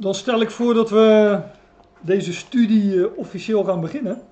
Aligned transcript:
Dan 0.00 0.14
stel 0.14 0.40
ik 0.40 0.50
voor 0.50 0.74
dat 0.74 0.90
we 0.90 1.38
deze 2.00 2.32
studie 2.32 3.04
eh, 3.04 3.16
officieel 3.16 3.64
gaan 3.64 3.80
beginnen. 3.80 4.22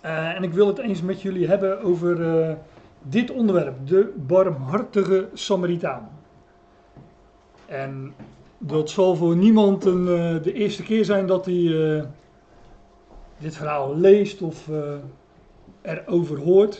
Eh, 0.00 0.36
en 0.36 0.42
ik 0.42 0.52
wil 0.52 0.66
het 0.66 0.78
eens 0.78 1.02
met 1.02 1.22
jullie 1.22 1.46
hebben 1.46 1.82
over 1.82 2.38
eh, 2.38 2.54
dit 3.02 3.30
onderwerp, 3.30 3.86
de 3.86 4.12
barmhartige 4.16 5.28
Samaritaan. 5.34 6.10
En 7.66 8.14
dat 8.58 8.90
zal 8.90 9.16
voor 9.16 9.36
niemand 9.36 9.84
een, 9.84 10.04
de 10.42 10.52
eerste 10.52 10.82
keer 10.82 11.04
zijn 11.04 11.26
dat 11.26 11.44
hij 11.44 12.04
dit 13.38 13.56
verhaal 13.56 13.96
leest 13.96 14.42
of 14.42 14.68
erover 15.82 16.38
hoort. 16.38 16.74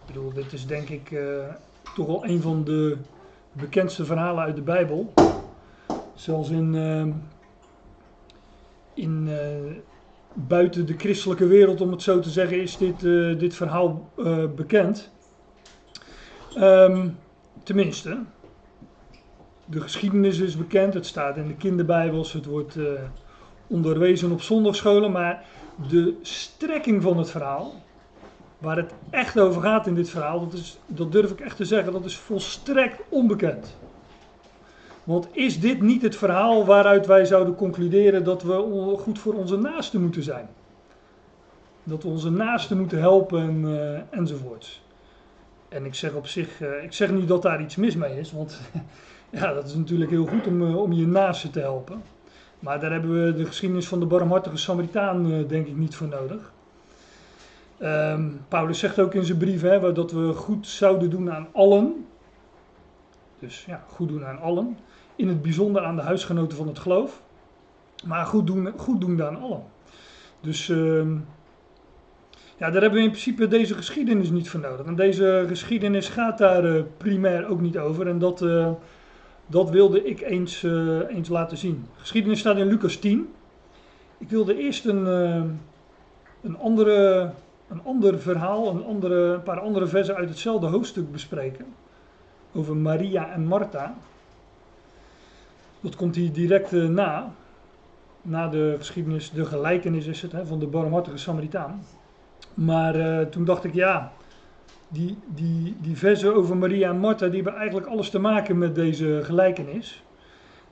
Ik 0.00 0.06
bedoel, 0.06 0.32
dit 0.32 0.52
is 0.52 0.66
denk 0.66 0.88
ik 0.88 1.18
toch 1.94 2.06
wel 2.06 2.24
een 2.26 2.40
van 2.40 2.64
de 2.64 2.96
bekendste 3.52 4.04
verhalen 4.04 4.44
uit 4.44 4.56
de 4.56 4.62
Bijbel. 4.62 5.12
Zelfs 6.22 6.50
in, 6.50 6.74
eh, 6.74 7.06
in 8.94 9.28
eh, 9.28 9.74
buiten 10.32 10.86
de 10.86 10.94
christelijke 10.96 11.46
wereld, 11.46 11.80
om 11.80 11.90
het 11.90 12.02
zo 12.02 12.20
te 12.20 12.30
zeggen, 12.30 12.60
is 12.60 12.76
dit, 12.76 13.04
eh, 13.04 13.38
dit 13.38 13.54
verhaal 13.54 14.10
eh, 14.18 14.44
bekend. 14.56 15.10
Ehm, 16.54 17.08
tenminste, 17.62 18.18
de 19.64 19.80
geschiedenis 19.80 20.38
is 20.38 20.56
bekend, 20.56 20.94
het 20.94 21.06
staat 21.06 21.36
in 21.36 21.46
de 21.46 21.56
kinderbijbels, 21.56 22.32
het 22.32 22.44
wordt 22.44 22.76
onderwezen 23.66 24.32
op 24.32 24.42
zondagscholen, 24.42 25.12
maar 25.12 25.44
de 25.88 26.18
strekking 26.22 27.02
van 27.02 27.18
het 27.18 27.30
verhaal, 27.30 27.74
waar 28.58 28.76
het 28.76 28.92
echt 29.10 29.38
over 29.40 29.62
gaat 29.62 29.86
in 29.86 29.94
dit 29.94 30.10
verhaal, 30.10 30.40
dat, 30.40 30.52
is, 30.52 30.78
dat 30.86 31.12
durf 31.12 31.30
ik 31.30 31.40
echt 31.40 31.56
te 31.56 31.64
zeggen, 31.64 31.92
dat 31.92 32.04
is 32.04 32.16
volstrekt 32.16 33.00
onbekend. 33.08 33.76
Want 35.04 35.28
is 35.32 35.60
dit 35.60 35.80
niet 35.80 36.02
het 36.02 36.16
verhaal 36.16 36.64
waaruit 36.64 37.06
wij 37.06 37.24
zouden 37.24 37.54
concluderen 37.54 38.24
dat 38.24 38.42
we 38.42 38.94
goed 38.98 39.18
voor 39.18 39.34
onze 39.34 39.56
naasten 39.56 40.02
moeten 40.02 40.22
zijn? 40.22 40.48
Dat 41.84 42.02
we 42.02 42.08
onze 42.08 42.30
naasten 42.30 42.78
moeten 42.78 42.98
helpen 42.98 43.42
en, 43.42 43.80
eh, 43.80 44.18
enzovoorts. 44.18 44.82
En 45.68 45.84
ik 45.84 45.94
zeg 45.94 46.12
op 46.12 46.26
zich, 46.26 46.60
eh, 46.60 46.82
ik 46.82 46.92
zeg 46.92 47.10
niet 47.10 47.28
dat 47.28 47.42
daar 47.42 47.62
iets 47.62 47.76
mis 47.76 47.96
mee 47.96 48.18
is, 48.18 48.32
want 48.32 48.60
ja, 49.30 49.52
dat 49.52 49.66
is 49.66 49.74
natuurlijk 49.74 50.10
heel 50.10 50.26
goed 50.26 50.46
om, 50.46 50.62
eh, 50.62 50.76
om 50.76 50.92
je 50.92 51.06
naasten 51.06 51.50
te 51.50 51.60
helpen. 51.60 52.02
Maar 52.58 52.80
daar 52.80 52.92
hebben 52.92 53.24
we 53.24 53.34
de 53.34 53.46
geschiedenis 53.46 53.88
van 53.88 54.00
de 54.00 54.06
barmhartige 54.06 54.56
Samaritaan 54.56 55.46
denk 55.46 55.66
ik 55.66 55.76
niet 55.76 55.94
voor 55.94 56.08
nodig. 56.08 56.52
Ehm, 57.78 58.28
Paulus 58.48 58.78
zegt 58.78 59.00
ook 59.00 59.14
in 59.14 59.24
zijn 59.24 59.38
brief 59.38 59.62
hè, 59.62 59.92
dat 59.92 60.12
we 60.12 60.32
goed 60.32 60.66
zouden 60.66 61.10
doen 61.10 61.32
aan 61.32 61.48
allen. 61.52 62.06
Dus 63.38 63.64
ja, 63.64 63.84
goed 63.88 64.08
doen 64.08 64.24
aan 64.24 64.40
allen. 64.40 64.76
In 65.16 65.28
het 65.28 65.42
bijzonder 65.42 65.82
aan 65.84 65.96
de 65.96 66.02
huisgenoten 66.02 66.56
van 66.56 66.66
het 66.66 66.78
geloof. 66.78 67.22
Maar 68.04 68.26
goed, 68.26 68.46
doen, 68.46 68.72
goed 68.76 69.00
doen 69.00 69.22
aan 69.22 69.40
allen. 69.40 69.62
Dus 70.40 70.68
ehm, 70.68 71.12
ja, 72.56 72.70
daar 72.70 72.82
hebben 72.82 72.98
we 72.98 73.04
in 73.04 73.10
principe 73.10 73.48
deze 73.48 73.74
geschiedenis 73.74 74.30
niet 74.30 74.50
voor 74.50 74.60
nodig. 74.60 74.86
En 74.86 74.96
deze 74.96 75.44
geschiedenis 75.48 76.08
gaat 76.08 76.38
daar 76.38 76.64
eh, 76.64 76.82
primair 76.96 77.46
ook 77.48 77.60
niet 77.60 77.78
over. 77.78 78.06
En 78.06 78.18
dat, 78.18 78.42
eh, 78.42 78.70
dat 79.46 79.70
wilde 79.70 80.04
ik 80.04 80.20
eens, 80.20 80.62
eh, 80.62 80.98
eens 81.08 81.28
laten 81.28 81.56
zien. 81.56 81.86
De 81.94 82.00
geschiedenis 82.00 82.38
staat 82.38 82.56
in 82.56 82.66
Lucas 82.66 82.96
10. 82.96 83.28
Ik 84.18 84.30
wilde 84.30 84.56
eerst 84.56 84.84
een, 84.84 85.06
eh, 85.06 85.42
een, 86.42 86.58
andere, 86.58 87.30
een 87.68 87.82
ander 87.84 88.20
verhaal, 88.20 88.68
een, 88.68 88.84
andere, 88.84 89.32
een 89.32 89.42
paar 89.42 89.60
andere 89.60 89.86
versen 89.86 90.14
uit 90.14 90.28
hetzelfde 90.28 90.66
hoofdstuk 90.66 91.12
bespreken. 91.12 91.66
Over 92.52 92.76
Maria 92.76 93.32
en 93.32 93.44
Martha. 93.44 93.94
Dat 95.82 95.96
komt 95.96 96.14
hier 96.14 96.32
direct 96.32 96.72
eh, 96.72 96.88
na. 96.88 97.34
Na 98.22 98.48
de 98.48 98.74
geschiedenis, 98.78 99.30
de 99.30 99.44
gelijkenis 99.44 100.06
is 100.06 100.22
het, 100.22 100.32
hè, 100.32 100.46
van 100.46 100.58
de 100.58 100.66
barmhartige 100.66 101.16
Samaritaan. 101.16 101.84
Maar 102.54 102.94
eh, 102.94 103.26
toen 103.26 103.44
dacht 103.44 103.64
ik, 103.64 103.74
ja, 103.74 104.12
die, 104.88 105.18
die, 105.26 105.76
die 105.80 105.96
versen 105.96 106.34
over 106.34 106.56
Maria 106.56 106.90
en 106.90 106.98
Martha, 106.98 107.26
die 107.26 107.42
hebben 107.42 107.60
eigenlijk 107.60 107.86
alles 107.86 108.10
te 108.10 108.18
maken 108.18 108.58
met 108.58 108.74
deze 108.74 109.20
gelijkenis. 109.22 110.04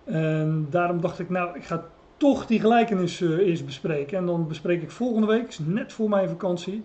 En 0.05 0.67
daarom 0.71 1.01
dacht 1.01 1.19
ik, 1.19 1.31
nou, 1.31 1.57
ik 1.57 1.65
ga 1.65 1.85
toch 2.17 2.47
die 2.47 2.61
gelijkenis 2.61 3.21
eh, 3.21 3.39
eerst 3.39 3.67
bespreken. 3.67 4.19
En 4.19 4.27
dan 4.27 4.49
bespreek 4.49 4.83
ik 4.83 4.91
volgende 4.91 5.27
week, 5.27 5.59
net 5.67 5.93
voor 5.93 6.09
mijn 6.09 6.29
vakantie, 6.29 6.85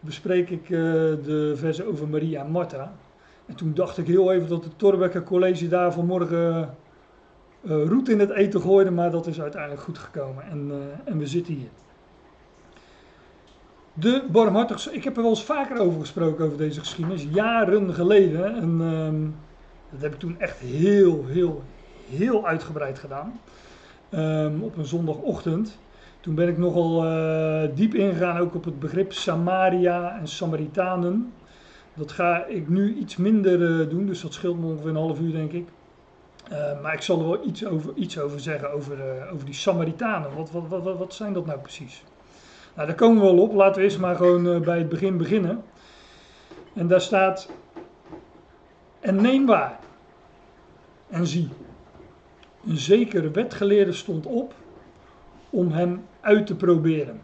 bespreek 0.00 0.50
ik 0.50 0.68
de 0.68 1.52
versen 1.56 1.86
over 1.86 2.08
Maria 2.08 2.44
en 2.44 2.50
Martha. 2.50 2.92
En 3.46 3.54
toen 3.54 3.74
dacht 3.74 3.98
ik 3.98 4.06
heel 4.06 4.32
even 4.32 4.48
dat 4.48 4.64
het 4.64 4.78
Torbekker 4.78 5.22
College 5.22 5.68
daar 5.68 5.92
vanmorgen 5.92 6.74
roet 7.64 8.08
in 8.08 8.18
het 8.18 8.30
eten 8.30 8.60
gooide, 8.60 8.90
maar 8.90 9.10
dat 9.10 9.26
is 9.26 9.40
uiteindelijk 9.40 9.82
goed 9.82 9.98
gekomen. 9.98 10.44
En, 10.50 10.70
eh, 10.70 11.12
en 11.12 11.18
we 11.18 11.26
zitten 11.26 11.54
hier. 11.54 11.68
De 13.92 14.24
barmhartige, 14.30 14.92
ik 14.92 15.04
heb 15.04 15.16
er 15.16 15.22
wel 15.22 15.30
eens 15.30 15.44
vaker 15.44 15.78
over 15.78 16.00
gesproken, 16.00 16.44
over 16.44 16.58
deze 16.58 16.80
geschiedenis, 16.80 17.26
jaren 17.30 17.94
geleden. 17.94 18.54
En 18.54 18.80
ehm, 18.80 19.20
dat 19.90 20.02
heb 20.02 20.12
ik 20.12 20.18
toen 20.18 20.40
echt 20.40 20.58
heel, 20.58 21.26
heel, 21.26 21.62
heel 22.10 22.46
uitgebreid 22.46 22.98
gedaan. 22.98 23.40
Ehm, 24.10 24.60
op 24.60 24.76
een 24.76 24.84
zondagochtend. 24.84 25.78
Toen 26.20 26.34
ben 26.34 26.48
ik 26.48 26.58
nogal 26.58 27.04
eh, 27.04 27.68
diep 27.74 27.94
ingegaan 27.94 28.38
ook 28.38 28.54
op 28.54 28.64
het 28.64 28.78
begrip 28.78 29.12
Samaria 29.12 30.18
en 30.18 30.28
Samaritanen. 30.28 31.32
Dat 31.94 32.12
ga 32.12 32.44
ik 32.44 32.68
nu 32.68 32.94
iets 32.94 33.16
minder 33.16 33.80
eh, 33.80 33.88
doen, 33.88 34.06
dus 34.06 34.20
dat 34.20 34.32
scheelt 34.32 34.60
me 34.60 34.66
ongeveer 34.66 34.88
een 34.88 34.96
half 34.96 35.20
uur 35.20 35.32
denk 35.32 35.52
ik. 35.52 35.68
Eh, 36.50 36.80
maar 36.80 36.94
ik 36.94 37.02
zal 37.02 37.18
er 37.18 37.28
wel 37.28 37.44
iets 37.46 37.66
over, 37.66 37.94
iets 37.94 38.18
over 38.18 38.40
zeggen, 38.40 38.72
over, 38.72 39.00
eh, 39.00 39.32
over 39.32 39.44
die 39.44 39.54
Samaritanen. 39.54 40.34
Wat, 40.34 40.50
wat, 40.50 40.82
wat, 40.82 40.98
wat, 40.98 41.14
zijn 41.14 41.32
dat 41.32 41.46
nou 41.46 41.58
precies? 41.58 42.04
Nou, 42.74 42.86
daar 42.86 42.96
komen 42.96 43.22
we 43.22 43.26
wel 43.26 43.42
op. 43.42 43.52
Laten 43.52 43.76
we 43.76 43.82
eerst 43.82 43.98
maar 43.98 44.16
gewoon 44.16 44.48
eh, 44.48 44.60
bij 44.60 44.78
het 44.78 44.88
begin 44.88 45.16
beginnen. 45.16 45.62
En 46.74 46.88
daar 46.88 47.00
staat: 47.00 47.50
En 49.00 49.16
neem 49.16 49.46
waar. 49.46 49.78
En 51.08 51.26
zie, 51.26 51.48
een 52.66 52.76
zekere 52.76 53.30
wetgeleerde 53.30 53.92
stond 53.92 54.26
op 54.26 54.54
om 55.50 55.72
hem 55.72 56.06
uit 56.20 56.46
te 56.46 56.56
proberen. 56.56 57.20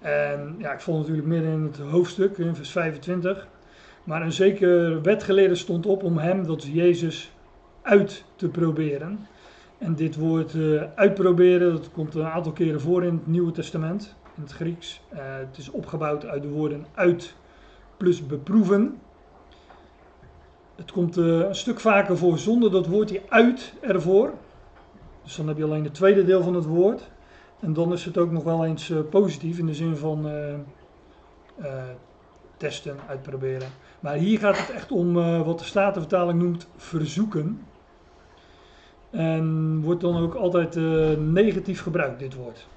En 0.00 0.54
ja, 0.58 0.72
ik 0.72 0.80
vond 0.80 0.98
natuurlijk 0.98 1.26
midden 1.26 1.52
in 1.52 1.62
het 1.62 1.78
hoofdstuk, 1.78 2.38
in 2.38 2.54
vers 2.54 2.70
25. 2.70 3.48
Maar 4.04 4.22
een 4.22 4.32
zekere 4.32 5.00
wetgeleerde 5.00 5.54
stond 5.54 5.86
op 5.86 6.02
om 6.02 6.18
hem, 6.18 6.46
dat 6.46 6.62
is 6.62 6.68
Jezus, 6.72 7.32
uit 7.88 8.24
te 8.36 8.48
proberen. 8.48 9.26
En 9.78 9.94
dit 9.94 10.16
woord 10.16 10.54
eh, 10.54 10.82
uitproberen, 10.94 11.72
dat 11.72 11.90
komt 11.90 12.14
een 12.14 12.26
aantal 12.26 12.52
keren 12.52 12.80
voor 12.80 13.04
in 13.04 13.14
het 13.14 13.26
Nieuwe 13.26 13.52
Testament, 13.52 14.14
in 14.36 14.42
het 14.42 14.52
Grieks. 14.52 15.00
Eh, 15.08 15.18
het 15.22 15.58
is 15.58 15.70
opgebouwd 15.70 16.26
uit 16.26 16.42
de 16.42 16.48
woorden 16.48 16.86
uit 16.94 17.34
plus 17.96 18.26
beproeven. 18.26 19.00
Het 20.76 20.92
komt 20.92 21.16
eh, 21.16 21.24
een 21.24 21.54
stuk 21.54 21.80
vaker 21.80 22.16
voor 22.18 22.38
zonder 22.38 22.70
dat 22.70 22.86
woordje 22.86 23.22
uit 23.28 23.72
ervoor. 23.80 24.32
Dus 25.22 25.36
dan 25.36 25.48
heb 25.48 25.56
je 25.56 25.64
alleen 25.64 25.84
het 25.84 25.94
tweede 25.94 26.24
deel 26.24 26.42
van 26.42 26.54
het 26.54 26.64
woord. 26.64 27.10
En 27.60 27.72
dan 27.72 27.92
is 27.92 28.04
het 28.04 28.18
ook 28.18 28.30
nog 28.30 28.44
wel 28.44 28.64
eens 28.64 28.92
positief 29.10 29.58
in 29.58 29.66
de 29.66 29.74
zin 29.74 29.96
van 29.96 30.30
testen, 32.56 32.96
uitproberen. 33.08 33.68
Maar 34.00 34.14
hier 34.14 34.38
gaat 34.38 34.58
het 34.58 34.70
echt 34.70 34.92
om 34.92 35.12
wat 35.44 35.58
de 35.58 35.64
Statenvertaling 35.64 36.42
noemt 36.42 36.68
verzoeken. 36.76 37.62
En 39.10 39.80
wordt 39.80 40.00
dan 40.00 40.16
ook 40.16 40.34
altijd 40.34 40.76
eh, 40.76 41.10
negatief 41.16 41.82
gebruikt, 41.82 42.18
dit 42.18 42.34
woord. 42.34 42.68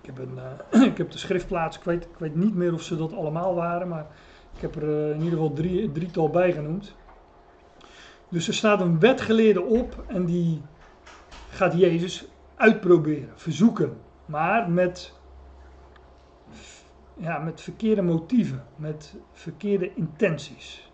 Ik 0.00 0.06
heb, 0.06 0.18
een, 0.18 0.38
eh, 0.70 0.82
ik 0.90 0.98
heb 0.98 1.10
de 1.10 1.18
schriftplaats, 1.18 1.76
ik 1.76 1.84
weet, 1.84 2.04
ik 2.04 2.18
weet 2.18 2.34
niet 2.34 2.54
meer 2.54 2.72
of 2.72 2.82
ze 2.82 2.96
dat 2.96 3.12
allemaal 3.12 3.54
waren, 3.54 3.88
maar 3.88 4.06
ik 4.54 4.60
heb 4.60 4.76
er 4.76 4.82
eh, 4.82 5.10
in 5.10 5.22
ieder 5.22 5.38
geval 5.38 5.52
drie, 5.52 5.92
drietal 5.92 6.30
bij 6.30 6.52
genoemd. 6.52 6.94
Dus 8.28 8.48
er 8.48 8.54
staat 8.54 8.80
een 8.80 8.98
wetgeleerde 8.98 9.62
op 9.62 10.04
en 10.06 10.24
die 10.24 10.62
gaat 11.48 11.78
Jezus 11.78 12.28
uitproberen, 12.54 13.32
verzoeken. 13.34 13.96
Maar 14.26 14.70
met, 14.70 15.12
ja, 17.14 17.38
met 17.38 17.60
verkeerde 17.60 18.02
motieven, 18.02 18.64
met 18.76 19.14
verkeerde 19.32 19.94
intenties. 19.94 20.90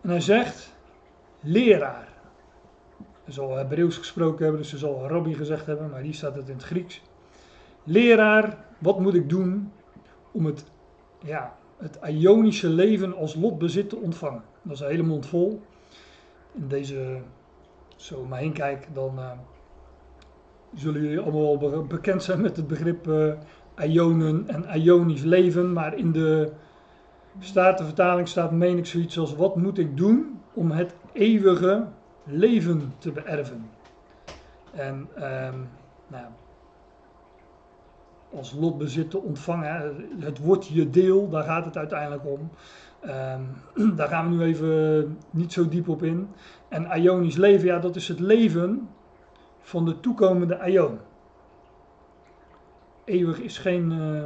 En 0.00 0.10
hij 0.10 0.20
zegt, 0.20 0.77
leraar. 1.40 2.08
Hij 3.24 3.32
zal 3.32 3.56
Hebreeuws 3.56 3.96
gesproken 3.96 4.42
hebben, 4.42 4.62
dus 4.62 4.70
hij 4.70 4.80
zal 4.80 5.08
rabbi 5.08 5.34
gezegd 5.34 5.66
hebben, 5.66 5.90
maar 5.90 6.00
hier 6.00 6.14
staat 6.14 6.34
het 6.34 6.48
in 6.48 6.54
het 6.54 6.64
Grieks. 6.64 7.02
Leraar, 7.84 8.64
wat 8.78 9.00
moet 9.00 9.14
ik 9.14 9.28
doen 9.28 9.72
om 10.32 10.46
het, 10.46 10.64
ja, 11.24 11.56
het 11.76 11.98
Ionische 12.06 12.68
leven 12.68 13.16
als 13.16 13.34
lotbezit 13.34 13.88
te 13.88 13.96
ontvangen? 13.96 14.42
Dat 14.62 14.72
is 14.72 14.80
een 14.80 14.88
hele 14.88 15.02
mond 15.02 15.26
vol. 15.26 15.62
In 16.54 16.68
deze, 16.68 17.20
zo 17.96 18.18
om 18.18 18.28
me 18.28 18.36
heen 18.36 18.52
kijk, 18.52 18.88
dan 18.92 19.18
eh, 19.18 19.30
zullen 20.74 21.02
jullie 21.02 21.20
allemaal 21.20 21.58
wel 21.58 21.70
be- 21.70 21.82
bekend 21.82 22.22
zijn 22.22 22.40
met 22.40 22.56
het 22.56 22.66
begrip 22.66 23.08
eh 23.08 23.32
Ionen 23.84 24.48
en 24.48 24.80
Ionisch 24.80 25.22
leven. 25.22 25.72
Maar 25.72 25.96
in 25.96 26.12
de 26.12 26.52
Statenvertaling 27.38 28.28
staat, 28.28 28.52
meen 28.52 28.78
ik, 28.78 28.86
zoiets 28.86 29.18
als: 29.18 29.34
wat 29.34 29.56
moet 29.56 29.78
ik 29.78 29.96
doen 29.96 30.40
om 30.54 30.70
het 30.70 30.94
eeuwige 31.18 31.86
leven 32.24 32.92
te 32.98 33.12
beërven. 33.12 33.70
En 34.72 35.08
ehm, 35.14 35.58
nou, 36.06 36.24
als 38.32 38.52
lotbezit 38.52 39.10
te 39.10 39.18
ontvangen, 39.18 39.96
het 40.18 40.38
wordt 40.38 40.66
je 40.66 40.90
deel, 40.90 41.28
daar 41.28 41.44
gaat 41.44 41.64
het 41.64 41.76
uiteindelijk 41.76 42.26
om. 42.26 42.50
Ehm, 43.00 43.42
daar 43.96 44.08
gaan 44.08 44.30
we 44.30 44.36
nu 44.36 44.42
even 44.42 45.18
niet 45.30 45.52
zo 45.52 45.68
diep 45.68 45.88
op 45.88 46.02
in. 46.02 46.28
En 46.68 46.86
Ionisch 47.00 47.36
leven, 47.36 47.66
ja, 47.66 47.78
dat 47.78 47.96
is 47.96 48.08
het 48.08 48.20
leven 48.20 48.88
van 49.60 49.84
de 49.84 50.00
toekomende 50.00 50.58
Ion. 50.66 50.98
Eeuwig 53.04 53.40
is 53.40 53.58
geen 53.58 53.92
uh, 53.92 54.24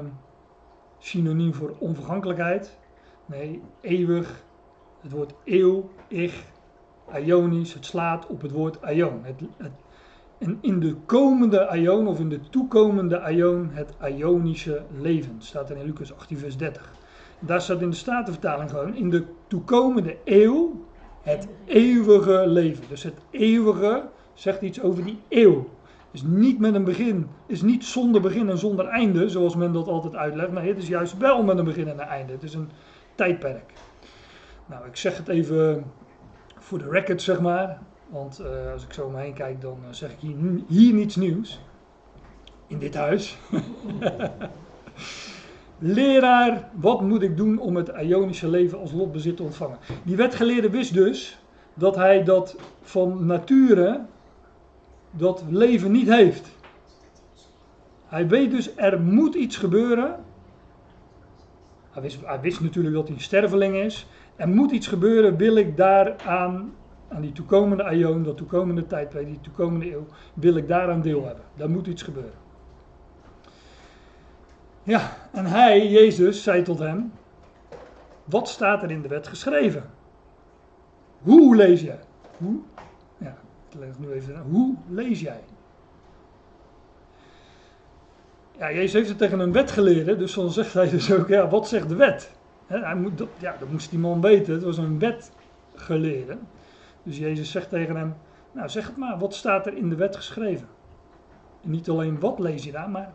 synoniem 0.98 1.54
voor 1.54 1.74
onvergankelijkheid. 1.78 2.78
Nee, 3.26 3.62
eeuwig, 3.80 4.44
het 5.00 5.12
woord 5.12 5.34
eeuw, 5.44 5.90
ich, 6.08 6.51
Ionisch, 7.18 7.74
het 7.74 7.86
slaat 7.86 8.26
op 8.26 8.42
het 8.42 8.50
woord 8.50 8.78
Ion. 8.90 9.20
Het, 9.22 9.40
het, 9.56 9.72
en 10.38 10.58
in 10.60 10.80
de 10.80 10.94
komende 11.06 11.68
Ion, 11.74 12.06
of 12.06 12.18
in 12.18 12.28
de 12.28 12.40
toekomende 12.50 13.22
Ion, 13.30 13.70
het 13.72 13.94
Ionische 14.16 14.82
leven, 15.00 15.34
staat 15.38 15.70
er 15.70 15.76
in 15.76 15.84
Lucas 15.84 16.14
18, 16.14 16.38
vers 16.38 16.56
30. 16.56 16.92
Daar 17.38 17.60
staat 17.60 17.80
in 17.80 17.90
de 17.90 17.96
Statenvertaling 17.96 18.70
gewoon, 18.70 18.94
in 18.94 19.10
de 19.10 19.24
toekomende 19.46 20.16
eeuw, 20.24 20.84
het 21.22 21.48
eeuwige 21.64 22.44
leven. 22.46 22.84
Dus 22.88 23.02
het 23.02 23.14
eeuwige 23.30 24.08
zegt 24.34 24.62
iets 24.62 24.80
over 24.80 25.04
die 25.04 25.18
eeuw. 25.28 25.68
Is 26.10 26.22
niet 26.22 26.58
met 26.58 26.74
een 26.74 26.84
begin, 26.84 27.26
is 27.46 27.62
niet 27.62 27.84
zonder 27.84 28.20
begin 28.20 28.48
en 28.48 28.58
zonder 28.58 28.86
einde, 28.86 29.28
zoals 29.28 29.56
men 29.56 29.72
dat 29.72 29.88
altijd 29.88 30.14
uitlegt. 30.14 30.52
Nee, 30.52 30.68
het 30.68 30.78
is 30.78 30.88
juist 30.88 31.18
wel 31.18 31.42
met 31.42 31.58
een 31.58 31.64
begin 31.64 31.88
en 31.88 32.00
een 32.00 32.06
einde. 32.06 32.32
Het 32.32 32.42
is 32.42 32.54
een 32.54 32.70
tijdperk. 33.14 33.72
Nou, 34.66 34.86
ik 34.86 34.96
zeg 34.96 35.16
het 35.16 35.28
even 35.28 35.84
voor 36.62 36.78
de 36.78 36.88
record, 36.88 37.22
zeg 37.22 37.40
maar. 37.40 37.78
Want 38.08 38.40
uh, 38.40 38.72
als 38.72 38.84
ik 38.84 38.92
zo 38.92 39.04
om 39.04 39.12
me 39.12 39.20
heen 39.20 39.34
kijk, 39.34 39.60
dan 39.60 39.78
uh, 39.82 39.86
zeg 39.90 40.10
ik 40.10 40.18
hier, 40.18 40.36
hier 40.68 40.94
niets 40.94 41.16
nieuws. 41.16 41.60
In 42.66 42.78
dit 42.78 42.94
huis. 42.94 43.38
Leraar, 45.78 46.68
wat 46.72 47.00
moet 47.00 47.22
ik 47.22 47.36
doen 47.36 47.58
om 47.58 47.76
het 47.76 47.88
Ionische 47.88 48.48
leven 48.48 48.78
als 48.78 48.92
lotbezit 48.92 49.36
te 49.36 49.42
ontvangen? 49.42 49.78
Die 50.02 50.16
wetgeleerde 50.16 50.70
wist 50.70 50.94
dus 50.94 51.38
dat 51.74 51.96
hij 51.96 52.24
dat 52.24 52.56
van 52.82 53.26
nature 53.26 54.00
dat 55.10 55.44
leven 55.48 55.90
niet 55.90 56.08
heeft. 56.08 56.50
Hij 58.06 58.28
weet 58.28 58.50
dus, 58.50 58.76
er 58.76 59.00
moet 59.00 59.34
iets 59.34 59.56
gebeuren. 59.56 60.24
Hij 61.90 62.02
wist, 62.02 62.18
hij 62.24 62.40
wist 62.40 62.60
natuurlijk 62.60 62.94
dat 62.94 63.06
hij 63.06 63.16
een 63.16 63.22
sterveling 63.22 63.74
is. 63.74 64.06
Er 64.36 64.48
moet 64.48 64.70
iets 64.70 64.86
gebeuren, 64.86 65.36
wil 65.36 65.56
ik 65.56 65.76
daaraan, 65.76 66.74
aan 67.08 67.20
die 67.20 67.32
toekomende 67.32 67.84
aion, 67.84 68.22
dat 68.22 68.36
toekomende 68.36 68.86
tijdperk, 68.86 69.26
die 69.26 69.40
toekomende 69.40 69.92
eeuw, 69.92 70.06
wil 70.34 70.56
ik 70.56 70.68
daaraan 70.68 71.02
deel 71.02 71.26
hebben. 71.26 71.44
Daar 71.56 71.70
moet 71.70 71.86
iets 71.86 72.02
gebeuren. 72.02 72.40
Ja, 74.82 75.16
en 75.32 75.46
hij, 75.46 75.88
Jezus, 75.88 76.42
zei 76.42 76.62
tot 76.62 76.78
hem, 76.78 77.12
wat 78.24 78.48
staat 78.48 78.82
er 78.82 78.90
in 78.90 79.02
de 79.02 79.08
wet 79.08 79.26
geschreven? 79.26 79.90
Hoe 81.22 81.56
lees 81.56 81.80
jij? 81.80 82.00
Hoe? 82.36 82.60
Ja, 83.18 83.36
ik 83.70 83.78
leg 83.78 83.88
het 83.88 83.98
nu 83.98 84.10
even. 84.12 84.42
Hoe 84.50 84.76
lees 84.88 85.20
jij? 85.20 85.40
Ja, 88.58 88.72
Jezus 88.72 88.92
heeft 88.92 89.08
het 89.08 89.18
tegen 89.18 89.40
een 89.40 89.52
wetgeleerde, 89.52 90.16
dus 90.16 90.34
dan 90.34 90.50
zegt 90.50 90.74
hij 90.74 90.90
dus 90.90 91.12
ook, 91.12 91.28
ja, 91.28 91.48
wat 91.48 91.68
zegt 91.68 91.88
de 91.88 91.94
wet? 91.94 92.30
Hij 92.80 92.94
moet, 92.94 93.18
dat, 93.18 93.28
ja, 93.38 93.56
dat 93.58 93.70
moest 93.70 93.90
die 93.90 93.98
man 93.98 94.20
weten, 94.20 94.54
het 94.54 94.62
was 94.62 94.78
een 94.78 94.98
wetgeleerde. 94.98 96.36
Dus 97.02 97.18
Jezus 97.18 97.50
zegt 97.50 97.68
tegen 97.68 97.96
hem, 97.96 98.14
nou 98.52 98.68
zeg 98.68 98.86
het 98.86 98.96
maar, 98.96 99.18
wat 99.18 99.34
staat 99.34 99.66
er 99.66 99.76
in 99.76 99.88
de 99.88 99.96
wet 99.96 100.16
geschreven? 100.16 100.68
En 101.62 101.70
niet 101.70 101.88
alleen 101.88 102.20
wat 102.20 102.38
lees 102.38 102.64
je 102.64 102.72
daar, 102.72 102.90
maar 102.90 103.12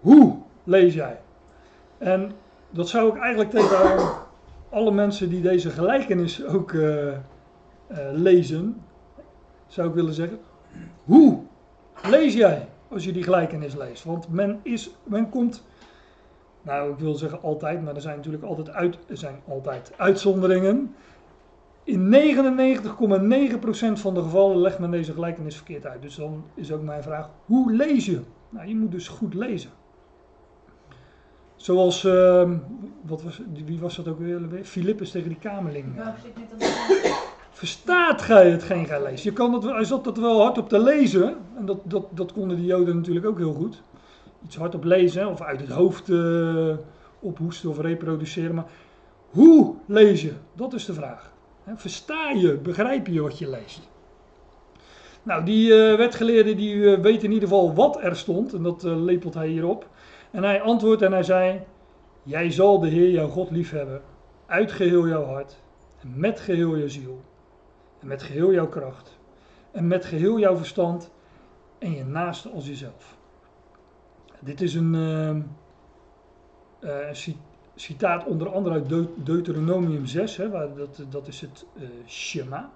hoe 0.00 0.36
lees 0.64 0.94
jij? 0.94 1.20
En 1.98 2.32
dat 2.70 2.88
zou 2.88 3.08
ik 3.08 3.22
eigenlijk 3.22 3.50
tegen 3.50 4.22
alle 4.70 4.90
mensen 4.90 5.28
die 5.28 5.40
deze 5.40 5.70
gelijkenis 5.70 6.44
ook 6.44 6.72
uh, 6.72 7.06
uh, 7.06 7.16
lezen, 8.12 8.82
zou 9.66 9.88
ik 9.88 9.94
willen 9.94 10.14
zeggen, 10.14 10.38
hoe 11.04 11.40
lees 12.02 12.34
jij 12.34 12.68
als 12.88 13.04
je 13.04 13.12
die 13.12 13.22
gelijkenis 13.22 13.74
leest? 13.74 14.04
Want 14.04 14.28
men, 14.28 14.60
is, 14.62 14.90
men 15.04 15.28
komt, 15.28 15.64
nou 16.64 16.92
ik 16.92 16.98
wil 16.98 17.14
zeggen 17.14 17.42
altijd, 17.42 17.82
maar 17.82 17.94
er 17.94 18.00
zijn 18.00 18.16
natuurlijk 18.16 18.44
altijd, 18.44 18.70
uit, 18.70 18.98
er 19.06 19.16
zijn 19.16 19.40
altijd 19.48 19.92
uitzonderingen. 19.96 20.94
In 21.84 22.12
99,9% 22.12 23.92
van 23.92 24.14
de 24.14 24.22
gevallen 24.22 24.56
legt 24.56 24.78
men 24.78 24.90
deze 24.90 25.12
gelijkenis 25.12 25.56
verkeerd 25.56 25.86
uit. 25.86 26.02
Dus 26.02 26.14
dan 26.14 26.44
is 26.54 26.72
ook 26.72 26.82
mijn 26.82 27.02
vraag, 27.02 27.30
hoe 27.44 27.72
lees 27.72 28.06
je? 28.06 28.20
Nou, 28.48 28.68
je 28.68 28.76
moet 28.76 28.92
dus 28.92 29.08
goed 29.08 29.34
lezen. 29.34 29.70
Zoals, 31.56 32.04
uh, 32.04 32.50
wat 33.02 33.22
was, 33.22 33.40
wie 33.64 33.80
was 33.80 33.96
dat 33.96 34.08
ook 34.08 34.18
weer? 34.18 34.40
Filippus 34.62 35.10
tegen 35.10 35.28
die 35.28 35.38
kamerling. 35.38 35.86
Verstaat 37.50 38.22
gij 38.22 38.50
hetgeen 38.50 38.86
gij 38.86 39.02
leest? 39.02 39.24
Je 39.24 39.32
kan 39.32 39.52
het, 39.52 39.62
hij 39.62 39.84
zat 39.84 40.04
dat 40.04 40.16
wel 40.16 40.40
hard 40.40 40.58
op 40.58 40.68
te 40.68 40.82
lezen. 40.82 41.36
En 41.56 41.66
dat, 41.66 41.78
dat, 41.82 42.06
dat 42.10 42.32
konden 42.32 42.56
de 42.56 42.64
Joden 42.64 42.96
natuurlijk 42.96 43.26
ook 43.26 43.38
heel 43.38 43.52
goed. 43.52 43.82
Iets 44.44 44.56
hard 44.56 44.74
op 44.74 44.84
lezen 44.84 45.28
of 45.28 45.40
uit 45.40 45.60
het 45.60 45.70
hoofd 45.70 46.08
uh, 46.08 46.76
ophoesten 47.20 47.70
of 47.70 47.78
reproduceren. 47.78 48.54
Maar 48.54 48.66
hoe 49.30 49.74
lees 49.86 50.22
je? 50.22 50.32
Dat 50.52 50.72
is 50.72 50.84
de 50.84 50.94
vraag. 50.94 51.32
Versta 51.74 52.30
je, 52.30 52.56
begrijp 52.56 53.06
je 53.06 53.20
wat 53.20 53.38
je 53.38 53.50
leest? 53.50 53.88
Nou, 55.22 55.44
die 55.44 55.68
uh, 55.68 55.96
wetgeleerde 55.96 56.54
die 56.54 56.74
uh, 56.74 56.98
weet 56.98 57.22
in 57.22 57.32
ieder 57.32 57.48
geval 57.48 57.74
wat 57.74 58.02
er 58.02 58.16
stond. 58.16 58.52
En 58.52 58.62
dat 58.62 58.82
lepelt 58.82 59.34
hij 59.34 59.48
hierop. 59.48 59.88
En 60.30 60.42
hij 60.42 60.60
antwoordt 60.62 61.02
en 61.02 61.12
hij 61.12 61.22
zei: 61.22 61.60
Jij 62.22 62.50
zal 62.50 62.80
de 62.80 62.88
Heer 62.88 63.10
jouw 63.10 63.28
God 63.28 63.50
liefhebben, 63.50 64.02
uit 64.46 64.72
geheel 64.72 65.08
jouw 65.08 65.24
hart, 65.24 65.60
en 66.00 66.12
met 66.14 66.40
geheel 66.40 66.76
je 66.76 66.88
ziel, 66.88 67.20
en 68.00 68.06
met 68.06 68.22
geheel 68.22 68.52
jouw 68.52 68.68
kracht, 68.68 69.18
en 69.70 69.86
met 69.86 70.04
geheel 70.04 70.38
jouw 70.38 70.56
verstand, 70.56 71.10
en 71.78 71.92
je 71.92 72.04
naaste 72.04 72.48
als 72.50 72.66
jezelf. 72.66 73.13
Dit 74.44 74.60
is 74.60 74.74
een 74.74 74.94
uh, 76.80 77.10
citaat 77.74 78.24
onder 78.24 78.48
andere 78.48 78.74
uit 78.74 79.06
Deuteronomium 79.26 80.06
6, 80.06 80.36
hè, 80.36 80.50
waar 80.50 80.74
dat, 80.74 81.04
dat 81.10 81.28
is 81.28 81.40
het 81.40 81.66
uh, 81.74 81.88
Shema, 82.06 82.70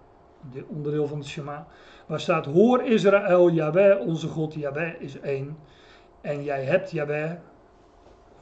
de 0.52 0.64
onderdeel 0.68 1.06
van 1.06 1.18
het 1.18 1.26
Shema, 1.26 1.66
waar 2.06 2.20
staat: 2.20 2.46
Hoor 2.46 2.82
Israël, 2.82 3.50
Yahweh, 3.50 4.00
onze 4.00 4.28
God, 4.28 4.54
Yahweh 4.54 5.00
is 5.00 5.20
één. 5.20 5.56
En 6.20 6.44
jij 6.44 6.64
hebt 6.64 6.90
Yahweh, 6.90 7.32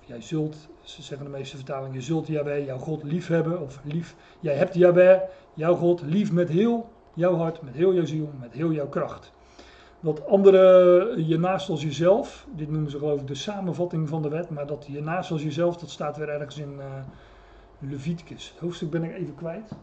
of 0.00 0.06
jij 0.06 0.20
zult, 0.20 0.68
ze 0.80 1.02
zeggen 1.02 1.26
de 1.26 1.36
meeste 1.36 1.56
vertalingen, 1.56 1.94
je 1.94 2.00
zult 2.00 2.26
Yahweh, 2.26 2.66
jouw 2.66 2.78
God, 2.78 3.02
lief 3.02 3.28
hebben. 3.28 3.60
Of 3.60 3.80
lief, 3.84 4.16
jij 4.40 4.54
hebt 4.54 4.74
Yahweh, 4.74 5.20
jouw 5.54 5.74
God, 5.74 6.02
lief 6.02 6.32
met 6.32 6.48
heel 6.48 6.88
jouw 7.14 7.34
hart, 7.34 7.62
met 7.62 7.74
heel 7.74 7.94
jouw 7.94 8.04
ziel, 8.04 8.30
met 8.40 8.52
heel 8.52 8.72
jouw 8.72 8.88
kracht. 8.88 9.32
Dat 10.00 10.26
andere, 10.26 11.24
je 11.26 11.38
naast 11.38 11.68
als 11.68 11.82
jezelf, 11.82 12.46
dit 12.54 12.70
noemen 12.70 12.90
ze 12.90 12.98
geloof 12.98 13.20
ik 13.20 13.26
de 13.26 13.34
samenvatting 13.34 14.08
van 14.08 14.22
de 14.22 14.28
wet, 14.28 14.50
maar 14.50 14.66
dat 14.66 14.86
je 14.88 15.02
naast 15.02 15.30
als 15.30 15.42
jezelf, 15.42 15.76
dat 15.76 15.90
staat 15.90 16.16
weer 16.16 16.28
ergens 16.28 16.58
in 16.58 16.74
uh, 16.78 16.84
Leviticus. 17.78 18.50
Het 18.50 18.60
hoofdstuk 18.60 18.90
ben 18.90 19.04
ik 19.04 19.14
even 19.14 19.34
kwijt. 19.34 19.68
Dan 19.68 19.78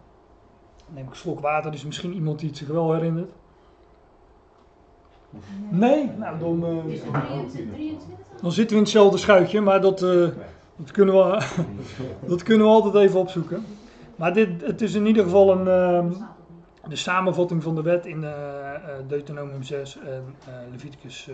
neem 0.93 1.03
ik 1.03 1.09
een 1.09 1.15
slok 1.15 1.39
water, 1.39 1.71
dus 1.71 1.85
misschien 1.85 2.13
iemand 2.13 2.39
die 2.39 2.49
het 2.49 2.57
zich 2.57 2.67
wel 2.67 2.93
herinnert. 2.93 3.31
Nee? 5.69 6.11
Nou, 6.17 6.39
dan, 6.39 6.65
uh, 6.65 7.01
dan 8.41 8.51
zitten 8.51 8.69
we 8.69 8.75
in 8.75 8.87
hetzelfde 8.87 9.17
schuitje, 9.17 9.61
maar 9.61 9.81
dat, 9.81 10.01
uh, 10.01 10.27
dat, 10.75 10.91
kunnen 10.91 11.15
we, 11.15 11.45
dat 12.27 12.43
kunnen 12.43 12.67
we 12.67 12.73
altijd 12.73 12.95
even 12.95 13.19
opzoeken. 13.19 13.65
Maar 14.15 14.33
dit, 14.33 14.49
het 14.65 14.81
is 14.81 14.93
in 14.93 15.05
ieder 15.05 15.23
geval 15.23 15.51
een, 15.51 15.67
uh, 15.67 16.17
de 16.89 16.95
samenvatting 16.95 17.63
van 17.63 17.75
de 17.75 17.81
wet 17.81 18.05
in 18.05 18.23
uh, 18.23 18.31
Deuteronomium 19.07 19.63
6 19.63 19.97
en 19.97 20.35
Leviticus, 20.71 21.29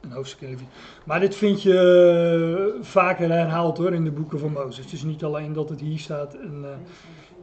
een 0.00 0.12
hoofdstuk. 0.12 0.58
Maar 1.04 1.20
dit 1.20 1.34
vind 1.34 1.62
je 1.62 2.78
vaker 2.80 3.30
herhaald 3.30 3.78
hoor 3.78 3.92
in 3.92 4.04
de 4.04 4.10
boeken 4.10 4.38
van 4.38 4.52
Mozes. 4.52 4.84
Het 4.84 4.92
is 4.92 5.02
niet 5.02 5.24
alleen 5.24 5.52
dat 5.52 5.68
het 5.68 5.80
hier 5.80 5.98
staat 5.98 6.34
in, 6.34 6.64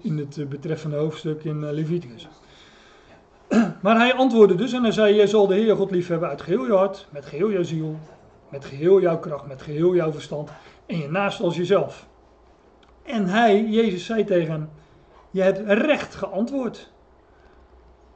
in 0.01 0.17
het 0.17 0.49
betreffende 0.49 0.97
hoofdstuk 0.97 1.43
in 1.43 1.73
Leviticus. 1.73 2.27
Maar 3.81 3.97
hij 3.97 4.13
antwoordde 4.13 4.55
dus 4.55 4.73
en 4.73 4.83
hij 4.83 4.91
zei: 4.91 5.15
Je 5.15 5.27
zal 5.27 5.47
de 5.47 5.55
Heer 5.55 5.75
God 5.75 5.91
lief 5.91 6.07
hebben 6.07 6.29
uit 6.29 6.41
geheel 6.41 6.65
je 6.65 6.73
hart, 6.73 7.07
met 7.11 7.25
geheel 7.25 7.51
jouw 7.51 7.63
ziel, 7.63 7.99
met 8.49 8.65
geheel 8.65 9.01
jouw 9.01 9.19
kracht, 9.19 9.47
met 9.47 9.61
geheel 9.61 9.95
jouw 9.95 10.11
verstand 10.11 10.49
en 10.85 10.97
je 10.97 11.09
naast 11.09 11.41
als 11.41 11.55
jezelf. 11.55 12.07
En 13.03 13.25
hij, 13.25 13.65
Jezus, 13.65 14.05
zei 14.05 14.23
tegen 14.23 14.51
hem: 14.51 14.69
Je 15.31 15.41
hebt 15.41 15.59
recht 15.67 16.15
geantwoord. 16.15 16.91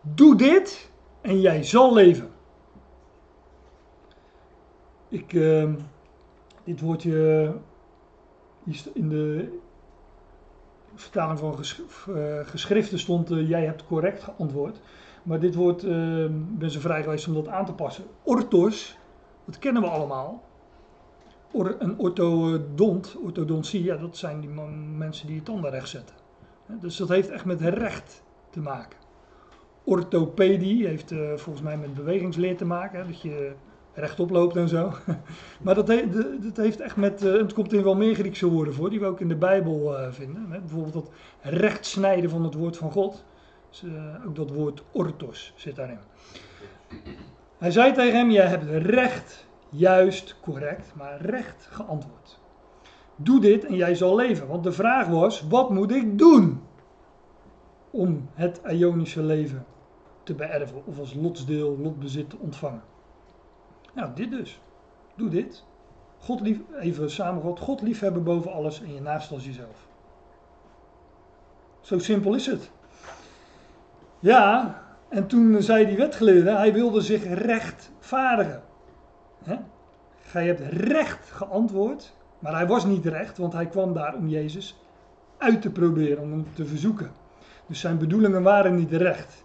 Doe 0.01 0.35
dit 0.35 0.91
en 1.21 1.41
jij 1.41 1.63
zal 1.63 1.93
leven. 1.93 2.31
Ik, 5.07 5.33
uh, 5.33 5.73
dit 6.63 6.81
woordje 6.81 7.53
in 8.93 9.09
de, 9.09 9.57
vertaling 10.95 11.39
van 11.39 11.55
uh, 12.09 12.39
geschriften 12.47 12.99
stond: 12.99 13.29
Jij 13.29 13.65
hebt 13.65 13.85
correct 13.85 14.23
geantwoord. 14.23 14.79
Maar 15.23 15.39
dit 15.39 15.55
woord, 15.55 15.83
uh, 15.83 16.25
ben 16.31 16.71
ze 16.71 16.79
vrij 16.79 17.03
geweest 17.03 17.27
om 17.27 17.33
dat 17.33 17.47
aan 17.47 17.65
te 17.65 17.73
passen. 17.73 18.03
Orthos, 18.23 18.97
dat 19.45 19.59
kennen 19.59 19.81
we 19.81 19.87
allemaal. 19.87 20.43
Een 21.53 21.99
orthodont, 21.99 23.15
orthodontie, 23.23 23.83
ja, 23.83 23.95
dat 23.95 24.17
zijn 24.17 24.39
die 24.39 24.49
mensen 24.97 25.27
die 25.27 25.35
je 25.35 25.43
tanden 25.43 25.71
recht 25.71 25.89
zetten. 25.89 26.15
Dus 26.79 26.97
dat 26.97 27.09
heeft 27.09 27.29
echt 27.29 27.45
met 27.45 27.61
recht 27.61 28.23
te 28.49 28.59
maken. 28.59 28.99
Orthopedie 29.83 30.87
heeft 30.87 31.11
uh, 31.11 31.33
volgens 31.35 31.61
mij 31.61 31.77
met 31.77 31.93
bewegingsleer 31.93 32.57
te 32.57 32.65
maken, 32.65 33.07
dat 33.07 33.21
je 33.21 33.53
rechtop 33.93 34.29
loopt 34.29 34.55
en 34.55 34.67
zo. 34.67 34.93
maar 35.63 35.75
dat, 35.75 35.87
he, 35.87 36.09
dat, 36.39 36.57
heeft 36.57 36.79
echt 36.79 36.95
met, 36.95 37.23
uh, 37.23 37.33
het 37.33 37.53
komt 37.53 37.73
in 37.73 37.83
wel 37.83 37.95
meer 37.95 38.15
Griekse 38.15 38.49
woorden 38.49 38.73
voor, 38.73 38.89
die 38.89 38.99
we 38.99 39.05
ook 39.05 39.19
in 39.19 39.27
de 39.27 39.35
Bijbel 39.35 39.99
uh, 39.99 40.11
vinden. 40.11 40.45
Hè. 40.51 40.59
Bijvoorbeeld 40.59 40.93
dat 40.93 41.11
rechtsnijden 41.41 42.29
van 42.29 42.43
het 42.43 42.53
woord 42.53 42.77
van 42.77 42.91
God. 42.91 43.23
Dus, 43.69 43.83
ook 44.27 44.35
dat 44.35 44.51
woord 44.51 44.83
orthos 44.91 45.53
zit 45.55 45.75
daarin. 45.75 45.99
Hij 47.57 47.71
zei 47.71 47.93
tegen 47.93 48.17
hem, 48.17 48.31
jij 48.31 48.47
hebt 48.47 48.85
recht, 48.85 49.45
juist, 49.69 50.35
correct, 50.41 50.95
maar 50.95 51.21
recht 51.21 51.67
geantwoord. 51.71 52.39
Doe 53.23 53.39
dit 53.39 53.65
en 53.65 53.75
jij 53.75 53.95
zal 53.95 54.15
leven. 54.15 54.47
Want 54.47 54.63
de 54.63 54.71
vraag 54.71 55.07
was, 55.07 55.47
wat 55.47 55.69
moet 55.69 55.91
ik 55.91 56.17
doen 56.17 56.61
om 57.89 58.29
het 58.33 58.61
Ionische 58.67 59.23
leven 59.23 59.65
te 60.23 60.33
beërven 60.33 60.85
of 60.85 60.99
als 60.99 61.13
lotsdeel, 61.13 61.77
lotbezit 61.77 62.29
te 62.29 62.37
ontvangen? 62.39 62.83
Nou, 63.93 64.09
dit 64.15 64.31
dus. 64.31 64.61
Doe 65.15 65.29
dit. 65.29 65.63
God 66.19 66.41
lief, 66.41 66.59
even 66.79 67.11
samengevat, 67.11 67.59
God 67.59 67.81
liefhebben 67.81 68.23
boven 68.23 68.51
alles 68.51 68.81
en 68.81 68.93
je 68.93 69.01
naast 69.01 69.31
als 69.31 69.45
jezelf. 69.45 69.87
Zo 71.81 71.99
simpel 71.99 72.33
is 72.35 72.45
het. 72.45 72.71
Ja, 74.19 74.81
en 75.09 75.27
toen 75.27 75.61
zei 75.61 75.85
die 75.85 75.97
wetgeleerde, 75.97 76.51
hij 76.51 76.73
wilde 76.73 77.01
zich 77.01 77.23
rechtvaardigen. 77.23 78.63
He? 79.43 79.55
Gij 80.21 80.45
hebt 80.45 80.59
recht 80.59 81.31
geantwoord, 81.31 82.13
maar 82.43 82.53
hij 82.53 82.67
was 82.67 82.85
niet 82.85 83.05
recht, 83.05 83.37
want 83.37 83.53
hij 83.53 83.67
kwam 83.67 83.93
daar 83.93 84.15
om 84.15 84.27
Jezus 84.27 84.79
uit 85.37 85.61
te 85.61 85.69
proberen, 85.69 86.23
om 86.23 86.31
hem 86.31 86.45
te 86.53 86.65
verzoeken. 86.65 87.11
Dus 87.67 87.79
zijn 87.79 87.97
bedoelingen 87.97 88.43
waren 88.43 88.75
niet 88.75 88.91
recht. 88.91 89.43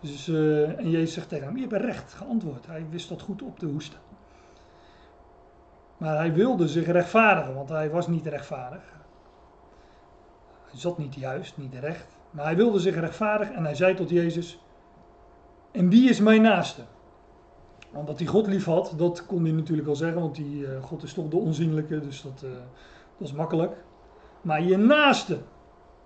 Dus, 0.00 0.28
uh, 0.28 0.78
en 0.78 0.90
Jezus 0.90 1.14
zegt 1.14 1.28
tegen 1.28 1.46
hem, 1.46 1.56
je 1.56 1.66
hebt 1.66 1.84
recht 1.84 2.12
geantwoord. 2.12 2.66
Hij 2.66 2.86
wist 2.90 3.08
dat 3.08 3.22
goed 3.22 3.42
op 3.42 3.58
te 3.58 3.66
hoesten. 3.66 3.98
Maar 5.96 6.16
hij 6.16 6.32
wilde 6.32 6.68
zich 6.68 6.86
rechtvaardigen, 6.86 7.54
want 7.54 7.68
hij 7.68 7.90
was 7.90 8.08
niet 8.08 8.26
rechtvaardig. 8.26 8.82
Hij 10.70 10.80
zat 10.80 10.98
niet 10.98 11.14
juist, 11.14 11.56
niet 11.56 11.74
recht. 11.74 12.16
Maar 12.30 12.44
hij 12.44 12.56
wilde 12.56 12.78
zich 12.78 12.94
rechtvaardigen 12.94 13.54
en 13.54 13.64
hij 13.64 13.74
zei 13.74 13.94
tot 13.94 14.10
Jezus, 14.10 14.60
en 15.70 15.88
wie 15.88 16.10
is 16.10 16.20
mijn 16.20 16.42
naaste? 16.42 16.82
Want 17.92 18.06
dat 18.06 18.18
hij 18.18 18.26
God 18.26 18.46
lief 18.46 18.64
had, 18.64 18.94
dat 18.96 19.26
kon 19.26 19.42
hij 19.42 19.52
natuurlijk 19.52 19.88
al 19.88 19.96
zeggen, 19.96 20.20
want 20.20 20.34
die, 20.34 20.60
uh, 20.60 20.82
God 20.82 21.02
is 21.02 21.12
toch 21.12 21.28
de 21.28 21.36
onzienlijke, 21.36 22.00
dus 22.00 22.22
dat, 22.22 22.42
uh, 22.44 22.50
dat 23.18 23.28
is 23.28 23.32
makkelijk. 23.32 23.72
Maar 24.40 24.62
je 24.62 24.76
naaste, 24.76 25.38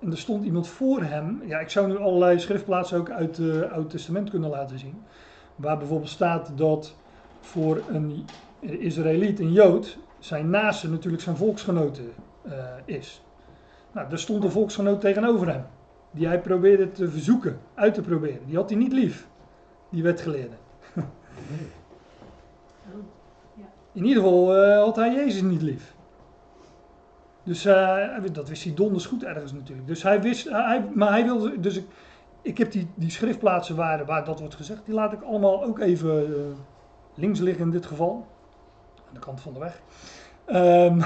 en 0.00 0.11
er 0.11 0.19
stond 0.19 0.45
iemand 0.45 0.69
voor 0.69 1.02
hem, 1.02 1.43
ja, 1.45 1.59
ik 1.59 1.71
zou 1.71 1.87
nu 1.88 1.99
allerlei 1.99 2.38
schriftplaatsen 2.38 2.99
ook 2.99 3.11
uit 3.11 3.37
het 3.37 3.47
uh, 3.47 3.73
Oude 3.73 3.88
Testament 3.88 4.31
kunnen 4.31 4.50
laten 4.50 4.78
zien, 4.78 5.02
waar 5.57 5.78
bijvoorbeeld 5.78 6.11
staat 6.11 6.52
dat 6.55 6.95
voor 7.40 7.83
een 7.88 8.25
Israëliet, 8.61 9.40
een 9.40 9.52
Jood, 9.52 9.99
zijn 10.19 10.50
naaste 10.50 10.90
natuurlijk 10.90 11.23
zijn 11.23 11.37
volksgenote 11.37 12.02
is. 12.85 13.23
Nou, 13.93 14.11
er 14.11 14.19
stond 14.19 14.45
een 14.45 14.50
volksgenoot 14.50 15.00
tegenover 15.00 15.49
hem, 15.49 15.64
die 16.11 16.26
hij 16.26 16.40
probeerde 16.40 16.93
te 16.93 17.11
verzoeken, 17.11 17.59
uit 17.75 17.95
te 17.95 18.00
proberen. 18.00 18.47
Die 18.47 18.57
had 18.57 18.71
hij 18.71 18.78
niet 18.78 18.93
lief, 18.93 19.28
die 19.90 20.02
wetgeleerde. 20.02 20.55
In 23.93 24.05
ieder 24.05 24.23
geval 24.23 24.57
uh, 24.57 24.83
had 24.83 24.97
hij 24.97 25.15
Jezus 25.15 25.43
niet 25.43 25.62
lief. 25.62 25.95
Dus 27.43 27.67
uh, 27.67 28.09
dat 28.33 28.49
wist 28.49 28.65
hij 28.65 28.75
donders 28.75 29.07
goed 29.07 29.25
ergens 29.25 29.53
natuurlijk. 29.53 29.87
Dus 29.87 30.03
hij 30.03 30.23
wist, 30.23 30.47
uh, 30.47 30.67
hij, 30.67 30.88
maar 30.95 31.11
hij 31.11 31.25
wilde, 31.25 31.61
dus 31.61 31.76
ik, 31.76 31.87
ik 32.43 32.59
heb 32.59 32.73
die, 32.73 32.88
die 32.95 33.11
schriftplaatsen 33.11 33.76
waar, 33.76 34.05
waar 34.05 34.25
dat 34.25 34.41
wordt 34.41 34.55
gezegd, 34.55 34.85
die 34.85 34.95
laat 34.95 35.12
ik 35.12 35.23
allemaal 35.23 35.65
ook 35.65 35.79
even 35.79 36.57
links 37.15 37.41
liggen 37.41 37.65
in 37.65 37.71
dit 37.71 37.87
geval. 37.87 38.26
Aan 39.09 39.15
de 39.15 39.21
kant 39.21 39.41
van 39.41 39.53
de 39.53 39.59
weg. 39.59 39.81
Um, 40.47 41.00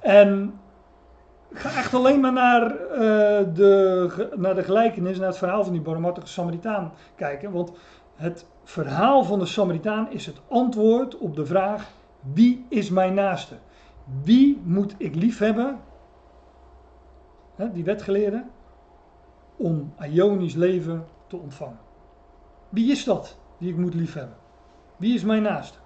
en 0.00 0.60
ga 1.52 1.68
echt 1.68 1.94
alleen 1.94 2.20
maar 2.20 2.32
naar, 2.32 2.68
de, 3.54 4.30
naar 4.36 4.54
de 4.54 4.62
gelijkenis, 4.62 5.18
naar 5.18 5.28
het 5.28 5.38
verhaal 5.38 5.64
van 5.64 5.72
die 5.72 5.82
barmhartige 5.82 6.26
Samaritaan 6.26 6.92
kijken. 7.14 7.52
Want 7.52 7.72
het 8.16 8.46
verhaal 8.70 9.24
van 9.24 9.38
de 9.38 9.46
Samaritaan 9.46 10.10
is 10.10 10.26
het 10.26 10.40
antwoord 10.48 11.18
op 11.18 11.36
de 11.36 11.46
vraag: 11.46 11.90
wie 12.34 12.66
is 12.68 12.90
mijn 12.90 13.14
naaste? 13.14 13.56
Wie 14.22 14.60
moet 14.64 14.94
ik 14.98 15.14
lief 15.14 15.38
hebben? 15.38 15.80
die 17.72 17.84
wetgeleerde, 17.84 18.44
om 19.56 19.94
Ionisch 20.12 20.54
leven 20.54 21.06
te 21.26 21.36
ontvangen. 21.36 21.78
Wie 22.68 22.90
is 22.90 23.04
dat 23.04 23.36
die 23.58 23.70
ik 23.70 23.76
moet 23.76 23.94
lief 23.94 24.14
hebben? 24.14 24.36
Wie 24.96 25.14
is 25.14 25.24
mijn 25.24 25.42
naaste? 25.42 25.78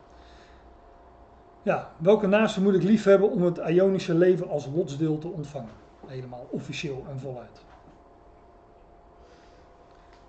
Ja, 1.62 1.92
welke 1.96 2.26
naaste 2.26 2.62
moet 2.62 2.74
ik 2.74 2.82
lief 2.82 3.04
hebben 3.04 3.30
om 3.30 3.42
het 3.42 3.58
Ionische 3.58 4.14
leven 4.14 4.48
als 4.48 4.68
lotsdeel 4.74 5.18
te 5.18 5.28
ontvangen? 5.28 5.72
Helemaal 6.06 6.46
officieel 6.50 7.04
en 7.10 7.18
voluit. 7.18 7.64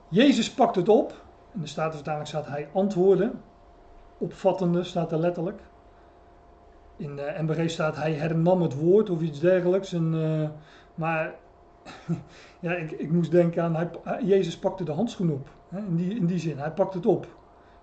Jezus 0.08 0.52
pakt 0.52 0.76
het 0.76 0.90
op 0.90 1.25
in 1.56 1.62
de 1.62 1.68
Statenvertaling 1.68 2.28
staat 2.28 2.48
hij 2.48 2.70
antwoorden. 2.74 3.42
Opvattende 4.18 4.84
staat 4.84 5.12
er 5.12 5.18
letterlijk. 5.18 5.62
In 6.98 7.16
de 7.16 7.36
MBG 7.38 7.70
staat 7.70 7.96
hij 7.96 8.14
hernam 8.14 8.62
het 8.62 8.80
woord 8.80 9.10
of 9.10 9.22
iets 9.22 9.40
dergelijks. 9.40 9.94
En, 9.94 10.14
uh, 10.14 10.50
maar 10.96 11.34
ja, 12.60 12.72
ik, 12.72 12.92
ik 12.92 13.12
moest 13.12 13.32
denken 13.32 13.64
aan, 13.64 13.76
hij, 13.76 13.90
Jezus 14.24 14.60
pakte 14.60 14.84
de 14.84 14.92
handschoen 14.92 15.32
op. 15.32 15.50
Hè, 15.70 15.80
in, 15.80 15.96
die, 15.96 16.16
in 16.16 16.26
die 16.26 16.40
zin, 16.40 16.58
hij 16.58 16.72
pakt 16.72 16.94
het 16.94 17.06
op. 17.06 17.24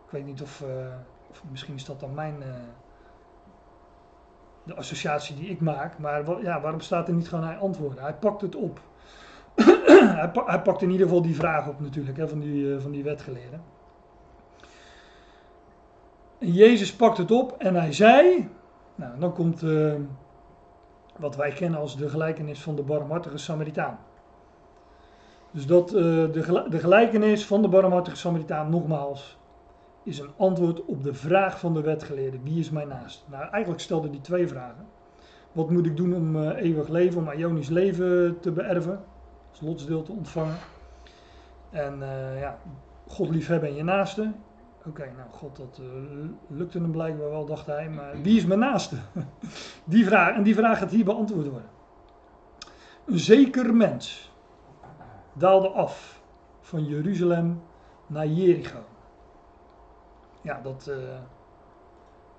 Ik 0.05 0.11
weet 0.11 0.25
niet 0.25 0.43
of, 0.43 0.65
of 1.31 1.43
misschien 1.51 1.75
is 1.75 1.85
dat 1.85 2.01
dan 2.01 2.15
mijn, 2.15 2.35
de 4.63 4.75
associatie 4.75 5.37
die 5.37 5.49
ik 5.49 5.61
maak. 5.61 5.99
Maar 5.99 6.43
ja, 6.43 6.61
waarom 6.61 6.81
staat 6.81 7.09
er 7.09 7.15
niet 7.15 7.29
gewoon 7.29 7.45
hij 7.45 7.57
antwoorden? 7.57 8.03
Hij 8.03 8.15
pakt 8.15 8.41
het 8.41 8.57
op. 8.57 8.81
hij, 10.21 10.31
hij, 10.33 10.63
pakt 10.63 10.83
in 10.83 10.91
ieder 10.91 11.07
geval 11.07 11.23
die 11.23 11.35
vraag 11.35 11.69
op 11.69 11.81
natuurlijk, 11.81 12.17
hè, 12.17 12.29
van, 12.29 12.41
die, 12.41 12.65
uh, 12.65 12.81
van 12.81 12.91
die 12.91 13.03
wetgeleerden. 13.03 13.63
En 16.39 16.53
Jezus 16.53 16.97
pakt 16.97 17.19
het 17.19 17.31
op 17.31 17.55
en 17.59 17.75
hij 17.75 17.93
zei, 17.93 18.49
nou 18.95 19.19
dan 19.19 19.33
komt 19.33 19.63
uh, 19.63 19.95
wat 21.19 21.37
wij 21.37 21.51
kennen 21.51 21.81
als 21.81 21.97
de 21.97 22.09
gelijkenis 22.09 22.63
van 22.63 22.77
de 22.77 22.83
barmhartige 22.83 23.39
Samaritaan. 23.39 23.99
Dus 25.51 25.67
dat, 25.67 25.95
uh, 25.95 26.01
de, 26.33 26.67
de 26.69 26.79
gelijkenis 26.79 27.47
van 27.47 27.63
de 27.63 27.69
barmhartige 27.69 28.17
Samaritaan, 28.17 28.71
nogmaals, 28.71 29.39
is 30.05 30.19
een 30.19 30.31
antwoord 30.37 30.85
op 30.85 31.03
de 31.03 31.15
vraag 31.15 31.59
van 31.59 31.75
de 31.75 31.81
wetgeleerde: 31.81 32.39
wie 32.43 32.59
is 32.59 32.71
mijn 32.71 32.89
naast? 32.89 33.25
Nou, 33.31 33.49
eigenlijk 33.51 33.83
stelde 33.83 34.09
hij 34.09 34.19
twee 34.19 34.49
vragen. 34.49 34.87
Wat 35.53 35.71
moet 35.71 35.87
ik 35.87 35.97
doen 35.97 36.15
om 36.15 36.49
eeuwig 36.51 36.89
leven, 36.89 37.21
om 37.21 37.31
Ionisch 37.31 37.69
leven 37.69 38.41
te 38.41 38.53
beërven? 38.53 39.05
Als 39.53 39.61
lotsdeel 39.61 40.03
te 40.03 40.13
ontvangen. 40.13 40.57
En 41.71 41.99
uh, 42.01 42.41
ja, 42.41 42.59
God 43.07 43.29
liefhebben 43.29 43.69
en 43.69 43.75
je 43.75 43.83
naaste. 43.83 44.33
Oké, 44.87 45.13
nou 45.17 45.31
God, 45.31 45.57
dat 45.57 45.81
uh, 45.83 45.89
lukte 46.47 46.79
hem 46.79 46.91
blijkbaar 46.91 47.31
wel, 47.31 47.47
dacht 47.47 47.67
hij. 47.67 47.91
Maar 47.91 48.23
wie 48.23 48.37
is 48.37 48.47
mijn 48.47 48.59
naaste? 48.59 48.97
die 49.85 50.05
vraag, 50.05 50.35
en 50.37 50.43
die 50.43 50.55
vraag 50.55 50.79
gaat 50.79 50.91
hier 50.91 51.05
beantwoord 51.05 51.49
worden. 51.49 51.71
Een 53.07 53.19
zeker 53.19 53.75
mens 53.75 54.33
daalde 55.33 55.69
af 55.69 56.23
van 56.61 56.85
Jeruzalem 56.85 57.63
naar 58.07 58.27
Jericho. 58.27 58.79
Ja, 60.43 60.61
dat 60.63 60.87
uh, 60.89 60.97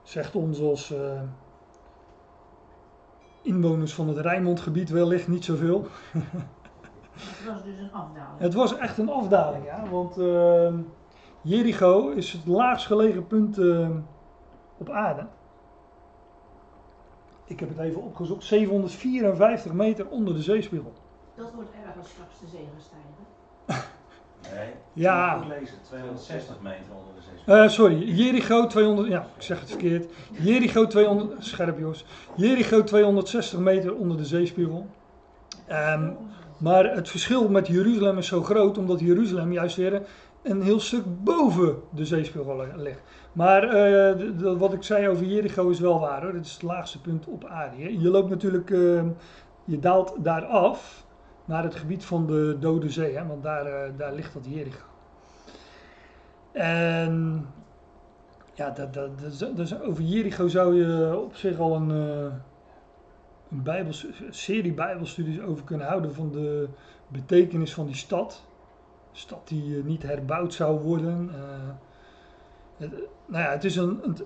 zegt 0.03 0.35
ons 0.35 0.59
als 0.59 0.93
inwoners 3.41 3.93
van 3.93 4.07
het 4.07 4.17
Rijnmondgebied 4.17 4.89
wellicht 4.89 5.27
niet 5.27 5.45
zoveel. 5.45 5.87
Het 7.13 7.45
was 7.53 7.63
dus 7.63 7.77
een 7.77 7.93
afdaling. 7.93 8.39
Het 8.39 8.53
was 8.53 8.77
echt 8.77 8.97
een 8.97 9.09
afdaling, 9.09 9.65
ja. 9.65 9.89
Want 9.89 10.17
uh, 10.17 10.73
Jericho 11.41 12.09
is 12.09 12.31
het 12.31 12.45
laagst 12.45 12.85
gelegen 12.85 13.27
punt 13.27 13.57
uh, 13.57 13.89
op 14.77 14.89
aarde. 14.89 15.25
Ik 17.45 17.59
heb 17.59 17.69
het 17.69 17.79
even 17.79 18.01
opgezocht. 18.01 18.43
754 18.43 19.73
meter 19.73 20.07
onder 20.07 20.33
de 20.33 20.41
zeespiegel. 20.41 20.93
Dat 21.35 21.51
wordt 21.55 21.69
erg 21.85 21.97
als 21.97 22.09
straks 22.09 22.39
de 22.39 22.47
zee 22.47 22.67
stijgen. 22.77 23.11
Nee, 24.53 24.73
ja. 24.93 25.37
goed 25.37 25.47
lezen. 25.47 25.77
260 25.81 26.61
meter 26.61 26.93
onder 26.93 27.13
de 27.15 27.21
zeespiegel. 27.21 27.63
Uh, 27.63 27.69
sorry, 27.69 28.17
Jericho 28.17 28.67
200, 28.67 29.07
ja, 29.07 29.27
ik 29.35 29.41
zeg 29.41 29.59
het 29.59 29.69
verkeerd. 29.69 30.11
Jericho 30.31 30.87
200, 30.87 31.45
scherp 31.45 31.79
jongens. 31.79 32.05
Jericho 32.35 32.83
260 32.83 33.59
meter 33.59 33.95
onder 33.95 34.17
de 34.17 34.25
zeespiegel. 34.25 34.87
Ehm, 35.67 36.11
maar 36.63 36.95
het 36.95 37.09
verschil 37.09 37.49
met 37.49 37.67
Jeruzalem 37.67 38.17
is 38.17 38.27
zo 38.27 38.43
groot, 38.43 38.77
omdat 38.77 38.99
Jeruzalem 38.99 39.51
juist 39.51 39.75
weer 39.75 40.01
een 40.41 40.61
heel 40.61 40.79
stuk 40.79 41.03
boven 41.23 41.75
de 41.89 42.05
zeespiegel 42.05 42.65
ligt. 42.75 43.01
Maar 43.33 43.63
eh, 43.63 44.57
wat 44.57 44.73
ik 44.73 44.83
zei 44.83 45.07
over 45.07 45.25
Jericho 45.25 45.69
is 45.69 45.79
wel 45.79 45.99
waar 45.99 46.23
hoor. 46.23 46.33
Het 46.33 46.45
is 46.45 46.53
het 46.53 46.61
laagste 46.61 47.01
punt 47.01 47.27
op 47.27 47.45
aarde. 47.45 47.99
Je 47.99 48.09
loopt 48.09 48.29
natuurlijk, 48.29 48.69
eh, 48.69 49.03
je 49.65 49.79
daalt 49.79 50.15
daar 50.17 50.45
af 50.45 51.05
naar 51.45 51.63
het 51.63 51.75
gebied 51.75 52.05
van 52.05 52.27
de 52.27 52.57
Dode 52.59 52.89
Zee, 52.89 53.17
hè, 53.17 53.27
want 53.27 53.43
daar, 53.43 53.65
eh, 53.65 53.91
daar 53.97 54.13
ligt 54.13 54.33
dat 54.33 54.45
Jericho. 54.45 54.85
En 56.51 57.45
ja, 58.53 58.69
dat, 58.69 58.93
dat, 58.93 59.09
dat, 59.55 59.81
over 59.81 60.03
Jericho 60.03 60.47
zou 60.47 60.75
je 60.75 61.19
op 61.19 61.35
zich 61.35 61.59
al 61.59 61.75
een, 61.75 61.91
eh, 61.91 62.33
een 63.53 63.63
Bijbels, 63.63 64.05
serie 64.29 64.73
Bijbelstudies 64.73 65.41
over 65.41 65.63
kunnen 65.63 65.87
houden 65.87 66.13
van 66.13 66.31
de 66.31 66.67
betekenis 67.07 67.73
van 67.73 67.85
die 67.85 67.95
stad. 67.95 68.43
Een 69.11 69.17
stad 69.17 69.47
die 69.47 69.77
eh, 69.77 69.83
niet 69.83 70.03
herbouwd 70.03 70.53
zou 70.53 70.79
worden. 70.79 71.29
eh. 71.33 71.69
het, 72.77 72.91
nou 73.25 73.43
ja, 73.43 73.51
het 73.51 73.63
is, 73.63 73.75
een, 73.75 73.99
het, 74.03 74.23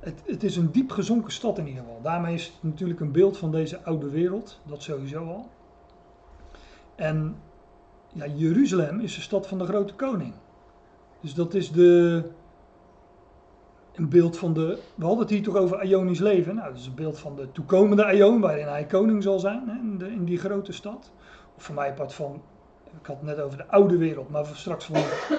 het, 0.00 0.22
het 0.26 0.42
is 0.42 0.56
een 0.56 0.72
diep 0.72 0.90
gezonken 0.90 1.32
stad 1.32 1.58
in 1.58 1.66
ieder 1.66 1.82
geval. 1.82 2.02
Daarmee 2.02 2.34
is 2.34 2.46
het 2.46 2.62
natuurlijk 2.62 3.00
een 3.00 3.12
beeld 3.12 3.38
van 3.38 3.52
deze 3.52 3.82
oude 3.82 4.10
wereld. 4.10 4.60
Dat 4.66 4.82
sowieso 4.82 5.26
al. 5.26 5.48
En 6.94 7.36
ja, 8.12 8.26
Jeruzalem 8.26 9.00
is 9.00 9.14
de 9.14 9.20
stad 9.20 9.46
van 9.46 9.58
de 9.58 9.64
grote 9.64 9.94
koning. 9.94 10.34
Dus 11.20 11.34
dat 11.34 11.54
is 11.54 11.72
de, 11.72 12.24
een 14.00 14.08
beeld 14.08 14.38
van 14.38 14.52
de. 14.52 14.78
We 14.94 15.04
hadden 15.04 15.20
het 15.20 15.30
hier 15.30 15.42
toch 15.42 15.56
over 15.56 15.82
Ionisch 15.84 16.20
leven. 16.20 16.54
Nou, 16.54 16.68
dat 16.68 16.78
is 16.78 16.86
een 16.86 16.94
beeld 16.94 17.18
van 17.18 17.36
de 17.36 17.52
toekomende 17.52 18.12
Ion, 18.12 18.40
waarin 18.40 18.66
hij 18.66 18.84
koning 18.84 19.22
zal 19.22 19.38
zijn 19.38 19.62
hè, 19.68 20.06
in, 20.06 20.24
die 20.24 20.38
grote 20.38 20.72
stad. 20.72 21.12
Of 21.56 21.62
voor 21.62 21.74
mij 21.74 21.94
part 21.94 22.14
van. 22.14 22.42
Ik 23.00 23.06
had 23.06 23.16
het 23.16 23.26
net 23.26 23.40
over 23.40 23.58
de 23.58 23.66
oude 23.66 23.96
wereld, 23.96 24.30
maar 24.30 24.46
straks 24.46 24.84
van 24.84 24.96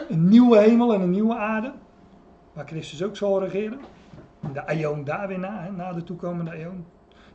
een 0.10 0.28
nieuwe 0.28 0.58
hemel 0.58 0.94
en 0.94 1.02
een 1.02 1.10
nieuwe 1.10 1.36
aarde. 1.36 1.72
Waar 2.54 2.68
Christus 2.68 3.04
ook 3.04 3.18
zal 3.18 3.44
regeren. 3.44 3.80
De 4.54 4.76
Ion 4.76 5.04
daar 5.04 5.28
weer 5.28 5.40
na, 5.40 5.70
hè, 5.76 5.94
de 5.94 6.04
toekomende 6.04 6.58
Ion. 6.58 6.86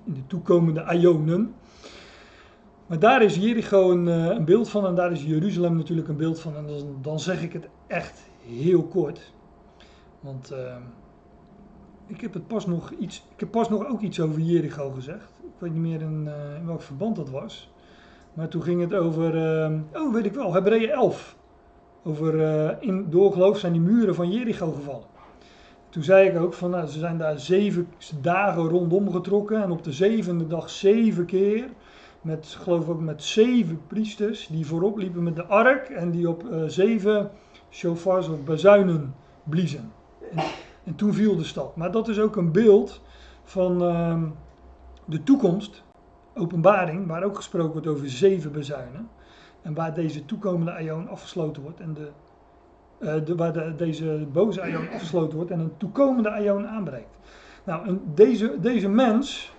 In 0.05 0.15
de 0.15 0.27
toekomende 0.27 0.85
Ionen. 0.93 1.55
Maar 2.87 2.99
daar 2.99 3.23
is 3.23 3.37
Jericho 3.37 3.91
een, 3.91 4.09
eh, 4.09 4.25
een 4.25 4.45
beeld 4.45 4.69
van 4.69 4.87
en 4.87 4.95
daar 4.95 5.13
is 5.13 5.25
Jeruzalem 5.25 5.77
natuurlijk 5.77 6.09
een 6.09 6.17
beeld 6.17 6.41
van. 6.41 6.57
En 6.57 6.67
dan, 6.67 6.99
dan 7.03 7.21
zeg 7.21 7.43
ik 7.43 7.53
het 7.53 7.69
echt 7.87 8.29
heel 8.47 8.83
kort. 8.83 9.33
Want 10.21 10.51
eh, 10.51 10.77
ik 12.07 12.21
heb 12.21 12.35
het 12.35 12.47
pas 12.47 12.67
nog 12.67 12.91
iets. 12.91 13.25
Ik 13.35 13.41
heb 13.41 13.51
pas 13.51 13.69
nog 13.69 13.87
ook 13.87 14.01
iets 14.01 14.21
over 14.21 14.41
Jericho 14.41 14.91
gezegd. 14.91 15.31
Ik 15.43 15.53
weet 15.59 15.73
niet 15.73 15.83
meer 15.83 16.01
in, 16.01 16.25
eh, 16.27 16.67
welk 16.67 16.83
verband 16.83 17.17
dat 17.17 17.31
was. 17.31 17.71
Maar 18.35 18.49
toen 18.49 18.63
ging 18.63 18.81
het 18.81 18.95
over. 18.95 19.63
eh, 19.63 19.73
oh, 19.93 20.13
weet 20.13 20.25
ik 20.25 20.35
wel, 20.35 20.53
Hebreeën 20.53 20.91
11. 20.91 21.37
Over 22.05 22.41
eh, 22.45 22.77
in, 22.81 23.07
door 23.11 23.33
geloof 23.33 23.59
zijn 23.59 23.73
die 23.73 23.81
muren 23.81 24.15
van 24.15 24.31
Jericho 24.31 24.73
gevallen. 24.73 25.15
Toen 25.89 26.03
zei 26.03 26.29
ik 26.29 26.39
ook 26.39 26.55
van, 26.55 26.71
nou, 26.71 26.87
ze 26.87 26.99
zijn 26.99 27.19
daar 27.19 27.39
zeven 27.39 27.89
dagen 28.21 28.69
rondom 28.69 29.11
getrokken. 29.11 29.63
En 29.63 29.71
op 29.71 29.85
de 29.85 29.93
zevende 29.93 30.47
dag 30.47 30.71
zeven 30.71 31.25
keer. 31.27 31.69
Met, 32.21 32.47
geloof 32.47 32.83
ik 32.83 32.89
ook 32.89 33.01
met 33.01 33.23
zeven 33.23 33.81
priesters 33.87 34.47
die 34.47 34.67
voorop 34.67 34.97
liepen 34.99 35.23
met 35.23 35.37
de 35.37 35.45
ark. 35.45 35.89
En 35.89 36.11
die 36.11 36.29
op 36.29 36.45
zeven 36.67 37.31
shofars 37.71 38.29
of 38.29 38.45
bazuinen 38.45 39.15
bliezen. 39.45 39.93
En, 40.31 40.45
en 40.87 40.95
toen 40.95 41.15
viel 41.15 41.37
de 41.37 41.45
stad. 41.45 41.77
Maar 41.77 41.91
dat 41.91 42.09
is 42.09 42.19
ook 42.19 42.37
een 42.37 42.53
beeld 42.53 43.01
van 43.45 43.83
ehm, 43.83 44.25
de 45.05 45.23
toekomst. 45.23 45.85
Openbaring, 46.35 47.07
waar 47.07 47.25
ook 47.25 47.37
gesproken 47.37 47.73
wordt 47.73 47.87
over 47.87 48.11
zeven 48.11 48.53
bazuinen. 48.53 49.09
En 49.63 49.75
waar 49.75 49.95
deze 49.95 50.25
toekomende 50.25 50.73
aion 50.73 51.09
afgesloten 51.09 51.63
wordt. 51.63 51.81
En 51.81 51.95
de, 51.95 52.11
eh, 52.99 53.37
waar 53.37 53.53
de, 53.53 53.75
deze 53.77 54.27
boze 54.33 54.63
aion 54.63 54.89
afgesloten 54.89 55.37
wordt 55.37 55.51
en 55.51 55.61
een 55.61 55.77
toekomende 55.77 56.31
aion 56.31 56.67
aanbreekt. 56.67 57.17
Nou, 57.65 57.99
deze, 58.15 58.61
deze 58.61 58.89
mens, 58.89 59.53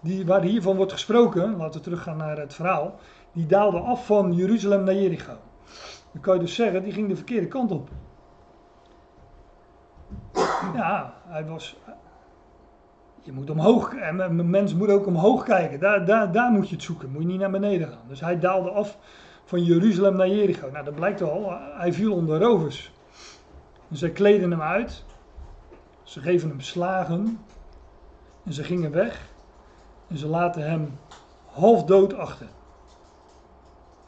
die, 0.00 0.26
waar 0.26 0.42
hiervan 0.42 0.76
wordt 0.76 0.92
gesproken, 0.92 1.56
laten 1.56 1.78
we 1.78 1.80
teruggaan 1.80 2.16
naar 2.16 2.38
het 2.38 2.54
verhaal. 2.54 2.98
Die 3.32 3.46
daalde 3.46 3.78
af 3.78 4.06
van 4.06 4.32
Jeruzalem 4.32 4.84
naar 4.84 4.94
Jericho. 4.94 5.36
Dan 6.12 6.22
kan 6.22 6.34
je 6.34 6.40
dus 6.40 6.54
zeggen, 6.54 6.82
die 6.82 6.92
ging 6.92 7.08
de 7.08 7.16
verkeerde 7.16 7.48
kant 7.48 7.70
op. 7.70 7.90
Ja, 10.74 11.14
hij 11.26 11.46
was. 11.46 11.76
Je 13.22 13.32
moet 13.32 13.50
omhoog, 13.50 13.94
en 13.94 14.18
een 14.20 14.50
mens 14.50 14.74
moet 14.74 14.88
ook 14.88 15.06
omhoog 15.06 15.44
kijken. 15.44 15.80
Daar, 15.80 16.04
daar, 16.04 16.32
daar 16.32 16.50
moet 16.50 16.68
je 16.68 16.74
het 16.74 16.84
zoeken, 16.84 17.10
moet 17.10 17.22
je 17.22 17.28
niet 17.28 17.40
naar 17.40 17.50
beneden 17.50 17.88
gaan. 17.88 18.08
Dus 18.08 18.20
hij 18.20 18.38
daalde 18.38 18.70
af 18.70 18.98
van 19.44 19.64
Jeruzalem 19.64 20.16
naar 20.16 20.28
Jericho. 20.28 20.70
Nou, 20.70 20.84
dat 20.84 20.94
blijkt 20.94 21.22
al, 21.22 21.52
hij 21.76 21.92
viel 21.92 22.14
onder 22.14 22.40
rovers. 22.40 22.92
En 23.90 23.96
zij 23.96 24.10
kleden 24.10 24.50
hem 24.50 24.62
uit, 24.62 25.04
ze 26.02 26.20
geven 26.20 26.48
hem 26.48 26.60
slagen 26.60 27.38
en 28.44 28.52
ze 28.52 28.64
gingen 28.64 28.92
weg 28.92 29.28
en 30.08 30.18
ze 30.18 30.26
laten 30.26 30.62
hem 30.62 30.98
half 31.46 31.84
dood 31.84 32.14
achter. 32.14 32.46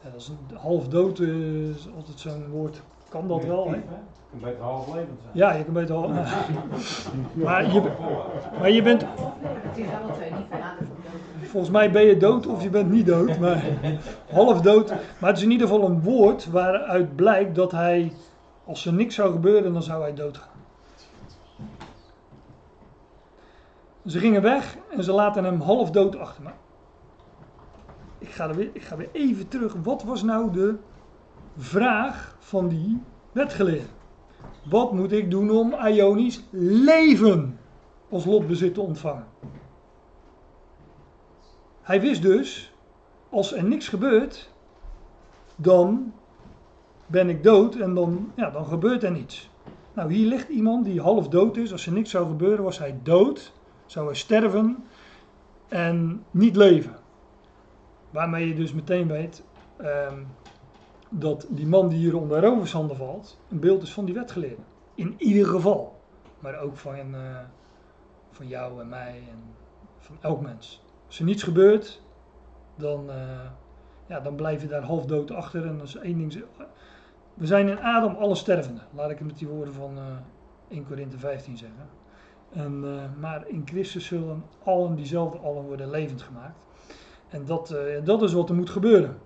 Ja, 0.03 0.09
dat 0.09 0.21
is 0.21 0.27
een, 0.27 0.57
half 0.57 0.87
dood 0.87 1.19
eh, 1.19 1.69
is 1.69 1.87
altijd 1.95 2.19
zo'n 2.19 2.49
woord. 2.49 2.81
Kan 3.11 3.27
dat 3.27 3.45
wel, 3.45 3.69
hè? 3.69 3.75
Je 3.75 3.81
kunt 4.29 4.41
beter 4.41 4.63
half 4.63 4.87
levend 4.87 5.19
zijn. 5.21 5.31
Ja, 5.33 5.51
je 5.51 5.63
kan 5.63 5.73
beter 5.73 5.95
half. 5.95 6.09
Maar 7.33 7.73
je, 7.73 7.81
maar 8.59 8.71
je 8.71 8.81
bent, 8.81 9.01
Het 9.01 9.77
is 9.77 9.85
alle 10.03 10.13
twee 10.13 10.31
niet 10.31 10.45
verlaten 10.49 10.87
volgens 11.51 11.71
mij 11.71 11.91
ben 11.91 12.05
je 12.05 12.17
dood 12.17 12.47
of 12.47 12.63
je 12.63 12.69
bent 12.69 12.91
niet 12.91 13.05
dood, 13.05 13.39
maar 13.39 13.63
half 14.31 14.61
dood. 14.61 14.89
Maar 15.19 15.29
het 15.29 15.37
is 15.37 15.43
in 15.43 15.51
ieder 15.51 15.67
geval 15.67 15.89
een 15.89 16.01
woord 16.01 16.45
waaruit 16.45 17.15
blijkt 17.15 17.55
dat 17.55 17.71
hij, 17.71 18.13
als 18.65 18.85
er 18.85 18.93
niks 18.93 19.15
zou 19.15 19.31
gebeuren, 19.31 19.73
dan 19.73 19.83
zou 19.83 20.01
hij 20.01 20.13
doodgaan. 20.13 20.49
Ze 24.05 24.19
gingen 24.19 24.41
weg 24.41 24.77
en 24.89 25.03
ze 25.03 25.11
laten 25.11 25.43
hem 25.43 25.61
half 25.61 25.91
dood 25.91 26.15
achter. 26.15 26.43
Maar 26.43 26.55
ik 28.17 28.29
ga, 28.29 28.49
er 28.49 28.55
weer, 28.55 28.69
ik 28.73 28.83
ga 28.83 28.95
weer 28.95 29.09
even 29.11 29.47
terug. 29.47 29.75
Wat 29.83 30.03
was 30.03 30.23
nou 30.23 30.51
de 30.51 30.75
vraag 31.57 32.35
van 32.39 32.67
die 32.67 33.01
wetgeleerde? 33.31 33.87
Wat 34.63 34.93
moet 34.93 35.11
ik 35.11 35.31
doen 35.31 35.49
om 35.49 35.73
Ionisch 35.73 36.43
leven 36.51 37.59
als 38.09 38.25
lotbezit 38.25 38.73
te 38.73 38.81
ontvangen? 38.81 39.27
Hij 41.81 42.01
wist 42.01 42.21
dus, 42.21 42.73
als 43.29 43.53
er 43.53 43.63
niks 43.63 43.87
gebeurt, 43.87 44.49
dan 45.55 46.13
ben 47.05 47.29
ik 47.29 47.43
dood 47.43 47.75
en 47.75 47.93
dan, 47.93 48.31
ja, 48.35 48.49
dan 48.49 48.65
gebeurt 48.65 49.03
er 49.03 49.11
niets. 49.11 49.49
Nou, 49.93 50.13
hier 50.13 50.27
ligt 50.27 50.49
iemand 50.49 50.85
die 50.85 51.01
half 51.01 51.27
dood 51.27 51.57
is. 51.57 51.71
Als 51.71 51.85
er 51.85 51.93
niks 51.93 52.09
zou 52.09 52.27
gebeuren, 52.27 52.63
was 52.63 52.79
hij 52.79 52.99
dood, 53.03 53.53
zou 53.85 54.05
hij 54.05 54.15
sterven 54.15 54.83
en 55.67 56.23
niet 56.31 56.55
leven. 56.55 56.95
Waarmee 58.09 58.47
je 58.47 58.55
dus 58.55 58.73
meteen 58.73 59.07
weet 59.07 59.43
ehm, 59.77 60.19
dat 61.13 61.45
die 61.49 61.67
man 61.67 61.89
die 61.89 61.97
hier 61.97 62.17
onder 62.17 62.41
rovershanden 62.41 62.97
valt, 62.97 63.39
een 63.49 63.59
beeld 63.59 63.83
is 63.83 63.93
van 63.93 64.05
die 64.05 64.13
wetgeleerde. 64.13 64.61
In 64.95 65.15
ieder 65.17 65.45
geval. 65.45 65.99
Maar 66.39 66.59
ook 66.59 66.77
van, 66.77 67.15
eh, 67.15 67.39
van 68.31 68.47
jou 68.47 68.81
en 68.81 68.89
mij 68.89 69.23
en 69.31 69.43
van 69.99 70.17
elk 70.21 70.41
mens. 70.41 70.83
Als 71.07 71.19
er 71.19 71.25
niets 71.25 71.43
gebeurt, 71.43 72.01
dan, 72.75 73.09
eh, 73.09 73.49
ja, 74.07 74.19
dan 74.19 74.35
blijf 74.35 74.61
je 74.61 74.67
daar 74.67 74.83
half 74.83 75.05
dood 75.05 75.31
achter. 75.31 75.65
En 75.65 75.77
dat 75.77 75.87
is 75.87 75.95
één 75.95 76.17
ding. 76.17 76.43
We 77.33 77.45
zijn 77.45 77.67
in 77.67 77.79
Adam 77.79 78.15
alle 78.15 78.35
stervenden. 78.35 78.83
Laat 78.95 79.09
ik 79.09 79.17
het 79.17 79.27
met 79.27 79.37
die 79.37 79.47
woorden 79.47 79.73
van 79.73 79.97
eh 79.97 80.03
1 80.71 80.85
Korinthe 80.87 81.19
15 81.19 81.57
zeggen. 81.57 81.89
En, 82.53 82.83
eh, 82.83 83.21
maar 83.21 83.47
in 83.47 83.61
Christus 83.65 84.05
zullen 84.05 84.43
allen 84.63 84.95
diezelfde 84.95 85.37
allen 85.37 85.63
worden 85.63 85.89
levend 85.89 86.21
gemaakt. 86.21 86.65
En 87.29 87.45
dat, 87.45 87.71
eh, 87.71 88.05
dat 88.05 88.21
is 88.21 88.33
wat 88.33 88.49
er 88.49 88.55
moet 88.55 88.69
gebeuren. 88.69 89.17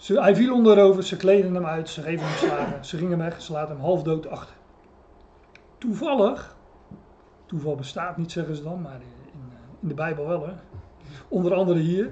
Ze, 0.00 0.20
hij 0.20 0.36
viel 0.36 0.54
onder 0.54 0.82
over, 0.82 1.04
ze 1.04 1.16
kleden 1.16 1.54
hem 1.54 1.66
uit, 1.66 1.88
ze 1.88 2.02
geven 2.02 2.26
hem 2.26 2.36
slagen, 2.36 2.84
ze 2.84 2.96
gingen 2.96 3.18
weg, 3.18 3.42
ze 3.42 3.52
laten 3.52 3.74
hem 3.74 3.84
half 3.84 4.02
dood 4.02 4.28
achter. 4.28 4.56
Toevallig, 5.78 6.56
toeval 7.46 7.74
bestaat 7.74 8.16
niet 8.16 8.32
zeggen 8.32 8.56
ze 8.56 8.62
dan, 8.62 8.80
maar 8.80 8.94
in, 8.94 9.00
eh, 9.00 9.82
in 9.82 9.88
de 9.88 9.94
Bijbel 9.94 10.26
wel 10.26 10.46
hè. 10.46 10.52
Onder 11.28 11.54
andere 11.54 11.78
hier, 11.78 12.04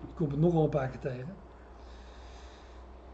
ik 0.00 0.14
kom 0.14 0.30
het 0.30 0.40
nog 0.40 0.52
wel 0.52 0.62
een 0.62 0.68
paar 0.68 0.88
keer 0.88 1.00
tegen. 1.00 1.34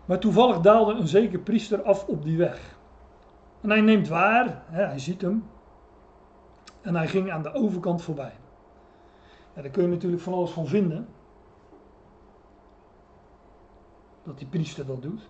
Maar 0.05 0.19
toevallig 0.19 0.61
daalde 0.61 0.93
een 0.93 1.09
zeker 1.09 1.39
priester 1.39 1.83
af 1.83 2.07
op 2.07 2.23
die 2.23 2.37
weg. 2.37 2.79
En 3.61 3.71
hij 3.71 3.81
neemt 3.81 4.09
waar, 4.09 4.63
hè, 4.67 4.85
hij 4.85 4.99
ziet 4.99 5.21
hem. 5.21 5.45
En 6.81 6.95
hij 6.95 7.09
ging 7.09 7.31
aan 7.33 7.43
de 7.43 7.53
overkant 7.53 8.03
voorbij. 8.03 8.35
Ja, 9.55 9.63
daar 9.63 9.71
kun 9.71 9.83
je 9.83 9.89
natuurlijk 9.89 10.23
van 10.23 10.33
alles 10.33 10.51
van 10.51 10.67
vinden. 10.67 11.09
Dat 14.25 14.39
die 14.39 14.47
priester 14.47 14.87
dat 14.87 15.03
doet. 15.03 15.29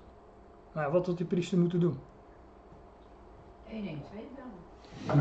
Maar 0.72 0.90
wat 0.90 1.06
had 1.06 1.16
die 1.16 1.26
priester 1.26 1.58
moeten 1.58 1.80
doen? 1.80 1.98
112 3.70 4.24
dan. 4.36 5.18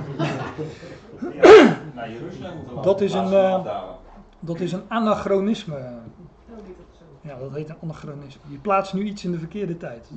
Naar 1.95 2.11
Jeruzalem 2.11 2.55
moeten 2.57 2.75
laten. 2.75 2.81
Dat 2.83 3.01
is 3.01 3.13
een, 3.13 3.33
eh, 3.33 3.53
afdalen. 3.53 3.95
Dat 4.39 4.59
is 4.59 4.71
een 4.71 4.83
anachronisme. 4.87 5.93
Ja, 7.21 7.37
dat 7.39 7.53
heet 7.53 7.69
een 7.69 7.75
anachronisme. 7.83 8.41
Je 8.47 8.57
plaatst 8.57 8.93
nu 8.93 9.03
iets 9.03 9.25
in 9.25 9.31
de 9.31 9.39
verkeerde 9.39 9.77
tijd. 9.77 10.09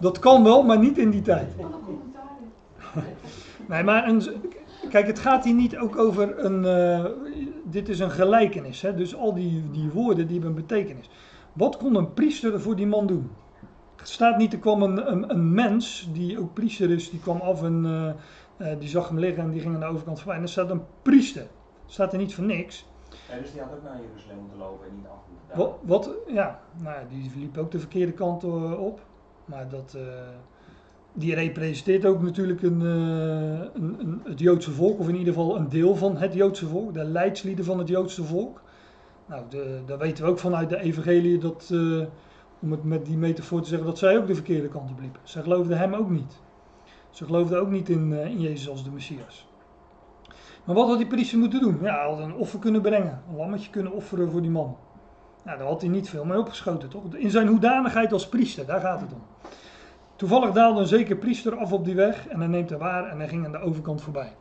Dat 0.00 0.18
kan 0.18 0.44
wel, 0.44 0.62
maar 0.62 0.78
niet 0.78 0.98
in 0.98 1.10
die 1.10 1.22
tijd. 1.22 1.54
Nee, 3.68 3.82
maar 3.84 4.08
een, 4.08 4.22
kijk, 4.88 5.06
het 5.06 5.18
gaat 5.18 5.44
hier 5.44 5.54
niet 5.54 5.76
ook 5.78 5.96
over 5.98 6.44
een. 6.44 6.64
eh, 6.64 7.04
dit 7.64 7.88
is 7.88 7.98
een 7.98 8.10
gelijkenis, 8.10 8.80
hè? 8.82 8.94
dus 8.94 9.16
al 9.16 9.34
die, 9.34 9.70
die 9.70 9.90
woorden 9.90 10.26
die 10.26 10.38
hebben 10.40 10.56
een 10.56 10.66
betekenis. 10.66 11.10
Wat 11.60 11.76
kon 11.76 11.94
een 11.94 12.14
priester 12.14 12.52
er 12.52 12.60
voor 12.60 12.76
die 12.76 12.86
man 12.86 13.06
doen? 13.06 13.30
Er 13.96 14.06
staat 14.06 14.38
niet, 14.38 14.52
er 14.52 14.58
kwam 14.58 14.82
een, 14.82 15.12
een, 15.12 15.30
een 15.30 15.54
mens 15.54 16.08
die 16.12 16.38
ook 16.38 16.54
priester 16.54 16.90
is, 16.90 17.10
die 17.10 17.20
kwam 17.20 17.40
af 17.40 17.62
en 17.62 17.84
eh, 17.84 18.72
eh, 18.72 18.78
die 18.78 18.88
zag 18.88 19.08
hem 19.08 19.18
liggen 19.18 19.42
en 19.42 19.50
die 19.50 19.60
ging 19.60 19.74
aan 19.74 19.80
de 19.80 19.86
overkant 19.86 20.18
voorbij. 20.18 20.36
En 20.36 20.42
er 20.42 20.48
staat 20.48 20.70
een 20.70 20.82
priester. 21.02 21.46
Staat 21.86 22.12
er 22.12 22.18
niet 22.18 22.34
voor 22.34 22.44
niks. 22.44 22.86
Ja, 23.28 23.38
dus 23.38 23.52
die 23.52 23.60
had 23.60 23.72
ook 23.72 23.82
naar 23.82 24.00
Jeruzalem 24.00 24.38
moeten 24.38 24.58
lopen 24.58 24.86
en 24.86 24.96
niet 24.96 25.06
af 25.06 25.18
moeten 25.28 25.58
Wat, 25.58 26.04
wat 26.04 26.10
ja, 26.26 26.60
nou, 26.82 26.96
ja, 26.96 27.06
die 27.08 27.30
liep 27.36 27.58
ook 27.58 27.70
de 27.70 27.78
verkeerde 27.78 28.12
kant 28.12 28.44
eh, 28.44 28.80
op. 28.80 29.00
Maar 29.44 29.68
dat, 29.68 29.96
die 31.12 31.34
representeert 31.34 32.04
ook 32.06 32.22
natuurlijk 32.22 32.62
een, 32.62 32.80
een, 32.80 34.00
een, 34.00 34.20
het 34.24 34.38
Joodse 34.38 34.70
volk, 34.70 34.98
of 34.98 35.08
in 35.08 35.16
ieder 35.16 35.34
geval 35.34 35.56
een 35.56 35.68
deel 35.68 35.96
van 35.96 36.16
het 36.16 36.34
Joodse 36.34 36.66
volk, 36.66 36.94
de 36.94 37.04
leidslieden 37.04 37.64
van 37.64 37.78
het 37.78 37.88
Joodse 37.88 38.24
volk. 38.24 38.60
Nou, 39.30 39.44
de, 39.48 39.96
weten 39.98 40.24
we 40.24 40.30
ook 40.30 40.38
vanuit 40.38 40.68
de 40.68 40.80
evangelie 40.80 41.38
dat, 41.38 41.68
eh, 41.72 42.06
om 42.60 42.70
het 42.70 42.84
met 42.84 43.06
die 43.06 43.16
metafoor 43.16 43.60
te 43.60 43.68
zeggen, 43.68 43.86
dat 43.86 43.98
zij 43.98 44.18
ook 44.18 44.26
de 44.26 44.34
verkeerde 44.34 44.68
kant 44.68 44.90
op 44.90 45.00
liepen. 45.00 45.20
Zij 45.22 45.42
geloofden 45.42 45.78
hem 45.78 45.94
ook 45.94 46.10
niet. 46.10 46.40
Ze 47.10 47.24
geloofden 47.24 47.60
ook 47.60 47.70
niet 47.70 47.88
in, 47.88 48.12
eh, 48.12 48.24
in 48.24 48.40
Jezus 48.40 48.68
als 48.68 48.84
de 48.84 48.90
Messias. 48.90 49.48
Maar 50.64 50.74
wat 50.74 50.88
had 50.88 50.98
die 50.98 51.06
priester 51.06 51.38
moeten 51.38 51.60
doen? 51.60 51.78
Ja, 51.82 51.94
hij 51.94 52.08
had 52.08 52.18
een 52.18 52.34
offer 52.34 52.58
kunnen 52.58 52.80
brengen, 52.80 53.22
een 53.28 53.36
lammetje 53.36 53.70
kunnen 53.70 53.92
offeren 53.92 54.30
voor 54.30 54.40
die 54.42 54.50
man. 54.50 54.76
Nou, 55.44 55.58
daar 55.58 55.66
had 55.66 55.80
hij 55.80 55.90
niet 55.90 56.08
veel 56.08 56.24
mee 56.24 56.38
opgeschoten, 56.38 56.88
toch? 56.88 57.14
In 57.14 57.30
zijn 57.30 57.46
hoedanigheid 57.46 58.12
als 58.12 58.28
priester, 58.28 58.66
daar 58.66 58.80
gaat 58.80 59.00
het 59.00 59.12
om. 59.12 59.22
Toevallig 60.16 60.52
daalde 60.52 60.80
een 60.80 60.86
zeker 60.86 61.16
priester 61.16 61.56
af 61.56 61.72
op 61.72 61.84
die 61.84 61.94
weg 61.94 62.28
en 62.28 62.38
hij 62.38 62.48
neemt 62.48 62.70
haar 62.70 62.78
waar 62.78 63.06
en 63.06 63.18
hij 63.18 63.28
ging 63.28 63.44
aan 63.44 63.52
de 63.52 63.58
overkant 63.58 64.02
voorbij. 64.02 64.32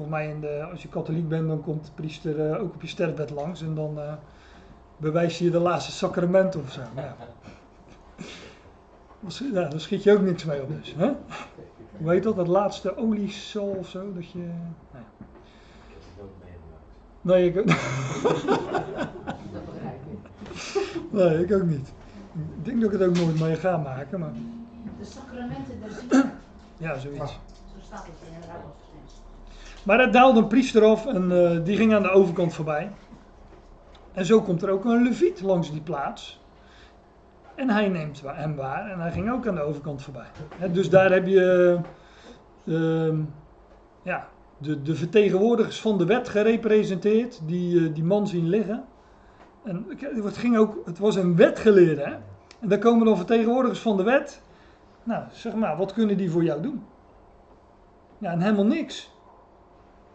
Volgens 0.00 0.20
mij, 0.20 0.30
in 0.34 0.40
de, 0.40 0.66
als 0.70 0.82
je 0.82 0.88
katholiek 0.88 1.28
bent, 1.28 1.48
dan 1.48 1.62
komt 1.62 1.84
de 1.84 1.90
priester 1.94 2.50
eh, 2.50 2.62
ook 2.62 2.74
op 2.74 2.82
je 2.82 2.88
sterfbed 2.88 3.30
langs 3.30 3.62
en 3.62 3.74
dan 3.74 4.00
eh 4.00 4.12
bewijst 4.96 5.38
je 5.38 5.50
de 5.50 5.58
laatste 5.58 5.92
sacrament 5.92 6.56
of 6.56 6.72
zo. 6.72 6.80
Ja. 6.96 7.16
Daar 9.52 9.80
schiet 9.80 10.02
je 10.02 10.12
ook 10.12 10.20
niks 10.20 10.44
mee 10.44 10.62
op 10.62 10.68
dus. 10.68 10.94
Hè? 10.98 11.12
Hoe 11.96 12.10
heet 12.10 12.22
dat? 12.22 12.36
Dat 12.36 12.46
laatste 12.48 12.96
oliesol 12.96 13.68
of 13.78 13.88
zo? 13.88 14.12
Dat 14.12 14.30
je... 14.30 14.38
Nou 14.38 14.54
ja. 14.92 15.26
Nee, 17.20 17.46
ik, 17.48 17.54
Dat 17.54 17.64
begrijp 19.64 20.00
ik. 20.10 21.12
nee, 21.12 21.44
ik 21.44 21.52
ook 21.52 21.62
niet. 21.68 21.92
Ik 22.58 22.64
denk 22.64 22.80
dat 22.80 22.92
ik 22.92 22.98
het 22.98 23.08
ook 23.08 23.16
nooit 23.16 23.40
mee 23.40 23.56
ga 23.56 23.76
maken, 23.76 24.20
maar 24.20 24.32
De 24.98 25.04
sacramenten 25.04 25.80
der 25.80 25.90
zielen. 25.90 26.32
ja, 26.76 26.98
zoiets. 26.98 27.32
Zo 27.32 27.38
staat 27.80 28.06
het 28.06 28.28
in 28.28 28.34
het 28.34 28.46
Bijbeltekst. 28.46 28.89
Maar 29.84 30.00
er 30.00 30.10
daalde 30.10 30.40
een 30.40 30.46
priester 30.46 30.84
af 30.84 31.06
en 31.06 31.32
eh, 31.32 31.64
die 31.64 31.76
ging 31.76 31.94
aan 31.94 32.02
de 32.02 32.10
overkant 32.10 32.54
voorbij. 32.54 32.90
En 34.12 34.24
zo 34.24 34.42
komt 34.42 34.62
er 34.62 34.70
ook 34.70 34.84
een 34.84 35.02
leviet 35.02 35.40
langs 35.40 35.72
die 35.72 35.80
plaats. 35.80 36.40
En 37.54 37.70
hij 37.70 37.88
neemt 37.88 38.22
hem 38.24 38.54
waar 38.54 38.90
en 38.90 39.00
hij 39.00 39.12
ging 39.12 39.30
ook 39.30 39.46
aan 39.46 39.54
de 39.54 39.62
overkant 39.62 40.02
voorbij. 40.02 40.26
Dus 40.72 40.90
daar 40.90 41.12
heb 41.12 41.26
je 41.26 41.78
eh, 42.64 43.06
ehm, 43.06 43.20
ja, 44.02 44.28
de, 44.58 44.82
de 44.82 44.94
vertegenwoordigers 44.94 45.80
van 45.80 45.98
de 45.98 46.04
wet 46.04 46.28
gerepresenteerd, 46.28 47.40
die 47.46 47.86
eh, 47.86 47.94
die 47.94 48.04
man 48.04 48.26
zien 48.26 48.48
liggen. 48.48 48.84
En 49.64 49.86
het, 50.24 50.36
ging 50.36 50.56
ook, 50.56 50.82
het 50.84 50.98
was 50.98 51.16
een 51.16 51.36
wetgeleerde. 51.36 52.18
En 52.60 52.68
daar 52.68 52.78
komen 52.78 53.06
dan 53.06 53.16
vertegenwoordigers 53.16 53.80
van 53.80 53.96
de 53.96 54.02
wet. 54.02 54.42
Nou, 55.02 55.24
zeg 55.32 55.54
maar, 55.54 55.76
wat 55.76 55.92
kunnen 55.92 56.16
die 56.16 56.30
voor 56.30 56.44
jou 56.44 56.62
doen? 56.62 56.84
Ja, 58.18 58.30
en 58.30 58.40
helemaal 58.40 58.66
niks. 58.66 59.10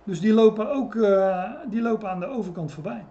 Dus 0.05 0.19
die 0.21 0.33
lopen 0.33 0.71
ook 0.71 0.95
eh, 0.95 1.51
die 1.69 1.81
lopen 1.81 2.09
aan 2.09 2.19
de 2.19 2.27
overkant 2.27 2.71
voorbij. 2.71 3.05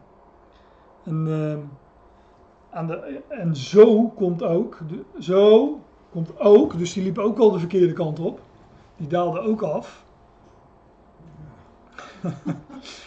En, 1.04 1.26
eh, 1.28 2.76
aan 2.78 2.87
de, 2.87 3.20
en 3.28 3.57
zo 3.57 4.09
komt 4.09 4.42
ook, 4.42 4.78
de, 4.88 5.04
zo 5.22 5.80
komt 6.11 6.38
ook, 6.40 6.78
dus 6.78 6.92
die 6.92 7.02
liepen 7.02 7.22
ook 7.22 7.38
al 7.38 7.50
de 7.50 7.59
verkeerde 7.59 7.92
kant 7.92 8.20
op. 8.20 8.40
Die 8.96 9.07
daalden 9.09 9.42
ook 9.42 9.62
af. 9.62 10.04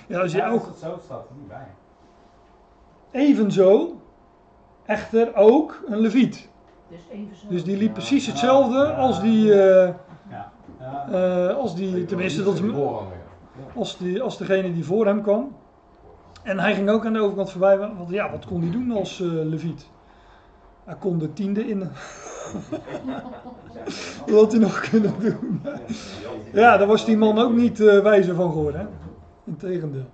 ja, 0.07 0.19
als 0.21 0.31
je 0.31 0.37
Ja, 0.37 0.49
ook 0.49 0.59
als 0.59 0.67
het 0.67 0.77
zo 0.79 0.99
staat 1.03 1.25
er 1.29 1.35
niet 1.37 1.47
bij. 1.47 1.67
evenzo, 3.11 3.95
echter 4.85 5.35
ook 5.35 5.81
een 5.87 5.99
leviet. 5.99 6.49
Dus 6.89 6.99
even 7.11 7.35
zo. 7.35 7.47
Dus 7.49 7.63
die 7.63 7.77
liep 7.77 7.87
Ja, 7.87 7.93
precies 7.93 8.27
hetzelfde 8.27 8.77
ja. 8.77 8.93
als 8.93 9.21
die, 9.21 9.53
eh, 9.53 9.93
Ja. 10.29 10.51
Ja. 10.79 11.07
eh, 11.49 11.55
als 11.57 11.75
die, 11.75 12.05
tenminste 12.05 12.43
dat 12.43 12.53
is, 12.53 12.59
als, 13.75 13.97
die, 13.97 14.21
als 14.21 14.37
degene 14.37 14.73
die 14.73 14.85
voor 14.85 15.05
hem 15.05 15.21
kwam. 15.21 15.55
En 16.43 16.59
hij 16.59 16.73
ging 16.73 16.89
ook 16.89 17.05
aan 17.05 17.13
de 17.13 17.19
overkant 17.19 17.51
voorbij, 17.51 17.77
want 17.77 18.09
ja, 18.09 18.31
wat 18.31 18.45
kon 18.45 18.61
hij 18.61 18.71
doen 18.71 18.91
als 18.91 19.21
eh 19.21 19.27
leviet? 19.27 19.87
Hij 20.83 20.95
kon 20.95 21.17
de 21.17 21.33
tiende 21.33 21.67
in. 21.67 21.79
Wat 24.27 24.39
had 24.39 24.51
hij 24.51 24.61
nog 24.61 24.89
kunnen 24.89 25.19
doen? 25.19 25.61
ja, 26.63 26.77
daar 26.77 26.87
was 26.87 27.05
die 27.05 27.17
man 27.17 27.37
ook 27.39 27.53
niet 27.53 27.79
eh, 27.79 28.01
wijzer 28.01 28.35
van 28.35 28.51
geworden. 28.51 28.89
Integendeel. 29.43 30.09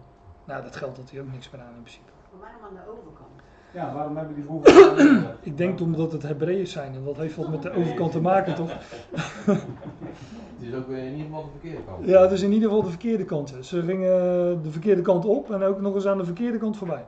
Nou, 0.46 0.64
dat 0.64 0.76
geld 0.76 0.98
had 0.98 1.12
hij 1.12 1.22
ook 1.22 1.32
niks 1.32 1.50
meer 1.50 1.62
aan 1.62 1.74
in 1.76 1.82
principe. 1.82 2.12
Waarom 2.40 2.62
aan 2.64 2.74
de 2.74 2.92
overkant? 2.92 3.30
Ja, 3.74 3.94
waarom 3.94 4.18
hebben 4.18 4.36
die 4.36 4.44
vroeger... 4.44 4.94
Ik 5.50 5.58
denk 5.58 5.80
omdat 5.80 6.12
het 6.12 6.24
Hebreeën 6.24 6.68
zijn 6.68 6.94
en 6.96 7.04
dat 7.04 7.18
heeft 7.18 7.36
wat 7.36 7.50
met 7.50 7.62
de 7.62 7.72
overkant 7.72 8.12
te 8.12 8.22
maken, 8.22 8.56
toch? 8.56 8.70
Het 9.46 10.72
is 10.72 10.74
ook 10.74 10.88
weer 10.88 11.04
in 11.04 11.12
ieder 11.12 11.26
geval 11.26 11.44
de 11.44 11.50
verkeerde 11.60 11.84
kant. 11.86 12.06
Ja, 12.06 12.22
het 12.22 12.32
is 12.32 12.42
in 12.42 12.52
ieder 12.52 12.68
geval 12.68 12.84
de 12.84 12.90
verkeerde 12.90 13.26
kant. 13.26 13.52
hè. 13.52 13.64
Ze 13.64 13.82
gingen 13.82 14.64
de 14.64 14.72
verkeerde 14.72 15.02
kant 15.02 15.26
op 15.26 15.52
en 15.52 15.64
ook 15.64 15.82
nog 15.82 15.96
eens 15.96 16.06
aan 16.08 16.18
de 16.18 16.26
verkeerde 16.26 16.58
kant 16.58 16.78
voorbij. 16.78 17.06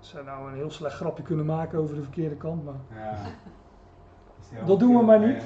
Ze 0.00 0.10
zou 0.10 0.24
nou 0.24 0.48
een 0.48 0.54
heel 0.54 0.70
slecht 0.70 0.94
grapje 0.94 1.22
kunnen 1.22 1.46
maken 1.46 1.78
over 1.78 1.94
de 1.94 2.02
verkeerde 2.02 2.34
kant, 2.36 2.64
maar 2.64 2.74
Ja. 4.54 4.64
Dat 4.66 4.78
doen 4.78 4.96
we 4.96 5.02
maar 5.02 5.26
niet. 5.26 5.42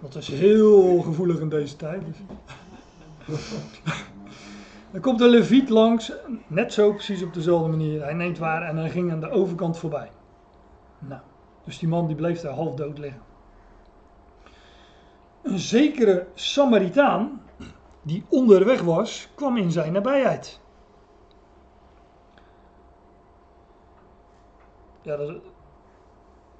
Dat 0.00 0.14
is 0.14 0.28
heel 0.28 1.00
gevoelig 1.00 1.40
in 1.40 1.48
deze 1.48 1.76
tijd. 1.76 2.02
Dus. 3.26 3.54
Dan 4.94 5.02
komt 5.02 5.18
de 5.18 5.28
leviet 5.28 5.68
langs, 5.68 6.12
net 6.46 6.72
zo 6.72 6.92
precies 6.92 7.22
op 7.22 7.34
dezelfde 7.34 7.68
manier. 7.68 8.02
Hij 8.02 8.14
neemt 8.14 8.38
waar 8.38 8.62
en 8.62 8.76
hij 8.76 8.90
ging 8.90 9.12
aan 9.12 9.20
de 9.20 9.30
overkant 9.30 9.78
voorbij. 9.78 10.10
Nou, 10.98 11.20
dus 11.64 11.78
die 11.78 11.88
man 11.88 12.06
die 12.06 12.16
bleef 12.16 12.40
daar 12.40 12.52
half 12.52 12.74
dood 12.74 12.98
liggen. 12.98 13.20
Een 15.42 15.58
zekere 15.58 16.26
Samaritaan, 16.34 17.42
die 18.02 18.24
onderweg 18.28 18.82
was, 18.82 19.28
kwam 19.34 19.56
in 19.56 19.70
zijn 19.70 19.92
nabijheid. 19.92 20.60
Ja, 25.02 25.16
dat, 25.16 25.34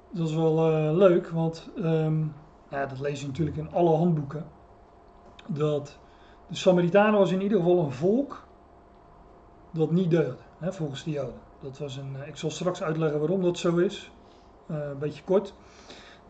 dat 0.09 0.27
is 0.27 0.35
wel 0.35 0.71
eh, 0.71 0.95
leuk, 0.95 1.29
want 1.29 1.69
ehm, 1.75 2.23
ja, 2.69 2.85
dat 2.85 2.99
lees 2.99 3.21
je 3.21 3.27
natuurlijk 3.27 3.57
in 3.57 3.71
alle 3.71 3.95
handboeken. 3.95 4.45
Dat 5.47 5.99
de 6.47 6.55
Samaritanen 6.55 7.19
was 7.19 7.31
in 7.31 7.41
ieder 7.41 7.57
geval 7.57 7.79
een 7.79 7.91
volk 7.91 8.43
dat 9.71 9.91
niet 9.91 10.09
deugde, 10.09 10.35
hè, 10.57 10.73
volgens 10.73 11.03
de 11.03 11.11
Joden. 11.11 11.39
Dat 11.61 11.77
was 11.77 11.97
een, 11.97 12.15
eh, 12.21 12.27
ik 12.27 12.37
zal 12.37 12.49
straks 12.51 12.83
uitleggen 12.83 13.19
waarom 13.19 13.41
dat 13.41 13.57
zo 13.57 13.75
is, 13.77 14.11
eh, 14.67 14.75
een 14.89 14.99
beetje 14.99 15.23
kort. 15.23 15.53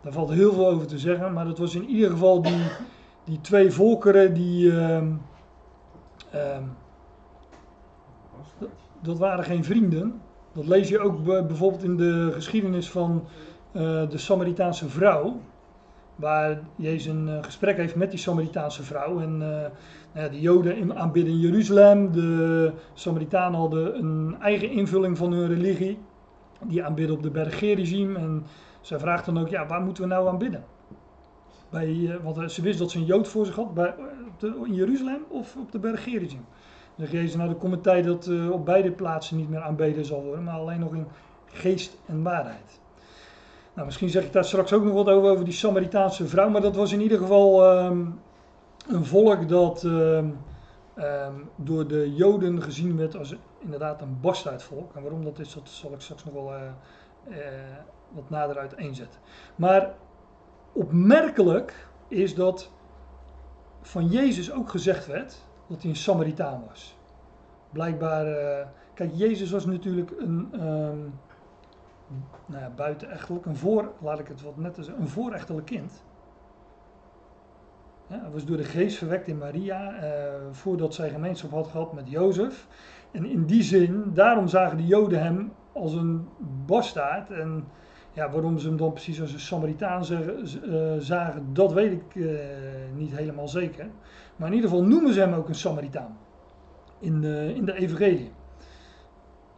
Daar 0.01 0.13
valt 0.13 0.29
heel 0.29 0.53
veel 0.53 0.67
over 0.67 0.87
te 0.87 0.99
zeggen, 0.99 1.33
maar 1.33 1.45
dat 1.45 1.57
was 1.57 1.75
in 1.75 1.89
ieder 1.89 2.09
geval 2.09 2.41
die, 2.41 2.63
die 3.23 3.41
twee 3.41 3.71
volkeren 3.71 4.33
die. 4.33 4.71
ehm, 4.79 5.11
ehm, 6.31 6.63
dat, 9.01 9.17
waren 9.17 9.43
geen 9.43 9.63
vrienden. 9.63 10.21
Dat 10.53 10.67
lees 10.67 10.89
je 10.89 10.99
ook 10.99 11.23
be- 11.23 11.43
bijvoorbeeld 11.47 11.83
in 11.83 11.97
de 11.97 12.29
geschiedenis 12.33 12.89
van 12.91 13.27
eh, 13.71 14.09
de 14.09 14.17
Samaritaanse 14.17 14.89
vrouw. 14.89 15.39
Waar 16.15 16.59
Jezus 16.75 17.05
een 17.05 17.29
eh, 17.29 17.43
gesprek 17.43 17.77
heeft 17.77 17.95
met 17.95 18.09
die 18.09 18.19
Samaritaanse 18.19 18.83
vrouw. 18.83 19.19
En 19.19 19.31
eh, 19.41 19.49
nou 20.13 20.25
ja, 20.25 20.27
de 20.27 20.39
Joden 20.39 20.97
aanbidden 20.97 21.33
in 21.33 21.39
Jeruzalem. 21.39 22.11
De 22.11 22.71
Samaritanen 22.93 23.59
hadden 23.59 23.97
een 23.97 24.35
eigen 24.41 24.69
invulling 24.69 25.17
van 25.17 25.31
hun 25.31 25.47
religie. 25.47 25.99
Die 26.63 26.83
aanbidden 26.83 27.15
op 27.15 27.23
de 27.23 27.29
berg 27.29 27.57
Gerizim. 27.57 28.15
En 28.15 28.45
zij 28.81 28.99
vraagt 28.99 29.25
dan 29.25 29.39
ook, 29.39 29.49
ja, 29.49 29.65
waar 29.67 29.81
moeten 29.81 30.03
we 30.03 30.09
nou 30.09 30.27
aanbidden? 30.27 30.63
Bij, 31.69 31.87
eh, 31.87 32.15
want 32.23 32.51
ze 32.51 32.61
wist 32.61 32.79
dat 32.79 32.91
ze 32.91 32.97
een 32.97 33.05
Jood 33.05 33.27
voor 33.27 33.45
zich 33.45 33.55
had 33.55 33.73
bij, 33.73 33.95
de, 34.37 34.61
in 34.65 34.73
Jeruzalem 34.73 35.23
of 35.29 35.55
op 35.55 35.71
de 35.71 35.79
berg 35.79 36.03
Gerizim. 36.03 36.45
Dan 36.95 37.07
zegt 37.07 37.11
Jezus, 37.11 37.35
nou 37.35 37.49
er 37.49 37.55
komt 37.55 37.83
tijd 37.83 38.05
dat 38.05 38.29
op 38.51 38.65
beide 38.65 38.91
plaatsen 38.91 39.37
niet 39.37 39.49
meer 39.49 39.61
aanbeden 39.61 40.05
zal 40.05 40.23
worden, 40.23 40.43
maar 40.43 40.53
alleen 40.53 40.79
nog 40.79 40.93
in 40.93 41.07
geest 41.45 41.97
en 42.05 42.23
waarheid. 42.23 42.79
Nou, 43.75 43.87
misschien 43.87 44.09
zeg 44.09 44.23
ik 44.23 44.33
daar 44.33 44.45
straks 44.45 44.73
ook 44.73 44.83
nog 44.83 44.93
wat 44.93 45.09
over, 45.09 45.29
over 45.29 45.45
die 45.45 45.53
Samaritaanse 45.53 46.27
vrouw, 46.27 46.49
maar 46.49 46.61
dat 46.61 46.75
was 46.75 46.91
in 46.91 47.01
ieder 47.01 47.17
geval 47.17 47.63
ehm, 47.65 48.05
een 48.87 49.05
volk 49.05 49.49
dat 49.49 49.83
ehm, 49.83 50.29
ehm, 50.95 51.33
door 51.55 51.87
de 51.87 52.15
Joden 52.15 52.61
gezien 52.61 52.97
werd 52.97 53.17
als 53.17 53.35
inderdaad 53.59 54.01
een 54.01 54.17
bastaardvolk. 54.21 54.95
En 54.95 55.01
waarom 55.01 55.23
dat 55.23 55.39
is, 55.39 55.53
dat 55.53 55.69
zal 55.69 55.93
ik 55.93 56.01
straks 56.01 56.25
nog 56.25 56.33
wel 56.33 56.53
eh, 56.53 56.61
eh, 57.29 57.77
wat 58.11 58.29
nader 58.29 58.57
uiteenzetten. 58.57 59.19
Maar 59.55 59.93
opmerkelijk 60.71 61.87
is 62.07 62.35
dat 62.35 62.71
van 63.81 64.07
Jezus 64.07 64.51
ook 64.51 64.69
gezegd 64.69 65.07
werd 65.07 65.35
dat 65.67 65.81
hij 65.81 65.89
een 65.89 65.95
Samaritaan 65.95 66.63
was. 66.67 66.97
Blijkbaar, 67.71 68.27
eh, 68.27 68.67
kijk, 68.93 69.11
Jezus 69.13 69.51
was 69.51 69.65
natuurlijk 69.65 70.11
een, 70.17 70.49
nou 72.45 72.61
ja, 72.61 72.69
buitenechtelijk, 72.69 73.45
een 73.45 73.55
voor, 73.55 73.91
laat 74.01 74.19
ik 74.19 74.27
het 74.27 74.41
wat 74.41 74.57
net 74.57 74.75
zeggen, 74.75 75.01
een 75.01 75.07
voorechtelijk 75.07 75.65
kind. 75.65 76.03
Ja, 78.07 78.19
hij 78.19 78.31
was 78.31 78.45
door 78.45 78.57
de 78.57 78.63
geest 78.63 78.97
verwekt 78.97 79.27
in 79.27 79.37
Maria, 79.37 79.93
eh, 79.95 80.33
voordat 80.51 80.93
zij 80.93 81.09
gemeenschap 81.09 81.51
had 81.51 81.67
gehad 81.67 81.93
met 81.93 82.09
Jozef. 82.09 82.67
En 83.11 83.25
in 83.25 83.45
die 83.45 83.63
zin, 83.63 84.11
daarom 84.13 84.47
zagen 84.47 84.77
de 84.77 84.85
Joden 84.85 85.23
hem 85.23 85.51
als 85.71 85.93
een 85.93 86.27
bastaard. 86.65 87.31
En 87.31 87.67
ja, 88.13 88.29
waarom 88.29 88.59
ze 88.59 88.67
hem 88.67 88.77
dan 88.77 88.91
precies 88.91 89.21
als 89.21 89.33
een 89.33 89.39
Samaritaan 89.39 90.01
eh, 90.01 90.19
zagen, 90.99 91.53
dat 91.53 91.73
weet 91.73 91.91
ik 91.91 92.15
eh, 92.15 92.37
niet 92.95 93.15
helemaal 93.15 93.47
zeker. 93.47 93.87
Maar 94.35 94.47
in 94.47 94.55
ieder 94.55 94.69
geval 94.69 94.85
noemen 94.85 95.13
ze 95.13 95.19
hem 95.19 95.33
ook 95.33 95.47
een 95.47 95.55
Samaritaan. 95.55 96.17
In 96.99 97.21
de, 97.21 97.53
in 97.55 97.65
de 97.65 97.73
evangelie. 97.73 98.31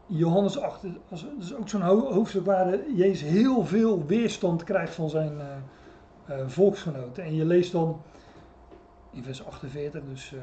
Johannes 0.07 0.59
8, 0.59 0.81
dat 0.81 0.91
is- 1.09 1.25
is 1.39 1.55
ook 1.55 1.69
zo'n 1.69 1.81
ho- 1.81 2.13
hoofdstuk 2.13 2.45
waar 2.45 2.91
Jezus 2.91 3.29
heel 3.29 3.65
veel 3.65 4.05
weerstand 4.05 4.63
krijgt 4.63 4.95
van 4.95 5.09
zijn 5.09 5.39
eh, 5.39 5.47
eh, 6.39 6.47
volksgenoten. 6.47 7.23
En 7.23 7.35
je 7.35 7.45
leest 7.45 7.71
dan 7.71 8.01
in 9.11 9.23
vers 9.23 9.45
48, 9.45 10.03
dus 10.05 10.33
eh, 10.33 10.39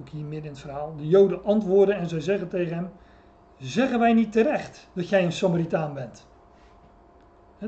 ook 0.00 0.08
hier 0.08 0.22
midden 0.24 0.42
in 0.44 0.50
het 0.50 0.58
verhaal. 0.60 0.96
De 0.96 1.08
Joden 1.08 1.44
antwoorden 1.44 1.96
en 1.96 2.08
zij 2.08 2.20
zeggen 2.20 2.48
tegen 2.48 2.74
hem: 2.76 2.90
Zeggen 3.58 3.98
wij 3.98 4.12
niet 4.12 4.32
terecht 4.32 4.88
dat 4.92 5.08
jij 5.08 5.24
een 5.24 5.32
Samaritaan 5.32 5.94
bent? 5.94 6.26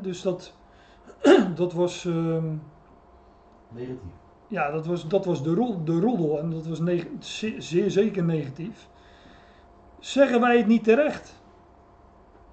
Dus 0.03 0.23
dat, 0.23 0.53
dat 1.55 1.73
was. 1.73 2.05
ehm, 2.05 2.55
Negatief. 3.69 3.99
ja, 4.49 4.71
dat 4.71 4.87
was, 4.87 5.09
dat 5.09 5.25
was 5.25 5.43
de, 5.43 5.55
ro- 5.55 5.83
de 5.85 6.01
roddel 6.01 6.39
en 6.39 6.51
dat 6.51 6.67
was 6.67 6.81
zeer 7.59 7.91
zeker 7.91 8.25
negatief. 8.25 8.89
Zeggen 9.99 10.41
wij 10.41 10.57
het 10.57 10.67
niet 10.67 10.85
terecht? 10.85 11.41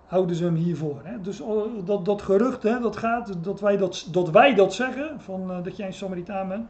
Houden 0.05 0.35
ze 0.35 0.43
hem 0.43 0.55
hiervoor. 0.55 1.01
Hè? 1.03 1.21
Dus 1.21 1.41
al- 1.41 1.83
dat, 1.83 2.05
dat 2.05 2.21
gerucht 2.21 2.63
hè, 2.63 2.79
dat 2.79 2.97
gaat, 2.97 3.43
dat 3.43 3.59
wij 3.59 3.77
dat, 3.77 4.07
dat 4.11 4.29
wij 4.29 4.53
dat 4.53 4.73
zeggen, 4.73 5.21
van, 5.21 5.51
eh, 5.51 5.63
dat 5.63 5.77
jij 5.77 5.87
een 5.87 5.93
Samaritaan 5.93 6.47
bent. 6.47 6.69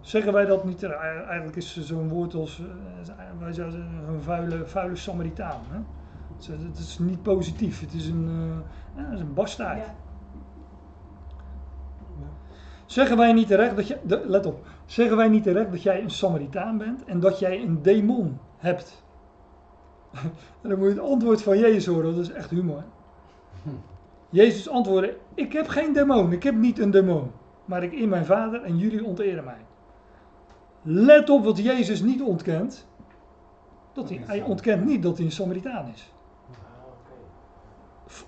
Zeggen 0.00 0.32
wij 0.32 0.44
dat 0.44 0.64
niet 0.64 0.78
terecht? 0.78 1.00
Ei- 1.00 1.22
Eigenlijk 1.24 1.56
is 1.56 1.76
zo'n 1.80 2.08
woord 2.08 2.34
als, 2.34 2.60
eh, 2.60 3.14
wij 3.38 3.52
zouden 3.52 3.80
zeggen, 3.82 4.14
een 4.14 4.22
vuile, 4.22 4.66
vuile 4.66 4.96
Samaritaan. 4.96 5.60
Hè? 5.70 5.78
Het 6.52 6.78
is- 6.78 6.98
niet 6.98 7.22
positief, 7.22 7.80
het 7.80 7.92
is 7.92 8.06
een, 8.06 8.28
eh, 8.28 9.02
ja, 9.02 9.04
het 9.08 9.14
is 9.14 9.20
een 9.20 9.34
bastaard. 9.34 9.78
Ja. 9.78 9.94
Zeggen 12.86 13.16
wij 13.16 13.32
niet 13.32 13.46
terecht 13.46 13.76
dat 13.76 13.86
je, 13.88 13.98
let 14.26 14.46
op, 14.46 14.66
zeggen 14.86 15.16
wij 15.16 15.28
niet 15.28 15.42
terecht 15.42 15.70
dat 15.70 15.82
jij 15.82 16.02
een 16.02 16.10
Samaritaan 16.10 16.78
bent 16.78 17.04
en 17.04 17.20
dat 17.20 17.38
jij 17.38 17.62
een 17.62 17.82
demon 17.82 18.38
hebt? 18.56 19.01
En 20.62 20.68
dan 20.68 20.78
moet 20.78 20.88
je 20.88 20.94
het 20.94 21.10
antwoord 21.10 21.42
van 21.42 21.58
Jezus 21.58 21.86
horen, 21.86 22.14
dat 22.14 22.24
is 22.24 22.32
echt 22.32 22.50
humor. 22.50 22.84
Jezus 24.30 24.68
antwoordde, 24.68 25.16
ik 25.34 25.52
heb 25.52 25.68
geen 25.68 25.92
demon, 25.92 26.32
ik 26.32 26.42
heb 26.42 26.54
niet 26.54 26.78
een 26.78 26.90
demon, 26.90 27.30
maar 27.64 27.82
ik 27.82 27.92
eer 27.92 28.08
mijn 28.08 28.24
vader 28.24 28.62
en 28.62 28.78
jullie 28.78 29.04
onteren 29.04 29.44
mij. 29.44 29.64
Let 30.82 31.30
op 31.30 31.44
wat 31.44 31.58
Jezus 31.58 32.00
niet 32.00 32.22
ontkent. 32.22 32.86
Dat 33.92 34.08
hij, 34.08 34.22
hij 34.26 34.42
ontkent 34.42 34.84
niet 34.84 35.02
dat 35.02 35.16
hij 35.16 35.26
een 35.26 35.32
Samaritaan 35.32 35.88
is. 35.94 36.12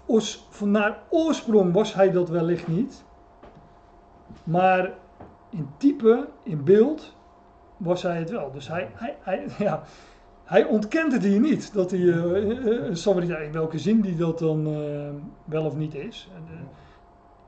Oors- 0.06 0.46
van 0.50 0.70
naar 0.70 1.02
oorsprong 1.08 1.72
was 1.72 1.94
hij 1.94 2.10
dat 2.10 2.28
wellicht 2.28 2.68
niet. 2.68 3.04
Maar 4.44 4.92
in 5.50 5.68
type, 5.76 6.28
in 6.42 6.64
beeld, 6.64 7.14
was 7.76 8.02
hij 8.02 8.18
het 8.18 8.30
wel. 8.30 8.52
Dus 8.52 8.68
hij, 8.68 8.90
hij, 8.94 9.16
hij, 9.20 9.46
ja, 9.58 9.82
hij 10.44 10.64
ontkent 10.64 11.12
het 11.12 11.22
hier 11.22 11.40
niet. 11.40 11.72
Dat 11.72 11.90
hij 11.90 12.00
eh, 12.00 12.50
eh, 12.50 12.86
een 12.86 12.96
Samaritaan, 12.96 13.42
in 13.42 13.52
welke 13.52 13.78
zin 13.78 14.00
die 14.00 14.16
dat 14.16 14.38
dan 14.38 14.66
eh, 14.66 15.08
wel 15.44 15.64
of 15.64 15.76
niet 15.76 15.94
is. 15.94 16.28
Eh, 16.34 16.60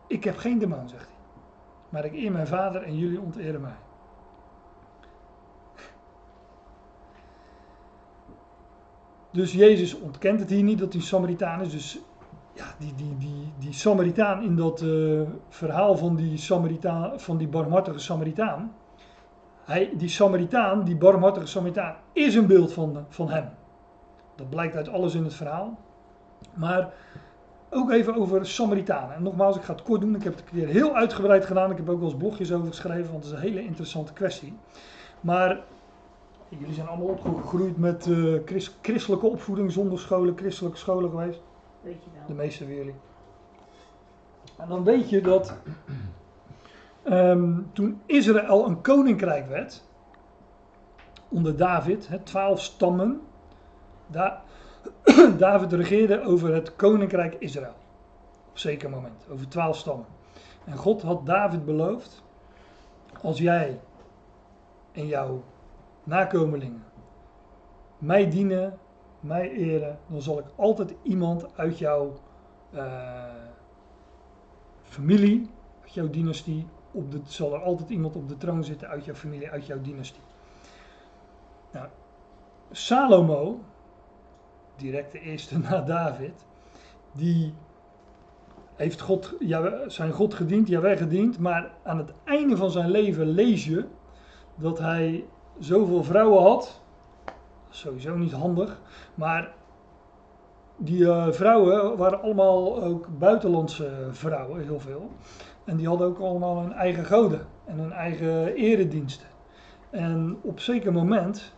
ik 0.06 0.24
heb 0.24 0.36
geen 0.36 0.58
demon, 0.58 0.88
zegt 0.88 1.06
hij. 1.06 1.14
Maar 1.88 2.04
ik 2.04 2.12
eer 2.12 2.32
mijn 2.32 2.46
vader 2.46 2.82
en 2.82 2.96
jullie 2.96 3.20
onteren 3.20 3.60
mij. 3.60 3.76
Dus 9.36 9.52
Jezus 9.52 10.00
ontkent 10.00 10.40
het 10.40 10.50
hier 10.50 10.62
niet 10.62 10.78
dat 10.78 10.92
hij 10.92 11.00
een 11.00 11.06
Samaritaan 11.06 11.60
is. 11.60 11.70
Dus 11.70 11.98
ja, 12.52 12.64
die, 12.78 12.94
die, 12.94 13.16
die, 13.18 13.52
die 13.58 13.72
Samaritaan 13.72 14.42
in 14.42 14.56
dat 14.56 14.80
eh, 14.80 15.20
verhaal 15.48 15.96
van 15.96 16.16
die, 16.16 16.36
Samaritaan, 16.36 17.20
van 17.20 17.36
die 17.36 17.48
barmhartige 17.48 17.98
Samaritaan. 17.98 18.74
Hij, 19.66 19.90
die 19.96 20.08
Samaritaan, 20.08 20.84
die 20.84 20.96
barmhartige 20.96 21.46
Samaritaan, 21.46 21.94
is 22.12 22.34
een 22.34 22.46
beeld 22.46 22.72
van, 22.72 23.04
van 23.08 23.30
hem. 23.30 23.48
Dat 24.34 24.50
blijkt 24.50 24.76
uit 24.76 24.88
alles 24.88 25.14
in 25.14 25.24
het 25.24 25.34
verhaal. 25.34 25.78
Maar 26.54 26.92
ook 27.70 27.90
even 27.90 28.14
over 28.14 28.46
Samaritanen. 28.46 29.14
En 29.14 29.22
nogmaals, 29.22 29.56
ik 29.56 29.62
ga 29.62 29.72
het 29.72 29.82
kort 29.82 30.00
doen. 30.00 30.14
Ik 30.14 30.22
heb 30.22 30.36
het 30.36 30.42
een 30.42 30.58
keer 30.58 30.68
heel 30.68 30.94
uitgebreid 30.94 31.44
gedaan. 31.44 31.70
Ik 31.70 31.76
heb 31.76 31.88
ook 31.88 32.00
wel 32.00 32.08
eens 32.08 32.18
blogjes 32.18 32.52
over 32.52 32.66
geschreven, 32.66 33.12
want 33.12 33.24
het 33.24 33.32
is 33.32 33.38
een 33.38 33.44
hele 33.48 33.64
interessante 33.64 34.12
kwestie. 34.12 34.58
Maar 35.20 35.60
jullie 36.48 36.74
zijn 36.74 36.86
allemaal 36.88 37.06
opgegroeid 37.06 37.76
met 37.76 38.06
eh, 38.06 38.34
christ- 38.44 38.78
christelijke 38.82 39.26
opvoeding, 39.26 39.72
zonder 39.72 39.98
scholen, 39.98 40.36
christelijke 40.36 40.78
scholen 40.78 41.10
geweest. 41.10 41.40
Weet 41.80 42.04
je 42.04 42.10
wel. 42.14 42.26
De 42.26 42.34
meeste 42.34 42.64
van 42.64 42.74
jullie. 42.74 42.94
En 44.58 44.68
dan 44.68 44.84
weet 44.84 45.10
je 45.10 45.20
dat 45.20 45.54
ehm, 47.06 47.60
toen 47.72 48.00
Israël 48.06 48.66
een 48.66 48.80
koninkrijk 48.80 49.48
werd, 49.48 49.84
onder 51.28 51.56
David, 51.56 52.08
hè, 52.08 52.18
twaalf 52.18 52.60
stammen, 52.60 53.20
Da- 54.06 54.42
David 55.38 55.72
regeerde 55.72 56.22
over 56.22 56.54
het 56.54 56.76
koninkrijk 56.76 57.34
Israël. 57.34 57.74
Op 58.50 58.58
zeker 58.58 58.90
moment, 58.90 59.26
over 59.30 59.48
twaalf 59.48 59.76
stammen. 59.76 60.06
En 60.64 60.76
God 60.76 61.02
had 61.02 61.26
David 61.26 61.64
beloofd, 61.64 62.22
als 63.22 63.38
jij 63.38 63.80
en 64.92 65.06
jouw 65.06 65.42
nakomelingen 66.04 66.84
mij 67.98 68.30
dienen, 68.30 68.78
mij 69.20 69.50
eren, 69.50 69.98
dan 70.06 70.22
zal 70.22 70.38
ik 70.38 70.44
altijd 70.56 70.94
iemand 71.02 71.56
uit 71.56 71.78
jouw 71.78 72.12
eh, 72.70 73.24
familie, 74.82 75.50
uit 75.82 75.94
jouw 75.94 76.10
dynastie, 76.10 76.66
op 76.96 77.10
de, 77.10 77.20
zal 77.24 77.54
er 77.54 77.62
altijd 77.62 77.90
iemand 77.90 78.16
op 78.16 78.28
de 78.28 78.36
troon 78.36 78.64
zitten 78.64 78.88
uit 78.88 79.04
jouw 79.04 79.14
familie, 79.14 79.50
uit 79.50 79.66
jouw 79.66 79.80
dynastie. 79.80 80.22
Nou, 81.72 81.86
Salomo, 82.70 83.60
direct 84.76 85.12
de 85.12 85.20
eerste 85.20 85.58
na 85.68 85.80
David, 85.80 86.46
die 87.12 87.54
heeft 88.74 89.00
God, 89.00 89.34
zijn 89.86 90.12
God 90.12 90.34
gediend, 90.34 90.68
ja 90.68 90.96
gediend, 90.96 91.38
maar 91.38 91.70
aan 91.82 91.98
het 91.98 92.12
einde 92.24 92.56
van 92.56 92.70
zijn 92.70 92.90
leven 92.90 93.26
lees 93.26 93.64
je 93.64 93.84
dat 94.54 94.78
hij 94.78 95.24
zoveel 95.58 96.04
vrouwen 96.04 96.42
had, 96.42 96.80
sowieso 97.68 98.16
niet 98.16 98.32
handig, 98.32 98.80
maar 99.14 99.54
die 100.76 101.08
eh, 101.08 101.30
vrouwen 101.30 101.96
waren 101.96 102.22
allemaal 102.22 102.82
ook 102.82 103.18
buitenlandse 103.18 104.08
vrouwen, 104.10 104.62
heel 104.62 104.80
veel. 104.80 105.10
En 105.66 105.76
die 105.76 105.88
hadden 105.88 106.06
ook 106.06 106.18
allemaal 106.18 106.60
hun 106.60 106.72
eigen 106.72 107.04
goden 107.04 107.46
en 107.64 107.78
hun 107.78 107.92
eigen 107.92 108.54
erediensten. 108.54 109.26
En 109.90 110.38
op 110.42 110.60
zeker 110.60 110.92
moment, 110.92 111.52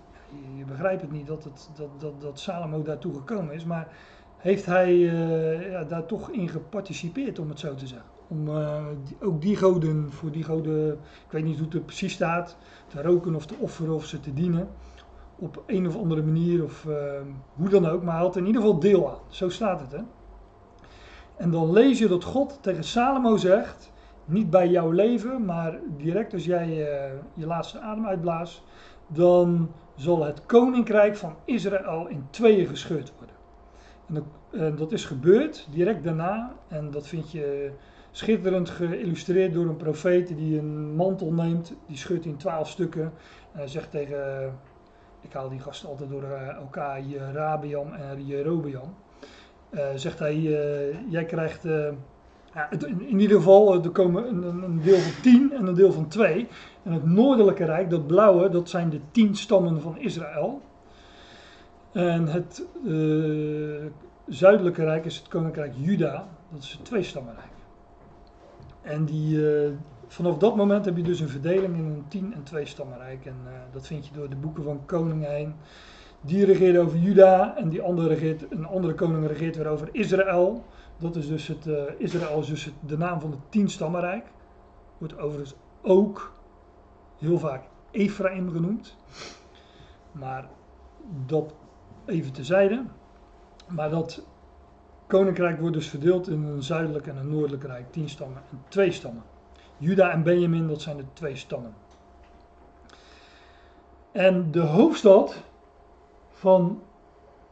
je, 0.57 0.65
begrijpt 0.65 1.01
het 1.01 1.13
niet 1.13 1.27
dat, 1.27 1.45
het, 1.45 1.71
dat, 1.77 2.01
dat, 2.01 2.21
dat 2.21 2.41
Salomo 2.41 2.83
daartoe 2.83 3.15
gekomen 3.15 3.55
is, 3.55 3.65
maar 3.65 3.89
heeft 4.37 4.67
hij 4.67 4.89
eh, 4.89 5.71
ja, 5.71 5.85
daar 5.85 6.07
toch 6.07 6.31
in 6.31 6.49
geparticipeerd, 6.49 7.39
om 7.39 7.49
het 7.49 7.59
zo 7.59 7.75
te 7.75 7.87
zeggen. 7.87 8.09
Om 8.29 8.49
eh, 8.49 8.85
ook 9.21 9.41
die 9.41 9.57
goden, 9.57 10.13
voor 10.13 10.31
die 10.31 10.45
goden, 10.45 10.93
ik 11.27 11.31
weet 11.31 11.45
niet 11.45 11.57
hoe 11.57 11.65
het 11.65 11.75
er 11.75 11.81
precies 11.81 12.13
staat, 12.13 12.57
te 12.87 13.03
roken 13.03 13.35
of 13.35 13.47
te 13.47 13.55
offeren 13.59 13.95
of 13.95 14.05
ze 14.05 14.21
te 14.21 14.33
dienen. 14.33 14.69
Op 15.37 15.63
een 15.67 15.87
of 15.87 15.97
andere 15.97 16.23
manier 16.23 16.65
of 16.65 16.87
eh, 16.87 17.21
hoe 17.55 17.69
dan 17.69 17.87
ook, 17.87 18.03
maar 18.03 18.15
hij 18.15 18.25
had 18.25 18.37
in 18.37 18.47
ieder 18.47 18.63
geval 18.63 18.79
deel 18.79 19.11
aan. 19.11 19.21
Zo 19.29 19.49
staat 19.49 19.81
het 19.81 19.93
hè. 19.93 20.01
En 21.37 21.51
dan 21.51 21.73
lees 21.73 21.99
je 21.99 22.09
dat 22.09 22.25
God 22.25 22.59
tegen 22.61 22.85
Salomo 22.85 23.37
zegt, 23.37 23.93
niet 24.29 24.51
bij 24.51 24.69
jouw 24.69 24.91
leven, 24.91 25.45
maar 25.45 25.79
direct 25.97 26.33
als 26.33 26.45
jij 26.45 26.67
eh, 26.67 27.13
je 27.35 27.47
laatste 27.47 27.81
adem 27.81 28.07
uitblaast, 28.07 28.63
dan 29.07 29.71
zal 29.95 30.25
het 30.25 30.47
koninkrijk 30.47 31.17
van 31.17 31.35
Israël 31.45 32.07
in 32.09 32.27
tweeën 32.31 32.67
gescheurd 32.67 33.13
worden. 33.17 33.37
En 34.07 34.15
dat, 34.15 34.25
eh, 34.51 34.77
dat 34.77 34.93
is 34.93 35.05
gebeurd 35.05 35.69
direct 35.71 36.05
daarna 36.05 36.55
en 36.69 36.91
dat 36.91 37.07
vind 37.07 37.31
je 37.31 37.71
schitterend 38.11 38.71
geïllustreerd 38.71 39.53
door 39.53 39.67
een 39.67 39.77
profeet 39.77 40.29
die 40.29 40.59
een 40.59 40.95
mantel 40.95 41.33
neemt, 41.33 41.75
die 41.87 41.97
scheurt 41.97 42.25
in 42.25 42.37
twaalf 42.37 42.69
stukken 42.69 43.13
en 43.53 43.69
zegt 43.69 43.91
tegen 43.91 44.53
ik 45.21 45.33
haal 45.33 45.49
die 45.49 45.61
gasten 45.61 45.89
altijd 45.89 46.11
door 46.11 46.23
eh, 46.23 46.49
elkaar, 46.49 47.01
Jerabeam 47.03 47.93
en 47.93 48.27
Jerobeam, 48.27 48.95
eh, 49.71 49.87
zegt 49.95 50.19
hij, 50.19 50.41
jij 51.09 51.25
krijgt, 51.25 51.65
in, 52.87 53.21
ieder 53.21 53.37
geval, 53.37 53.75
eh, 53.75 53.85
er 53.85 53.91
komen 53.91 54.29
een, 54.29 54.63
een- 54.63 54.81
deel 54.81 54.99
van 54.99 55.23
10 55.23 55.53
en 55.53 55.67
een 55.67 55.75
deel 55.75 55.93
van 55.93 56.09
2. 56.09 56.49
En 56.83 56.93
het 56.93 57.05
noordelijke 57.05 57.65
rijk, 57.65 57.91
dat 57.91 58.07
blauwe, 58.07 58.49
dat 58.49 58.69
zijn 58.69 58.91
de 58.91 59.01
tien 59.11 59.35
stammen 59.37 59.81
van 59.81 59.99
Israël. 59.99 60.61
En 61.93 62.27
het 62.27 62.67
eh, 62.87 63.87
zuidelijke 64.27 64.85
rijk 64.85 65.05
is 65.05 65.17
het 65.17 65.29
koninkrijk 65.29 65.73
Juda, 65.77 66.29
dat 66.53 66.63
is 66.63 66.73
het 66.73 66.85
tweestammenrijk. 66.85 67.47
En 68.83 69.05
die, 69.05 69.53
eh, 69.65 69.71
vanaf 70.07 70.39
dat 70.39 70.57
moment 70.57 70.85
heb 70.85 70.97
je 70.97 71.03
dus 71.03 71.21
een 71.21 71.29
verdeling 71.29 71.77
in 71.77 71.85
een 71.85 72.05
tien- 72.09 72.35
en 72.35 72.43
tweestammenrijk. 72.43 73.27
En 73.27 73.35
dat 73.73 73.87
vind 73.87 74.07
je 74.07 74.15
door 74.15 74.29
de 74.29 74.37
boeken 74.37 74.63
van 74.65 74.81
koningen 74.87 75.31
heen. 75.31 75.55
Die 76.21 76.45
regeert 76.45 76.77
over 76.79 76.99
Juda 76.99 77.57
en 77.57 77.69
die 77.69 77.83
andere 77.83 78.09
regeert, 78.09 78.45
een 78.51 78.67
andere 78.67 78.95
koning 78.95 79.27
regeert 79.27 79.57
weer 79.57 79.67
over 79.69 79.89
Israël. 79.93 80.65
Dat 80.99 81.17
is 81.17 81.29
dus 81.29 81.47
het, 81.47 81.67
eh, 81.67 81.83
Israël 81.99 82.41
is 82.41 82.47
dus 82.47 82.65
het, 82.65 82.75
de 82.81 82.97
naam 82.97 83.21
van 83.21 83.31
het 83.31 83.41
tienstammenrijk. 83.49 84.27
Wordt 84.99 85.19
overigens 85.19 85.55
ook 85.83 86.33
heel 87.19 87.39
vaak 87.39 87.63
Ephraim 87.91 88.51
genoemd. 88.51 88.97
Maar 90.13 90.49
dat 91.27 91.55
even 92.07 92.33
tezijde. 92.33 92.85
Maar 93.69 93.91
dat 93.91 94.27
koninkrijk 95.07 95.61
wordt 95.61 95.75
dus 95.75 95.89
verdeeld 95.89 96.29
in 96.29 96.43
een 96.43 96.63
zuidelijk 96.63 97.07
en 97.07 97.17
een 97.17 97.31
noordelijk 97.31 97.65
rijk. 97.65 97.93
Tien 97.93 98.09
stammen 98.09 98.43
en 98.51 98.63
twee 98.69 98.93
stammen. 98.93 99.23
Juda 99.79 100.11
en 100.11 100.23
Benjamin, 100.23 100.69
dat 100.69 100.81
zijn 100.81 100.97
de 100.97 101.05
twee 101.13 101.37
stammen. 101.37 101.75
En 104.13 104.51
de 104.51 104.61
hoofdstad 104.61 105.43
van 106.31 106.83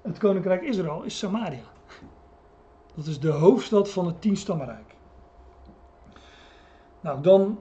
het 0.03 0.19
koninkrijk 0.19 0.63
Israël 0.63 1.03
is 1.03 1.19
Samaria. 1.19 1.75
Dat 2.97 3.07
is 3.07 3.21
de 3.21 3.31
hoofdstad 3.31 3.91
van 3.91 4.07
het 4.07 4.21
tienstammenrijk. 4.21 4.95
Nou, 7.01 7.21
dan, 7.23 7.59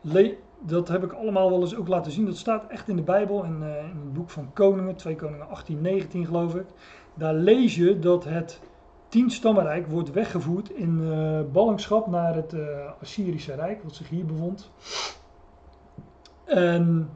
dat 0.60 0.88
heb 0.88 1.04
ik 1.04 1.12
allemaal 1.12 1.50
wel 1.50 1.60
eens 1.60 1.76
ook 1.76 1.88
laten 1.88 2.12
zien. 2.12 2.26
Dat 2.26 2.36
staat 2.36 2.66
echt 2.66 2.88
in 2.88 2.96
de 2.96 3.02
Bijbel, 3.02 3.44
in, 3.44 3.62
eh, 3.62 3.78
in 3.78 4.00
het 4.00 4.12
boek 4.12 4.30
van 4.30 4.52
Koningen, 4.52 4.96
2 4.96 5.16
Koningen 5.16 5.48
18, 5.48 5.80
19 5.80 6.26
geloof 6.26 6.54
ik. 6.54 6.66
Daar 7.14 7.34
lees 7.34 7.74
je 7.74 7.98
dat 7.98 8.24
het 8.24 8.60
tienstammenrijk 9.08 9.86
wordt 9.86 10.12
weggevoerd 10.12 10.70
in 10.70 11.12
eh, 11.12 11.40
ballingschap 11.52 12.06
naar 12.06 12.34
het 12.34 12.52
eh, 12.52 12.90
Assyrische 13.00 13.54
Rijk, 13.54 13.82
wat 13.82 13.94
zich 13.94 14.08
hier 14.08 14.26
bevond. 14.26 14.70
En 16.44 17.10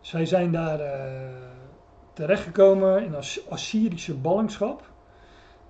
zij 0.00 0.26
zijn 0.26 0.52
daar 0.52 0.80
terechtgekomen 2.12 3.04
in 3.04 3.14
As- 3.14 3.50
Assyrische 3.50 4.14
ballingschap. 4.14 4.92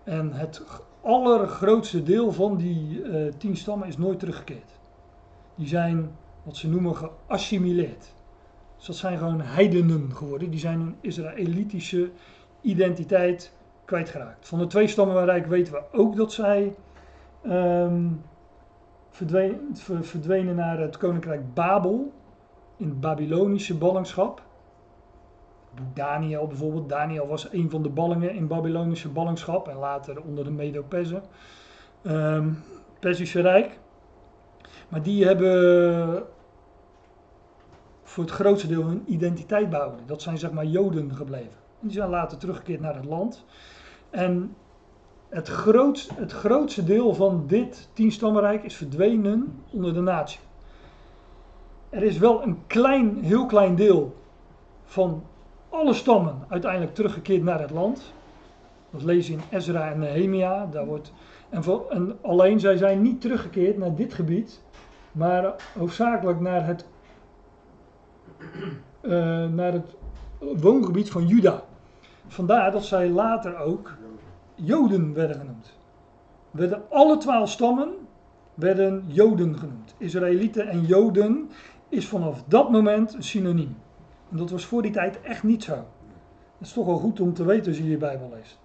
En 0.04 0.32
het 0.32 0.62
allergrootste 1.02 2.02
deel 2.02 2.32
van 2.32 2.56
die 2.56 3.02
eh, 3.02 3.32
tien 3.38 3.56
stammen 3.56 3.88
is 3.88 3.98
nooit 3.98 4.18
teruggekeerd. 4.18 4.70
Die 5.54 5.66
zijn, 5.68 6.16
wat 6.42 6.56
ze 6.56 6.68
noemen, 6.68 6.96
geassimileerd. 6.96 8.12
Dus 8.76 8.86
dat 8.86 8.96
zijn 8.96 9.18
gewoon 9.18 9.40
heidenen 9.40 10.14
geworden. 10.14 10.50
Die 10.50 10.60
zijn 10.60 10.78
hun 10.80 10.96
Israëlitische 11.00 12.10
identiteit 12.60 13.52
kwijtgeraakt. 13.84 14.48
Van 14.48 14.58
de 14.58 14.66
twee 14.66 14.86
stammenrijk 14.86 15.46
weten 15.46 15.72
we 15.72 15.82
ook 15.92 16.16
dat 16.16 16.32
zij 16.32 16.74
ehm, 17.42 18.06
verdween- 19.10 19.68
ver- 19.72 20.04
verdwenen 20.04 20.54
naar 20.54 20.78
het 20.78 20.96
koninkrijk 20.96 21.54
Babel. 21.54 22.12
In 22.76 23.00
Babylonische 23.00 23.74
ballingschap. 23.78 24.42
Daniel 25.94 26.46
bijvoorbeeld. 26.46 26.88
Daniel 26.88 27.26
was 27.26 27.52
een 27.52 27.70
van 27.70 27.82
de 27.82 27.88
ballingen 27.88 28.34
in 28.34 28.46
Babylonische 28.46 29.08
ballingschap. 29.08 29.68
En 29.68 29.76
later 29.76 30.22
onder 30.22 30.44
de 30.44 30.50
Medo-Perzen. 30.50 31.22
Ehm, 32.02 32.52
Perzische 33.00 33.40
Rijk. 33.40 33.78
Maar 34.88 35.02
die 35.02 35.24
hebben 35.24 36.26
voor 38.02 38.24
het 38.24 38.32
grootste 38.32 38.68
deel 38.68 38.84
hun 38.84 39.02
identiteit 39.06 39.70
behouden. 39.70 40.00
Dat 40.06 40.22
zijn 40.22 40.38
zeg 40.38 40.52
maar 40.52 40.64
Joden 40.64 41.14
gebleven. 41.14 41.62
En 41.80 41.88
die 41.88 41.92
zijn 41.92 42.10
later 42.10 42.38
teruggekeerd 42.38 42.80
naar 42.80 42.94
het 42.94 43.04
land. 43.04 43.44
En 44.10 44.56
het, 45.28 45.48
grootst, 45.48 46.16
het 46.16 46.32
grootste 46.32 46.84
deel 46.84 47.14
van 47.14 47.44
dit 47.46 47.88
tienstammenrijk 47.92 48.64
is 48.64 48.76
verdwenen 48.76 49.62
onder 49.70 49.94
de 49.94 50.00
natie. 50.00 50.40
Er 51.88 52.02
is 52.02 52.18
wel 52.18 52.42
een 52.42 52.58
klein, 52.66 53.18
heel 53.22 53.46
klein 53.46 53.74
deel 53.74 54.16
van 54.84 55.22
alle 55.74 55.94
stammen 55.94 56.44
uiteindelijk 56.48 56.94
teruggekeerd 56.94 57.42
naar 57.42 57.60
het 57.60 57.70
land. 57.70 58.12
Dat 58.90 59.02
lees 59.02 59.26
je 59.26 59.32
in 59.32 59.40
Ezra 59.50 59.90
en 59.90 59.98
Nehemia. 59.98 60.66
Daar 60.66 60.86
wordt, 60.86 61.12
en, 61.50 61.62
en 61.90 62.18
alleen 62.22 62.60
zij 62.60 62.76
zijn 62.76 63.02
niet 63.02 63.20
teruggekeerd 63.20 63.78
naar 63.78 63.94
dit 63.94 64.14
gebied, 64.14 64.62
maar 65.12 65.54
hoofdzakelijk 65.78 66.40
naar 66.40 66.66
het, 66.66 66.86
eh, 69.00 69.10
naar 69.48 69.72
het 69.72 69.94
woongebied 70.38 71.10
van 71.10 71.26
Juda. 71.26 71.62
Vandaar 72.26 72.72
dat 72.72 72.84
zij 72.84 73.08
later 73.08 73.58
ook 73.58 73.94
Joden 74.54 75.14
werden 75.14 75.36
genoemd. 75.36 75.76
Werden 76.50 76.82
alle 76.90 77.16
twaalf 77.16 77.50
stammen 77.50 77.88
werden 78.54 79.04
Joden 79.06 79.58
genoemd. 79.58 79.94
Israëlieten 79.98 80.68
en 80.68 80.84
Joden 80.84 81.50
is 81.88 82.08
vanaf 82.08 82.42
dat 82.46 82.70
moment 82.70 83.14
een 83.14 83.22
synoniem. 83.22 83.76
En 84.30 84.36
dat 84.36 84.50
was 84.50 84.64
voor 84.64 84.82
die 84.82 84.92
tijd 84.92 85.20
echt 85.20 85.42
niet 85.42 85.62
zo. 85.64 85.74
Dat 85.74 86.68
is 86.68 86.72
toch 86.72 86.86
wel 86.86 86.98
goed 86.98 87.20
om 87.20 87.34
te 87.34 87.44
weten 87.44 87.68
als 87.68 87.78
je 87.78 87.88
je 87.88 87.96
Bijbel 87.96 88.30
leest. 88.34 88.58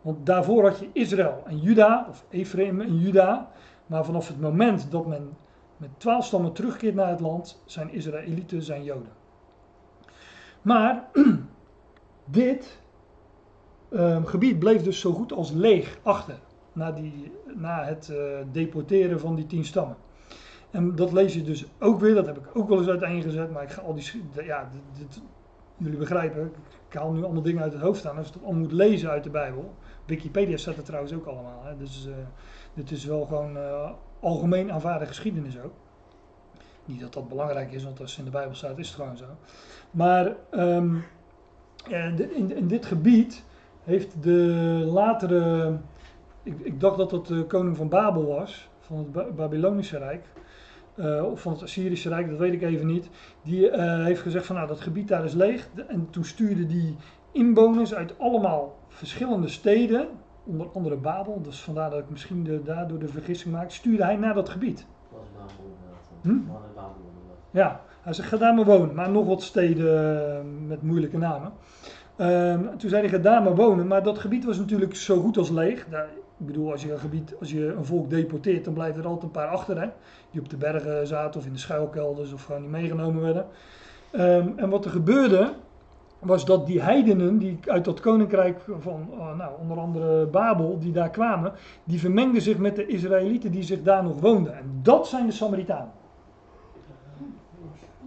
Want 0.00 0.26
daarvoor 0.26 0.68
had 0.68 0.78
je 0.78 0.88
Israël 0.92 1.42
en 1.46 1.58
Juda, 1.58 2.06
of 2.08 2.24
Ephraim 2.30 2.80
en 2.80 2.98
Juda. 2.98 3.50
Maar 3.86 4.04
vanaf 4.04 4.28
het 4.28 4.40
moment 4.40 4.90
dat 4.90 5.06
men 5.06 5.36
met 5.76 5.90
twaalf 5.96 6.24
stammen 6.24 6.52
terugkeert 6.52 6.94
naar 6.94 7.08
het 7.08 7.20
land, 7.20 7.62
zijn 7.64 7.92
Israëlieten, 7.92 8.62
zijn 8.62 8.84
Joden. 8.84 9.12
Maar 10.62 11.08
dit 12.24 12.80
ehm, 13.90 14.24
gebied 14.24 14.58
bleef 14.58 14.82
dus 14.82 15.00
zo 15.00 15.12
goed 15.12 15.32
als 15.32 15.50
leeg 15.50 15.98
achter. 16.02 16.38
Na, 16.72 16.92
die, 16.92 17.32
na 17.54 17.84
het 17.84 18.08
eh, 18.08 18.38
deporteren 18.52 19.20
van 19.20 19.34
die 19.34 19.46
tien 19.46 19.64
stammen. 19.64 19.96
En 20.70 20.94
dat 20.96 21.12
lees 21.12 21.34
je 21.34 21.42
dus 21.42 21.66
ook 21.78 22.00
weer, 22.00 22.14
dat 22.14 22.26
heb 22.26 22.38
ik 22.38 22.56
ook 22.56 22.68
wel 22.68 22.78
eens 22.78 22.88
uiteengezet, 22.88 23.50
maar 23.52 23.62
ik 23.62 23.70
ga 23.70 23.82
al 23.82 23.94
die. 23.94 24.22
Ja, 24.44 24.70
jullie 25.76 25.98
begrijpen, 25.98 26.52
ik, 26.88 26.94
haal 26.94 27.12
nu 27.12 27.24
allemaal 27.24 27.42
dingen 27.42 27.62
uit 27.62 27.72
het 27.72 27.82
hoofd 27.82 28.06
aan. 28.06 28.16
Als 28.16 28.26
je 28.26 28.32
het 28.32 28.42
allemaal 28.42 28.62
moet 28.62 28.72
lezen 28.72 29.10
uit 29.10 29.24
de 29.24 29.30
Bijbel. 29.30 29.74
Wikipedia 30.04 30.56
staat 30.56 30.76
er 30.76 30.82
trouwens 30.82 31.12
ook 31.14 31.26
allemaal. 31.26 31.62
Hè, 31.64 31.76
dus 31.76 32.06
eh, 32.06 32.12
dit 32.74 32.90
is 32.90 33.04
wel 33.04 33.24
gewoon 33.24 33.56
eh, 33.56 33.90
algemeen 34.20 34.72
aanvaarde 34.72 35.06
geschiedenis 35.06 35.60
ook. 35.60 35.72
Niet 36.84 37.00
dat 37.00 37.12
dat 37.12 37.28
belangrijk 37.28 37.72
is, 37.72 37.84
want 37.84 38.00
als 38.00 38.10
het 38.10 38.18
in 38.18 38.24
de 38.24 38.30
Bijbel 38.30 38.54
staat, 38.54 38.78
is 38.78 38.86
het 38.86 38.96
gewoon 38.96 39.16
zo. 39.16 39.24
Maar 39.90 40.36
ehm, 40.50 40.96
eh, 41.90 42.18
in, 42.18 42.56
in 42.56 42.68
dit 42.68 42.86
gebied 42.86 43.44
heeft 43.84 44.22
de 44.22 44.36
latere. 44.86 45.76
Ik, 46.42 46.58
ik 46.60 46.80
dacht 46.80 46.96
dat 46.96 47.10
dat 47.10 47.26
de 47.26 47.44
koning 47.44 47.76
van 47.76 47.88
Babel 47.88 48.26
was, 48.26 48.68
van 48.80 48.96
het 48.96 49.12
Ba- 49.12 49.30
Babylonische 49.30 49.98
Rijk. 49.98 50.26
Eh, 50.98 51.24
of 51.24 51.40
van 51.40 51.52
het 51.52 51.62
Assyrische 51.62 52.08
Rijk, 52.08 52.28
dat 52.28 52.38
weet 52.38 52.52
ik 52.52 52.62
even 52.62 52.86
niet. 52.86 53.08
Die 53.42 53.70
eh, 53.70 54.04
heeft 54.04 54.20
gezegd 54.20 54.46
van 54.46 54.56
nou 54.56 54.68
dat 54.68 54.80
gebied 54.80 55.08
daar 55.08 55.24
is 55.24 55.34
leeg. 55.34 55.68
En 55.88 56.10
toen 56.10 56.24
stuurde 56.24 56.66
die 56.66 56.96
inwoners 57.32 57.94
uit 57.94 58.18
allemaal 58.18 58.78
verschillende 58.88 59.48
steden, 59.48 60.08
onder 60.44 60.66
andere 60.74 60.96
Babel, 60.96 61.42
dus 61.42 61.60
vandaar 61.60 61.90
dat 61.90 61.98
ik 61.98 62.10
misschien 62.10 62.44
de, 62.44 62.62
daardoor 62.62 62.98
de 62.98 63.08
vergissing 63.08 63.54
maak, 63.54 63.70
stuurde 63.70 64.04
hij 64.04 64.16
naar 64.16 64.34
dat 64.34 64.48
gebied. 64.48 64.78
Is 64.78 64.86
Babel 65.36 65.54
inderdaad. 65.64 66.08
Hm? 66.22 66.74
Babel. 66.74 67.06
Ja, 67.50 67.80
hij 68.02 68.12
zegt 68.12 68.28
ga 68.28 68.36
daar 68.36 68.54
maar 68.54 68.64
wonen, 68.64 68.94
maar 68.94 69.10
nog 69.10 69.26
wat 69.26 69.42
steden 69.42 70.30
eh, 70.36 70.40
met 70.66 70.82
moeilijke 70.82 71.18
namen. 71.18 71.52
Ehm, 72.16 72.76
toen 72.76 72.90
zei 72.90 73.02
hij 73.02 73.10
ga 73.10 73.18
daar 73.18 73.42
maar 73.42 73.54
wonen, 73.54 73.86
maar 73.86 74.02
dat 74.02 74.18
gebied 74.18 74.44
was 74.44 74.58
natuurlijk 74.58 74.94
zo 74.94 75.20
goed 75.20 75.36
als 75.36 75.50
leeg. 75.50 75.86
Daar, 75.88 76.08
ik 76.38 76.46
bedoel, 76.46 76.70
als 76.70 76.82
je 76.82 76.92
een 76.92 76.98
gebied, 76.98 77.34
als 77.40 77.50
je 77.50 77.66
een 77.66 77.84
volk 77.84 78.10
deporteert, 78.10 78.64
dan 78.64 78.74
blijven 78.74 79.00
er 79.02 79.06
altijd 79.06 79.24
een 79.24 79.30
paar 79.30 79.48
achter, 79.48 79.80
hè, 79.80 79.88
die 80.30 80.40
op 80.40 80.48
de 80.48 80.56
bergen 80.56 81.06
zaten 81.06 81.40
of 81.40 81.46
in 81.46 81.52
de 81.52 81.58
schuilkelders 81.58 82.32
of 82.32 82.44
gewoon 82.44 82.60
niet 82.60 82.70
meegenomen 82.70 83.22
werden. 83.22 83.46
Ehm, 84.10 84.48
en 84.56 84.68
wat 84.68 84.84
er 84.84 84.90
gebeurde, 84.90 85.54
was 86.18 86.44
dat 86.44 86.66
die 86.66 86.82
heidenen, 86.82 87.38
die 87.38 87.58
uit 87.66 87.84
dat 87.84 88.00
koninkrijk 88.00 88.60
van, 88.78 89.08
eh, 89.12 89.36
nou, 89.36 89.52
onder 89.60 89.78
andere 89.78 90.26
Babel, 90.26 90.78
die 90.78 90.92
daar 90.92 91.10
kwamen, 91.10 91.52
die 91.84 92.00
vermengden 92.00 92.42
zich 92.42 92.58
met 92.58 92.76
de 92.76 92.86
Israëlieten 92.86 93.50
die 93.50 93.62
zich 93.62 93.82
daar 93.82 94.02
nog 94.02 94.20
woonden. 94.20 94.56
En 94.56 94.80
dat 94.82 95.08
zijn 95.08 95.26
de 95.26 95.32
Samaritanen. 95.32 95.92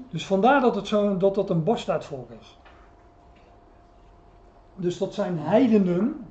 Dus 0.10 0.26
vandaar 0.26 0.62
dat, 0.62 0.76
het 0.76 0.88
zo, 0.88 1.18
dat 1.18 1.36
dat 1.36 1.50
een 1.50 1.64
bastaardvolk 1.64 2.30
is. 2.40 2.60
Dus 4.76 4.98
dat 4.98 5.14
zijn 5.14 5.38
heidenen 5.40 6.26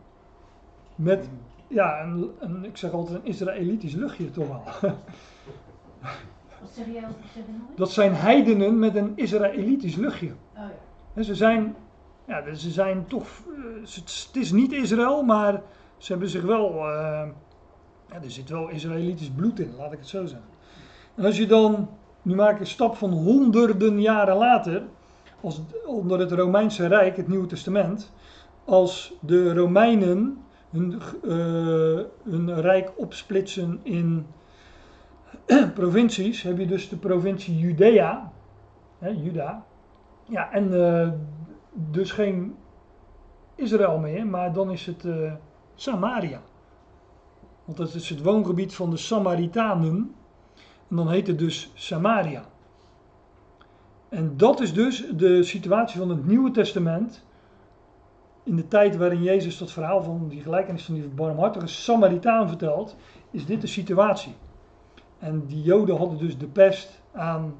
met, 0.94 1.28
ja, 1.71 2.03
een, 2.03 2.31
een, 2.39 2.64
ik 2.64 2.77
zeg 2.77 2.93
altijd 2.93 3.18
een 3.18 3.29
Israëlitisch 3.29 3.95
luchtje 3.95 4.31
toch 4.31 4.49
wel. 4.49 4.62
Wat 6.61 6.71
zeg 6.73 6.87
jij? 6.87 7.05
Dat 7.77 7.91
zijn 7.91 8.14
heidenen 8.14 8.79
met 8.79 8.95
een 8.95 9.12
Israëlitisch 9.14 9.97
luchtje. 9.97 10.27
Oh 10.27 10.33
ja. 10.55 10.71
En 11.14 11.25
ze 11.25 11.35
zijn, 11.35 11.77
ja, 12.27 12.55
ze 12.55 12.71
zijn 12.71 13.07
toch, 13.07 13.27
eh, 13.27 13.95
het 13.95 14.31
is 14.33 14.53
niet 14.53 14.73
Israël, 14.73 15.23
maar 15.23 15.62
ze 15.97 16.12
hebben 16.12 16.29
zich 16.29 16.43
wel, 16.43 16.68
eh, 16.71 17.29
ja, 18.09 18.23
er 18.23 18.31
zit 18.31 18.49
wel 18.49 18.68
Israëlitisch 18.68 19.31
bloed 19.31 19.61
in, 19.61 19.75
laat 19.79 19.93
ik 19.93 19.99
het 19.99 20.09
zo 20.09 20.27
zeggen. 20.27 20.49
En 21.14 21.25
als 21.25 21.37
je 21.37 21.47
dan, 21.47 21.89
nu 22.23 22.35
maak 22.35 22.55
ik 22.55 22.61
een 22.61 22.66
stap 22.66 22.97
van 22.97 23.11
honderden 23.11 24.01
jaren 24.01 24.37
later, 24.37 24.83
als, 25.41 25.61
onder 25.87 26.18
het 26.18 26.33
Romeinse 26.33 26.87
Rijk, 26.87 27.16
het 27.16 27.29
Nieuwe 27.29 27.47
Testament, 27.47 28.12
als 28.64 29.12
de 29.21 29.55
Romeinen 29.55 30.39
hun, 30.71 31.01
eh, 31.23 32.31
hun 32.33 32.61
rijk 32.61 32.93
opsplitsen 32.97 33.81
in 33.83 34.27
provincies, 35.75 36.43
heb 36.43 36.59
je 36.59 36.66
dus 36.66 36.89
de 36.89 36.97
provincie 36.97 37.59
Judea, 37.59 38.33
hè, 38.99 39.09
Juda, 39.09 39.64
ja, 40.25 40.53
en 40.53 40.91
eh, 40.91 41.09
dus 41.73 42.12
geen 42.12 42.57
Israël 43.55 43.99
meer, 43.99 44.27
maar 44.27 44.53
dan 44.53 44.71
is 44.71 44.87
het 44.87 45.05
eh, 45.05 45.33
Samaria. 45.75 46.43
Want 47.64 47.79
dat 47.79 47.95
is 47.95 48.09
het 48.09 48.23
woongebied 48.23 48.75
van 48.75 48.91
de 48.91 48.97
Samaritanen. 48.97 50.14
En 50.89 50.97
dan 50.97 51.11
heet 51.11 51.27
het 51.27 51.39
dus 51.39 51.71
Samaria. 51.75 52.45
En 54.09 54.37
dat 54.37 54.61
is 54.61 54.73
dus 54.73 55.07
de 55.16 55.43
situatie 55.43 55.99
van 55.99 56.09
het 56.09 56.27
Nieuwe 56.27 56.51
Testament. 56.51 57.25
In 58.51 58.57
de 58.57 58.68
tijd 58.68 58.96
waarin 58.96 59.22
Jezus 59.22 59.59
dat 59.59 59.72
verhaal 59.72 60.03
van 60.03 60.28
die 60.28 60.42
gelijkenis 60.42 60.84
van 60.84 60.94
die 60.94 61.09
barmhartige 61.09 61.66
Samaritaan 61.66 62.48
vertelt, 62.48 62.96
is 63.30 63.46
dit 63.46 63.61
de 63.61 63.66
situatie. 63.66 64.34
En 65.18 65.46
die 65.46 65.62
Joden 65.62 65.96
hadden 65.96 66.18
dus 66.18 66.38
de 66.38 66.46
pest 66.46 67.03
aan 67.12 67.55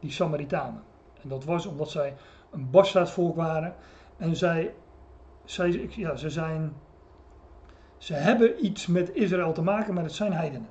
die 0.00 0.10
Samaritanen. 0.10 0.82
En 1.22 1.28
dat 1.28 1.44
was 1.44 1.66
omdat 1.66 1.90
zij 1.90 2.14
een 2.50 2.70
bastaardvolk 2.70 3.36
waren. 3.36 3.74
En 4.16 4.36
zij, 4.36 4.74
zij, 5.44 5.88
ja, 5.90 6.16
ze 6.16 6.30
zijn, 6.30 6.72
ze 7.98 8.14
hebben 8.14 8.64
iets 8.64 8.86
met 8.86 9.14
Israël 9.14 9.52
te 9.52 9.62
maken, 9.62 9.94
maar 9.94 10.04
het 10.04 10.12
zijn 10.12 10.32
heidenen. 10.32 10.68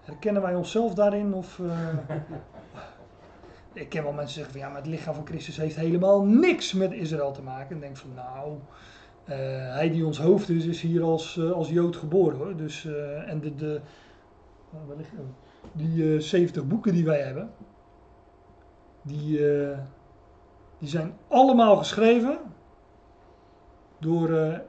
Herkennen 0.00 0.42
wij 0.42 0.54
onszelf 0.54 0.94
daarin? 0.94 1.34
Of, 1.34 1.58
eh, 1.58 1.88
ik 3.76 3.88
ken 3.88 4.02
wel 4.02 4.12
mensen 4.12 4.34
zeggen 4.34 4.52
van 4.52 4.60
ja, 4.60 4.68
maar 4.68 4.82
het 4.82 4.90
lichaam 4.90 5.14
van 5.14 5.26
Christus 5.26 5.56
heeft 5.56 5.76
helemaal 5.76 6.24
niks 6.24 6.72
met 6.72 6.92
Israël 6.92 7.32
te 7.32 7.42
maken. 7.42 7.74
En 7.74 7.80
denk 7.80 7.96
van 7.96 8.14
nou, 8.14 8.58
eh, 9.24 9.36
hij 9.74 9.90
die 9.90 10.06
ons 10.06 10.18
hoofd 10.18 10.48
is, 10.48 10.66
is 10.66 10.80
hier 10.80 11.02
als, 11.02 11.38
eh, 11.38 11.50
als 11.50 11.68
Jood 11.68 11.96
geboren 11.96 12.38
hoor. 12.38 12.56
Dus, 12.56 12.84
eh, 12.84 13.28
en 13.30 13.40
de, 13.40 13.54
de, 13.54 13.80
die 15.72 16.14
eh 16.14 16.20
70 16.20 16.66
boeken 16.66 16.92
die 16.92 17.04
wij 17.04 17.20
hebben, 17.20 17.50
die, 19.02 19.40
die 20.78 20.88
zijn 20.88 21.14
allemaal 21.28 21.76
geschreven 21.76 22.38
door 23.98 24.60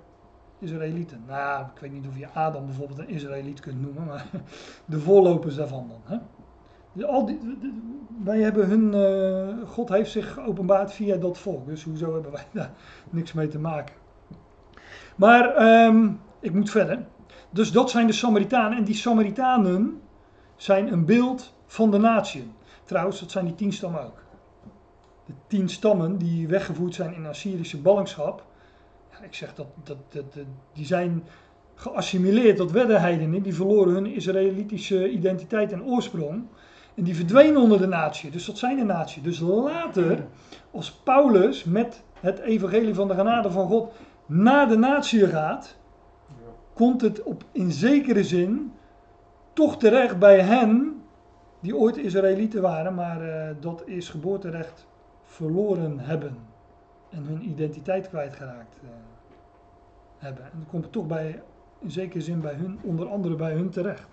Israëlieten. 0.60 1.24
Nou, 1.28 1.66
ik 1.76 1.80
weet 1.80 1.92
niet 1.92 2.08
of 2.08 2.18
je 2.18 2.30
Adam 2.30 2.66
bijvoorbeeld 2.66 3.00
een 3.00 3.10
Israëliet 3.10 3.60
kunt 3.60 3.82
noemen, 3.82 4.06
maar 4.06 4.26
de 4.86 5.00
voorlopers 5.00 5.56
daarvan 5.56 5.88
dan. 5.88 6.02
Hè? 6.04 6.18
Al 7.06 7.30
wij 8.24 8.40
hebben 8.40 8.68
hun, 8.68 8.94
eh, 8.94 9.70
God 9.70 9.90
heeft 9.90 10.12
zich 10.12 10.34
geopenbaard 10.34 10.94
via 10.94 11.16
dat 11.16 11.38
volk, 11.38 11.68
dus 11.68 11.84
hoezo 11.84 12.14
hebben 12.14 12.32
wij 12.32 12.46
daar 12.52 12.72
niks 13.10 13.34
mee 13.34 13.48
te 13.48 13.60
maken? 13.60 13.96
Maar 15.16 15.56
ehm, 15.56 16.10
ik 16.40 16.54
moet 16.54 16.70
verder. 16.70 17.06
Dus 17.50 17.72
dat 17.72 17.90
zijn 17.90 18.08
de 18.08 18.14
Samaritanen 18.14 18.78
en 18.78 18.84
die 18.84 18.96
Samaritanen 18.96 20.02
zijn 20.56 20.92
een 20.92 21.06
beeld 21.06 21.54
van 21.66 21.92
de 21.92 21.98
natie. 21.98 22.52
Trouwens, 22.84 23.20
dat 23.20 23.32
zijn 23.32 23.46
die 23.46 23.56
tien 23.56 23.74
stammen 23.74 24.06
ook. 24.06 24.24
De 25.26 25.34
tien 25.48 25.70
stammen 25.70 26.18
die 26.18 26.48
weggevoerd 26.48 26.96
zijn 26.96 27.14
in 27.14 27.26
Assyrische 27.26 27.82
ballingschap. 27.82 28.46
Ja, 29.12 29.26
ik 29.26 29.34
zeg 29.34 29.56
dat, 29.56 29.68
dat, 29.84 30.24
die 30.74 30.86
zijn 30.86 31.24
geassimileerd 31.76 32.58
tot 32.58 32.72
werden 32.72 33.02
heidenen. 33.02 33.42
Die 33.42 33.56
verloren 33.56 33.94
hun 33.94 34.06
Israëlitische 34.06 35.10
identiteit 35.10 35.72
en 35.72 35.84
oorsprong. 35.84 36.44
En 36.98 37.04
die 37.04 37.16
verdwenen 37.16 37.62
onder 37.62 37.80
de 37.80 37.88
natie. 37.88 38.32
Dus 38.32 38.46
dat 38.46 38.58
zijn 38.58 38.78
de 38.78 38.84
natie. 38.84 39.22
Dus 39.22 39.40
later, 39.40 40.26
als 40.72 40.92
Paulus 40.92 41.64
met 41.64 42.04
het 42.20 42.40
evangelie 42.40 42.94
van 42.96 43.08
de 43.08 43.14
genade 43.14 43.52
van 43.52 43.68
God 43.68 43.94
naar 44.26 44.68
de 44.68 44.78
natie 44.78 45.28
gaat, 45.28 45.78
komt 46.74 47.02
het 47.02 47.24
op, 47.24 47.44
in 47.52 47.72
zekere 47.72 48.24
zin 48.24 48.72
toch 49.54 49.78
terecht 49.78 50.20
bij 50.20 50.40
hen 50.40 51.02
die 51.60 51.76
ooit 51.76 51.98
Israëlieten 51.98 52.62
waren, 52.62 52.96
maar 52.96 53.22
eh, 53.22 53.56
dat 53.60 53.84
is 53.86 54.10
geboorterecht 54.10 54.88
verloren 55.24 56.00
hebben 56.00 56.38
en 57.10 57.24
hun 57.24 57.50
identiteit 57.50 58.10
kwijtgeraakt 58.10 58.76
eh, 58.84 58.90
hebben. 60.18 60.44
En 60.44 60.52
dan 60.54 60.68
komt 60.70 60.84
het 60.84 60.94
toch 60.94 61.08
bij, 61.08 61.42
in 61.80 61.92
zekere 61.92 62.22
zin 62.22 62.42
bij 62.42 62.54
hun, 62.54 62.80
onder 62.84 63.10
andere 63.10 63.36
bij 63.36 63.54
hun 63.54 63.70
terecht. 63.70 64.10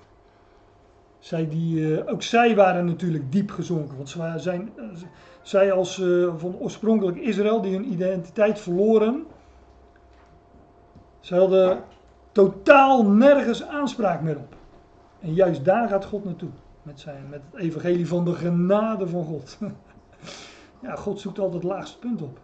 Zij 1.25 1.49
die, 1.49 1.97
eh, 1.97 2.13
ook 2.13 2.23
zij 2.23 2.55
waren 2.55 2.85
natuurlijk 2.85 3.33
diep 3.33 3.51
gezonken, 3.51 3.97
want 3.97 4.17
zijn, 4.37 4.73
eh, 4.77 4.85
zij 5.43 5.73
als 5.73 6.01
eh, 6.01 6.35
van 6.37 6.57
oorspronkelijk 6.57 7.19
Israël 7.19 7.61
die 7.61 7.73
hun 7.75 7.93
identiteit 7.93 8.61
verloren, 8.61 9.27
ze 11.21 11.37
hadden 11.37 11.83
totaal 12.33 13.07
nergens 13.07 13.67
aanspraak 13.67 14.21
meer 14.21 14.37
op. 14.37 14.57
En 15.21 15.35
juist 15.35 15.65
daar 15.65 15.89
gaat 15.89 16.05
God 16.05 16.25
naartoe. 16.25 16.51
Met, 16.83 17.01
zijn, 17.01 17.29
met 17.29 17.41
het 17.51 17.61
evangelie 17.61 18.09
van 18.09 18.25
de 18.25 18.35
genade 18.35 19.09
van 19.09 19.25
God. 19.25 19.59
ja, 20.83 20.95
God 20.95 21.21
zoekt 21.21 21.39
altijd 21.39 21.63
het 21.63 21.73
laagste 21.73 21.99
punt 21.99 22.23
op. 22.23 22.39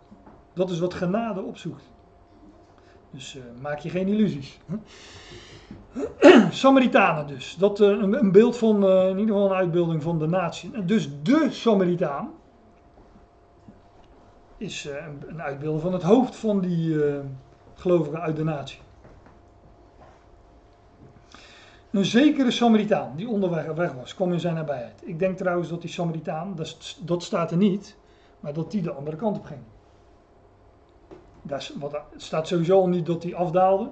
Dat 0.53 0.71
is 0.71 0.79
wat 0.79 0.95
genade 0.95 1.43
opzoekt. 1.43 1.91
Dus 3.11 3.39
maak 3.61 3.79
je 3.79 3.91
geen 3.91 4.09
illusies. 4.09 4.61
Samaritanen 6.51 7.27
dus. 7.27 7.57
Dat, 7.59 7.81
eh, 7.81 7.89
een, 7.89 8.13
een 8.13 8.33
beeld 8.33 8.57
van, 8.57 8.87
eh, 8.87 9.09
in 9.09 9.19
ieder 9.19 9.35
geval 9.35 9.51
een 9.51 9.57
uitbeelding 9.57 10.03
van 10.03 10.19
de 10.19 10.27
natie. 10.27 10.85
Dus 10.85 11.09
de 11.23 11.47
Samaritaan 11.51 12.31
is 14.57 14.87
eh, 14.87 15.05
een, 15.27 15.43
uitbeelding 15.43 15.83
van 15.83 15.93
het 15.93 16.03
hoofd 16.03 16.37
van 16.37 16.61
die 16.61 17.01
gelovigen 17.75 18.21
uit 18.21 18.37
de 18.37 18.45
natie. 18.45 18.79
Een 21.91 22.05
zekere 22.05 22.51
Samaritaan 22.51 23.13
die 23.17 23.29
onderweg 23.29 23.67
weg 23.67 23.93
was, 23.93 24.15
kwam 24.15 24.33
in 24.33 24.41
zijn 24.41 24.55
nabijheid. 24.55 25.03
Ik 25.05 25.19
denk 25.19 25.37
trouwens 25.37 25.69
dat 25.69 25.81
die 25.81 25.91
Samaritaan, 25.91 26.55
dat, 26.57 26.99
dat 27.05 27.23
staat 27.23 27.51
er 27.51 27.57
niet, 27.57 27.97
maar 28.41 28.53
dat 28.53 28.71
die 28.71 28.83
de 28.83 28.93
andere 28.93 29.17
kant 29.17 29.37
op 29.39 29.45
ging. 29.45 29.61
Wat, 31.79 31.93
het 32.13 32.23
staat 32.23 32.49
sowieso 32.49 32.87
niet 32.87 33.07
dat 33.07 33.23
hij 33.23 33.35
afdaalde. 33.35 33.91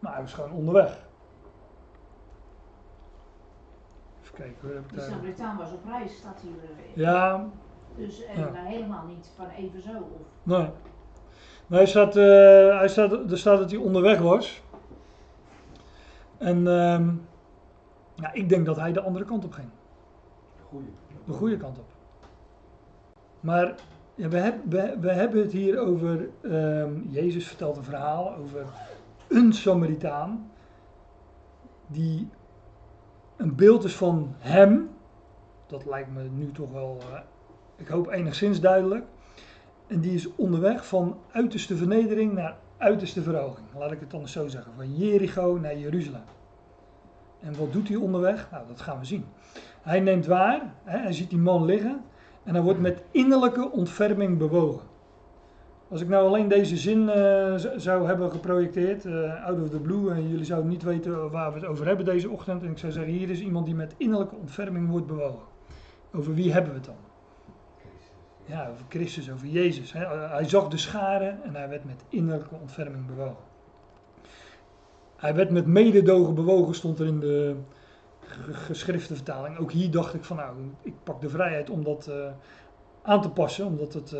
Maar 0.00 0.12
hij 0.12 0.20
was 0.22 0.32
gewoon 0.32 0.52
onderweg. 0.52 1.08
Even 4.22 4.34
kijken, 4.34 4.56
hoe 4.60 4.70
heb 4.72 4.84
ik 4.84 4.94
De. 4.94 5.00
Samaritaan 5.00 5.56
was 5.56 5.72
op 5.72 5.84
reis, 5.86 6.16
staat 6.16 6.40
hier. 6.40 6.52
eh, 6.86 6.96
Ja, 6.96 7.46
Dus 7.96 8.24
en 8.24 8.40
Ja. 8.40 8.46
daar 8.50 8.64
helemaal 8.64 9.04
niet 9.06 9.30
van 9.36 9.48
even 9.48 9.82
zo. 9.82 9.90
Of, 9.90 10.20
Nee. 10.42 10.68
Nee, 11.66 11.78
hij 11.78 11.86
staat, 11.86 12.16
eh, 12.16 12.78
hij 12.78 12.88
staat, 12.88 13.12
er 13.30 13.38
staat 13.38 13.58
dat 13.58 13.70
hij 13.70 13.80
onderweg 13.80 14.18
was. 14.18 14.62
En 16.38 16.56
ehm, 16.66 17.10
ja, 18.14 18.32
ik 18.32 18.48
denk 18.48 18.66
dat 18.66 18.76
hij 18.76 18.92
de 18.92 19.00
andere 19.00 19.24
kant 19.24 19.44
op 19.44 19.52
ging. 19.52 19.68
Goeie. 20.68 20.92
De 21.24 21.32
goede 21.32 21.56
kant 21.56 21.78
op. 21.78 21.84
Maar 23.40 23.74
ja, 24.14 24.28
we, 24.28 24.38
heb- 24.38 24.64
we, 24.68 24.96
we 25.00 25.12
hebben 25.12 25.40
het 25.42 25.52
hier 25.52 25.78
over, 25.78 26.28
ehm, 26.42 27.00
Jezus 27.08 27.46
vertelt 27.48 27.76
een 27.76 27.84
verhaal 27.84 28.34
over 28.34 28.64
een 29.30 29.52
Samaritaan. 29.52 30.50
Die 31.86 32.28
een 33.36 33.54
beeld 33.54 33.84
is 33.84 33.96
van 33.96 34.34
hem. 34.38 34.90
Dat 35.66 35.86
lijkt 35.86 36.12
me 36.12 36.22
nu 36.22 36.52
toch 36.52 36.72
wel, 36.72 36.98
eh, 37.12 37.20
ik 37.76 37.88
hoop 37.88 38.08
enigszins 38.08 38.60
duidelijk. 38.60 39.04
En 39.86 40.00
die 40.00 40.14
is 40.14 40.34
onderweg 40.34 40.86
van 40.86 41.18
uiterste 41.32 41.76
vernedering 41.76 42.32
naar 42.32 42.56
uiterste 42.76 43.22
verhoging. 43.22 43.66
Laat 43.78 43.92
ik 43.92 44.00
het 44.00 44.10
dan 44.10 44.28
zo 44.28 44.48
zeggen. 44.48 44.72
Van 44.76 44.96
Jericho 44.96 45.58
naar 45.58 45.78
Jeruzalem. 45.78 46.22
En 47.40 47.58
wat 47.58 47.72
doet 47.72 47.88
hij 47.88 47.96
onderweg? 47.96 48.48
Nou, 48.50 48.66
dat 48.66 48.80
gaan 48.80 48.98
we 48.98 49.04
zien. 49.04 49.24
Hij 49.82 50.00
neemt 50.00 50.26
waar, 50.26 50.74
hè, 50.84 50.98
hij 50.98 51.12
ziet 51.12 51.30
die 51.30 51.38
man 51.38 51.64
liggen 51.64 52.04
en 52.42 52.54
hij 52.54 52.62
wordt 52.62 52.80
met 52.80 53.02
innerlijke 53.10 53.70
ontferming 53.70 54.38
bewogen. 54.38 54.89
Als 55.90 56.00
ik 56.00 56.08
nou 56.08 56.26
alleen 56.26 56.48
deze 56.48 56.76
zin 56.76 57.08
eh, 57.08 57.54
zou 57.76 58.06
hebben 58.06 58.30
geprojecteerd, 58.30 59.04
eh, 59.04 59.46
out 59.46 59.62
of 59.62 59.68
the 59.70 59.80
blue, 59.80 60.10
en 60.10 60.28
jullie 60.28 60.44
zouden 60.44 60.70
niet 60.70 60.82
weten 60.82 61.30
waar 61.30 61.52
we 61.52 61.58
het 61.58 61.68
over 61.68 61.86
hebben 61.86 62.04
deze 62.04 62.30
ochtend, 62.30 62.62
en 62.62 62.70
ik 62.70 62.78
zou 62.78 62.92
zeggen, 62.92 63.12
hier 63.12 63.30
is 63.30 63.40
iemand 63.40 63.66
die 63.66 63.74
met 63.74 63.94
innerlijke 63.96 64.34
ontferming 64.36 64.88
wordt 64.90 65.06
bewogen. 65.06 65.46
Over 66.14 66.34
wie 66.34 66.52
hebben 66.52 66.70
we 66.70 66.76
het 66.76 66.86
dan? 66.86 66.96
Ja, 68.44 68.68
over 68.70 68.84
Christus, 68.88 69.30
over 69.30 69.46
Jezus. 69.46 69.92
Hè. 69.92 70.06
Hij 70.28 70.48
zag 70.48 70.68
de 70.68 70.76
scharen 70.76 71.42
en 71.42 71.54
hij 71.54 71.68
werd 71.68 71.84
met 71.84 72.04
innerlijke 72.08 72.54
ontferming 72.60 73.06
bewogen. 73.06 73.44
Hij 75.16 75.34
werd 75.34 75.50
met 75.50 75.66
mededogen 75.66 76.34
bewogen, 76.34 76.74
stond 76.74 76.98
er 76.98 77.06
in 77.06 77.20
de, 77.20 77.54
ge- 78.20 78.54
geschrifte 78.54 79.14
vertaling. 79.14 79.58
Ook 79.58 79.72
hier 79.72 79.90
dacht 79.90 80.14
ik 80.14 80.24
van 80.24 80.36
nou, 80.36 80.56
ik 80.82 80.94
pak 81.02 81.20
de 81.20 81.28
vrijheid 81.28 81.70
om 81.70 81.84
dat 81.84 82.06
eh, 82.06 82.14
aan 83.02 83.22
te 83.22 83.30
passen. 83.30 83.66
Omdat 83.66 83.92
het 83.94 84.16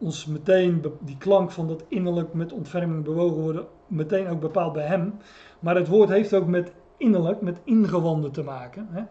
ons 0.00 0.26
meteen, 0.26 0.84
die 1.00 1.16
klank 1.16 1.50
van 1.50 1.68
dat 1.68 1.84
innerlijk 1.88 2.32
met 2.32 2.52
ontferming 2.52 3.04
bewogen 3.04 3.42
worden, 3.42 3.66
meteen 3.86 4.28
ook 4.28 4.40
bepaalt 4.40 4.72
bij 4.72 4.86
hem. 4.86 5.18
Maar 5.58 5.76
het 5.76 5.88
woord 5.88 6.08
heeft 6.08 6.34
ook 6.34 6.46
met 6.46 6.72
innerlijk, 6.96 7.40
met 7.40 7.60
ingewanden 7.64 8.32
te 8.32 8.42
maken. 8.42 8.88
Hè? 8.90 9.02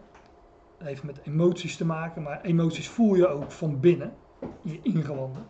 Heeft 0.78 1.02
met 1.02 1.20
emoties 1.22 1.76
te 1.76 1.84
maken, 1.84 2.22
maar 2.22 2.40
emoties 2.40 2.88
voel 2.88 3.14
je 3.14 3.28
ook 3.28 3.50
van 3.50 3.80
binnen, 3.80 4.14
in 4.40 4.72
je 4.72 4.80
ingewanden. 4.82 5.46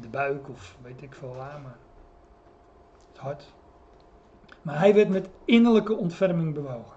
De 0.00 0.08
buik 0.08 0.48
of 0.48 0.76
weet 0.82 1.02
ik 1.02 1.14
veel 1.14 1.34
waar, 1.36 1.60
maar 1.62 1.78
het 3.12 3.18
hart. 3.18 3.52
Maar 4.62 4.78
hij 4.78 4.94
werd 4.94 5.08
met 5.08 5.28
innerlijke 5.44 5.96
ontferming 5.96 6.54
bewogen. 6.54 6.96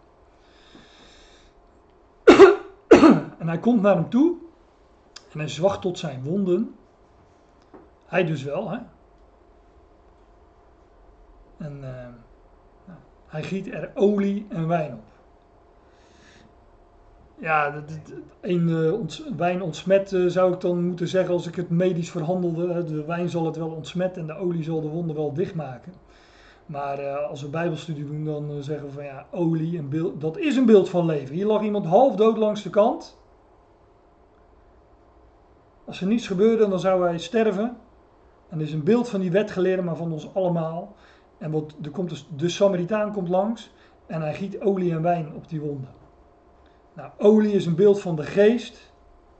en 3.39 3.47
hij 3.47 3.59
komt 3.59 3.81
naar 3.81 3.95
hem 3.95 4.09
toe 4.09 4.45
en 5.37 5.43
hij 5.43 5.53
zwacht 5.53 5.81
tot 5.81 5.99
zijn 5.99 6.23
wonden. 6.23 6.75
Hij 8.05 8.23
dus 8.25 8.43
wel, 8.43 8.69
hè? 8.69 8.77
En 11.57 11.73
eh, 11.83 12.07
nou, 12.85 12.99
hij 13.27 13.43
giet 13.43 13.73
er 13.73 13.91
olie 13.95 14.45
en 14.49 14.67
wijn 14.67 14.93
op. 14.93 15.03
Ja, 17.39 17.83
een 18.41 18.69
eh, 18.69 19.35
wijn 19.37 19.61
ontsmet 19.61 20.13
eh, 20.13 20.25
zou 20.25 20.53
ik 20.53 20.61
dan 20.61 20.83
moeten 20.83 21.07
zeggen 21.07 21.33
als 21.33 21.47
ik 21.47 21.55
het 21.55 21.69
medisch 21.69 22.11
verhandelde. 22.11 22.83
De 22.83 23.05
wijn 23.05 23.29
zal 23.29 23.45
het 23.45 23.55
wel 23.55 23.69
ontsmetten 23.69 24.21
en 24.21 24.27
de 24.27 24.35
olie 24.37 24.63
zal 24.63 24.81
de 24.81 24.87
wonden 24.87 25.15
wel 25.15 25.33
dichtmaken. 25.33 25.93
Maar 26.65 27.09
als 27.09 27.41
we 27.41 27.47
bijbelstudie 27.47 28.05
doen, 28.05 28.25
dan 28.25 28.63
zeggen 28.63 28.87
we 28.87 28.93
van 28.93 29.03
ja, 29.03 29.25
olie, 29.31 29.77
een 29.77 29.89
beeld, 29.89 30.21
dat 30.21 30.37
is 30.37 30.55
een 30.55 30.65
beeld 30.65 30.89
van 30.89 31.05
leven. 31.05 31.35
Hier 31.35 31.45
lag 31.45 31.61
iemand 31.61 31.85
half 31.85 32.15
dood 32.15 32.37
langs 32.37 32.63
de 32.63 32.69
kant. 32.69 33.17
Als 35.87 36.01
er 36.01 36.07
niets 36.07 36.27
gebeurde, 36.27 36.67
dan 36.67 36.79
zou 36.79 37.03
hij 37.03 37.17
sterven. 37.17 37.77
En 38.49 38.61
is 38.61 38.73
een 38.73 38.83
beeld 38.83 39.09
van 39.09 39.19
die 39.19 39.31
wetgeleerde, 39.31 39.81
maar 39.81 39.95
van 39.95 40.11
ons 40.11 40.33
allemaal. 40.33 40.95
En 41.37 41.51
wat, 41.51 41.75
er 41.83 41.91
komt 41.91 42.09
dus, 42.09 42.27
de 42.35 42.49
Samaritaan 42.49 43.11
komt 43.11 43.29
langs 43.29 43.73
en 44.05 44.21
hij 44.21 44.33
giet 44.33 44.61
olie 44.61 44.91
en 44.91 45.01
wijn 45.01 45.33
op 45.33 45.49
die 45.49 45.59
wonden. 45.59 45.89
Nou, 46.93 47.11
olie 47.17 47.51
is 47.51 47.65
een 47.65 47.75
beeld 47.75 48.01
van 48.01 48.15
de 48.15 48.23
geest, 48.23 48.93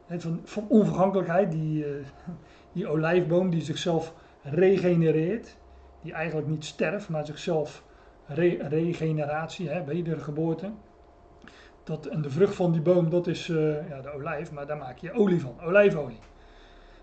van, 0.08 0.42
van 0.44 0.66
onvergankelijkheid, 0.68 1.52
die, 1.52 1.86
eh, 1.86 1.92
die 2.74 2.88
olijfboom 2.88 3.50
die 3.50 3.62
zichzelf 3.62 4.14
regenereert, 4.42 5.58
die 6.02 6.14
eigenlijk 6.14 6.48
niet 6.48 6.66
sterft, 6.66 7.10
maar 7.10 7.26
zichzelf 7.26 7.84
re- 8.26 8.68
regeneratie, 8.68 9.70
hè, 9.70 9.84
wedergeboorte. 9.84 10.72
Dat, 11.84 12.06
en 12.06 12.22
de 12.22 12.30
vrucht 12.30 12.56
van 12.56 12.72
die 12.72 12.82
boom, 12.82 13.10
dat 13.10 13.28
is 13.28 13.50
eh, 13.50 13.90
ja, 13.90 14.02
de 14.02 14.14
olijf, 14.14 14.52
maar 14.52 14.68
daar 14.68 14.78
maak 14.78 14.98
je 14.98 15.14
olie 15.14 15.42
van, 15.42 15.62
olijfolie. 15.62 16.20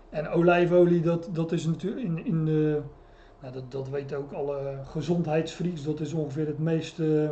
En 0.09 0.29
olijfolie, 0.29 1.01
dat, 1.01 1.29
dat 1.31 1.51
is 1.51 1.65
natuurlijk 1.65 2.03
in, 2.05 2.25
in 2.25 2.45
de, 2.45 2.81
nou, 3.41 3.53
dat, 3.53 3.71
dat 3.71 3.89
weten 3.89 4.17
ook 4.17 4.31
alle 4.31 4.77
gezondheidsfreaks, 4.85 5.83
dat 5.83 5.99
is 5.99 6.13
ongeveer 6.13 6.47
het 6.47 6.59
meest 6.59 6.99
eh, 6.99 7.29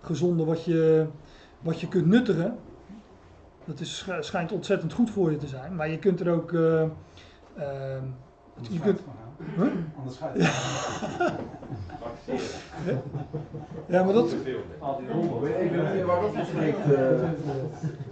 gezonde 0.00 0.44
wat 0.44 0.64
je, 0.64 1.06
wat 1.60 1.80
je 1.80 1.88
kunt 1.88 2.06
nuttigen. 2.06 2.56
Dat 3.64 3.80
is, 3.80 3.96
sch- 3.98 4.10
schijnt 4.20 4.52
ontzettend 4.52 4.92
goed 4.92 5.10
voor 5.10 5.30
je 5.30 5.36
te 5.36 5.46
zijn, 5.46 5.74
maar 5.76 5.90
je 5.90 5.98
kunt 5.98 6.20
er 6.20 6.30
ook... 6.32 6.52
eh, 6.52 6.82
Anders 8.56 8.74
je 8.74 8.80
kunt. 8.80 9.00
Huh? 9.56 9.66
Anders 9.98 10.16
gaat 10.16 10.32
het. 10.36 11.44
ja, 13.86 14.02
maar 14.04 14.14
dat, 14.14 14.34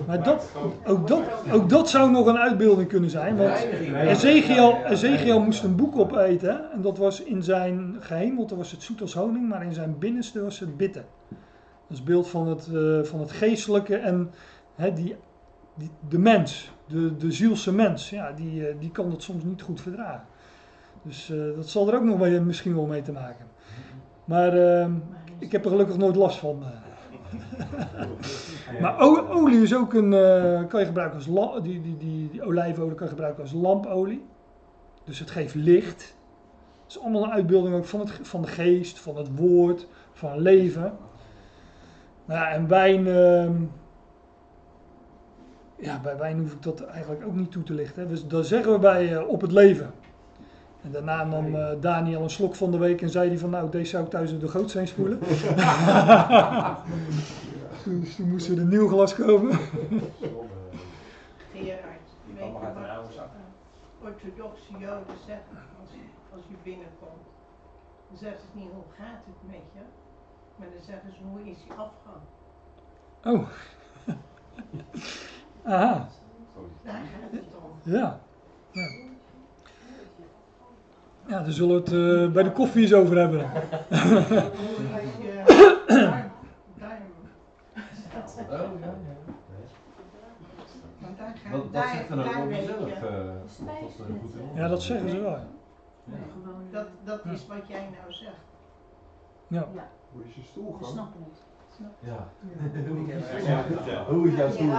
maar 0.06 0.22
dat, 0.22 0.52
ook, 0.86 1.08
dat, 1.08 1.22
ook 1.52 1.68
dat 1.68 1.90
zou 1.90 2.10
nog 2.10 2.26
een 2.26 2.38
uitbeelding 2.38 2.88
kunnen 2.88 3.10
zijn. 3.10 3.36
Want 3.36 3.66
Ezekiel, 3.94 4.84
Ezekiel 4.84 5.40
moest 5.40 5.62
een 5.62 5.76
boek 5.76 5.98
opeten. 5.98 6.72
En 6.72 6.82
dat 6.82 6.98
was 6.98 7.22
in 7.22 7.42
zijn 7.42 7.96
gehemelte 8.00 8.56
was 8.56 8.70
het 8.70 8.82
zoet 8.82 9.00
als 9.00 9.14
honing, 9.14 9.48
maar 9.48 9.64
in 9.64 9.74
zijn 9.74 9.98
binnenste 9.98 10.42
was 10.42 10.60
het 10.60 10.76
bitter. 10.76 11.04
Dat 11.88 11.98
is 11.98 12.02
beeld 12.02 12.28
van 12.28 12.48
het, 12.48 12.68
eh, 12.74 13.02
van 13.02 13.20
het 13.20 13.30
geestelijke 13.30 13.96
en 13.96 14.30
hè, 14.74 14.92
die, 14.92 15.16
die, 15.74 15.90
de 16.08 16.18
mens, 16.18 16.72
de, 16.86 17.16
de 17.16 17.32
zielse 17.32 17.72
mens, 17.72 18.10
ja, 18.10 18.32
die, 18.32 18.66
eh, 18.66 18.74
die 18.80 18.90
kan 18.90 19.10
dat 19.10 19.22
soms 19.22 19.44
niet 19.44 19.62
goed 19.62 19.80
verdragen. 19.80 20.26
Dus 21.02 21.30
eh, 21.30 21.38
dat 21.56 21.68
zal 21.68 21.88
er 21.88 21.94
ook 21.94 22.04
nog 22.04 22.18
mee, 22.18 22.40
misschien 22.40 22.74
wel 22.74 22.86
mee 22.86 23.02
te 23.02 23.12
maken. 23.12 23.46
Maar 24.24 24.52
eh, 24.52 24.88
ik 25.38 25.52
heb 25.52 25.64
er 25.64 25.70
gelukkig 25.70 25.96
nooit 25.96 26.16
last 26.16 26.38
van. 26.38 26.62
eh. 26.62 26.68
Maar 28.80 29.00
olie 29.30 29.62
is 29.62 29.74
ook 29.74 29.94
een, 29.94 30.12
eh, 30.12 30.66
kan 30.68 30.80
je 30.80 30.86
gebruiken 30.86 31.16
als 31.16 31.62
die, 31.62 31.80
die, 31.82 31.96
die, 31.96 32.30
die 32.30 32.42
olijfolie 32.42 32.94
kan 32.94 33.06
je 33.06 33.12
gebruiken 33.12 33.42
als 33.42 33.52
lampolie. 33.52 34.24
Dus 35.04 35.18
het 35.18 35.30
geeft 35.30 35.54
licht. 35.54 36.16
Het 36.82 36.92
is 36.92 37.00
allemaal 37.00 37.24
een 37.24 37.30
uitbeelding 37.32 37.74
ook 37.74 37.84
van, 37.84 38.00
het, 38.00 38.10
van 38.22 38.42
de 38.42 38.48
geest, 38.48 38.98
van 39.00 39.16
het 39.16 39.36
woord, 39.36 39.86
van 40.12 40.38
leven. 40.40 40.96
Nou 42.24 42.40
ja, 42.40 42.50
en 42.50 42.68
wijn, 42.68 43.06
ehm, 43.06 43.52
ja, 45.76 46.00
bij 46.00 46.16
wijn 46.16 46.38
hoef 46.38 46.52
ik 46.52 46.62
dat 46.62 46.80
eigenlijk 46.84 47.26
ook 47.26 47.34
niet 47.34 47.50
toe 47.50 47.62
te 47.62 47.74
lichten. 47.74 48.08
Dus 48.08 48.26
dat 48.26 48.46
zeggen 48.46 48.72
we 48.72 48.78
bij 48.78 49.16
eh, 49.16 49.28
op 49.28 49.40
het 49.40 49.52
leven. 49.52 49.90
En 50.84 50.92
daarna 50.92 51.24
nam 51.24 51.54
eh, 51.54 51.68
Daniel 51.80 52.22
een 52.22 52.30
slok 52.30 52.54
van 52.54 52.70
de 52.70 52.78
week 52.78 53.02
en 53.02 53.10
zei 53.10 53.28
hij 53.28 53.38
van 53.38 53.50
nou, 53.50 53.70
deze 53.70 53.90
zou 53.90 54.04
ik 54.04 54.10
thuis 54.10 54.30
in 54.30 54.38
de 54.38 54.48
gootsteen 54.48 54.86
spoelen. 54.88 55.18
dus 55.18 55.40
toen 58.16 58.28
moest 58.30 58.48
er 58.48 58.58
een 58.58 58.68
nieuw 58.68 58.88
glas 58.88 59.14
komen. 59.14 59.50
Eh, 59.50 59.58
orthodoxe 64.02 64.72
joden 64.78 65.16
zeggen 65.26 65.56
als, 65.80 65.88
als 66.32 66.42
je 66.48 66.54
binnenkomt? 66.62 67.26
Dan 68.08 68.18
zeggen 68.18 68.40
ze 68.40 68.46
niet 68.58 68.68
hoe 68.74 68.84
gaat 68.98 69.22
het 69.26 69.50
met 69.50 69.60
je, 69.72 69.80
maar 70.56 70.68
dan 70.74 70.82
zeggen 70.84 71.12
ze 71.12 71.18
hoe 71.30 71.40
is 71.50 71.56
die 71.62 71.72
afgang? 71.72 72.22
Oh. 73.24 73.48
Aha, 75.74 76.08
Daar 76.82 76.94
gaat 76.94 77.30
het 77.30 77.44
om. 77.62 77.70
ja. 77.92 78.20
Ja, 78.70 78.88
ja 81.26 81.42
daar 81.42 81.52
zullen 81.52 81.74
we 81.84 81.90
het 81.90 82.26
eh, 82.26 82.32
bij 82.32 82.42
de 82.42 82.52
koffie 82.52 82.82
eens 82.82 82.92
over 82.94 83.18
hebben. 83.18 83.50
Oh, 88.50 88.60
Wat, 91.50 91.62
wat 91.62 91.72
daar, 91.72 91.88
zegt 91.88 92.10
er 92.10 92.16
nou 92.16 92.28
over 92.28 92.50
jezelf? 92.50 92.88
in 94.08 94.50
Ja, 94.54 94.68
dat 94.68 94.82
zeggen 94.82 95.10
ze 95.10 95.20
wel. 95.20 95.30
ja. 95.30 95.46
Gewoon, 96.32 96.62
dat, 96.70 96.86
dat 97.04 97.24
is 97.24 97.46
wat 97.46 97.68
jij 97.68 97.88
nou 98.00 98.12
zegt. 98.12 98.34
Ja. 99.46 99.68
Hoe 100.12 100.24
is 100.24 100.34
je 100.34 100.42
stoel 100.42 100.72
gaan? 100.72 101.08
Ja. 102.00 102.28
Hoe 104.08 104.28
is 104.28 104.36
jouw 104.36 104.50
stoel. 104.50 104.72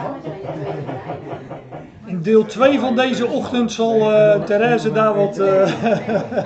In 2.06 2.22
deel 2.22 2.46
2 2.46 2.80
van 2.80 2.96
deze 2.96 3.28
ochtend 3.28 3.72
zal 3.72 4.12
eh 4.14 4.44
Therese 4.44 4.92
daar 4.92 5.16
wat 5.16 5.40
eh, 5.40 6.44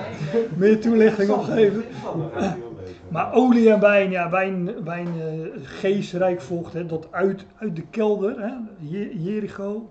meer 0.56 0.80
toelichting 0.80 1.30
op 1.30 1.42
geven. 1.42 1.84
Maar 3.08 3.32
olie 3.32 3.70
en 3.72 3.80
wijn, 3.80 4.10
ja, 4.10 4.30
wijn, 4.30 4.84
wijn 4.84 5.06
eh, 5.06 5.46
geestrijk 5.62 6.40
vocht, 6.40 6.72
hè, 6.72 6.86
dat 6.86 7.08
uit, 7.10 7.46
uit 7.56 7.76
de 7.76 7.86
kelder, 7.90 8.40
hè, 8.40 8.52
Je- 8.78 9.22
Jericho, 9.22 9.88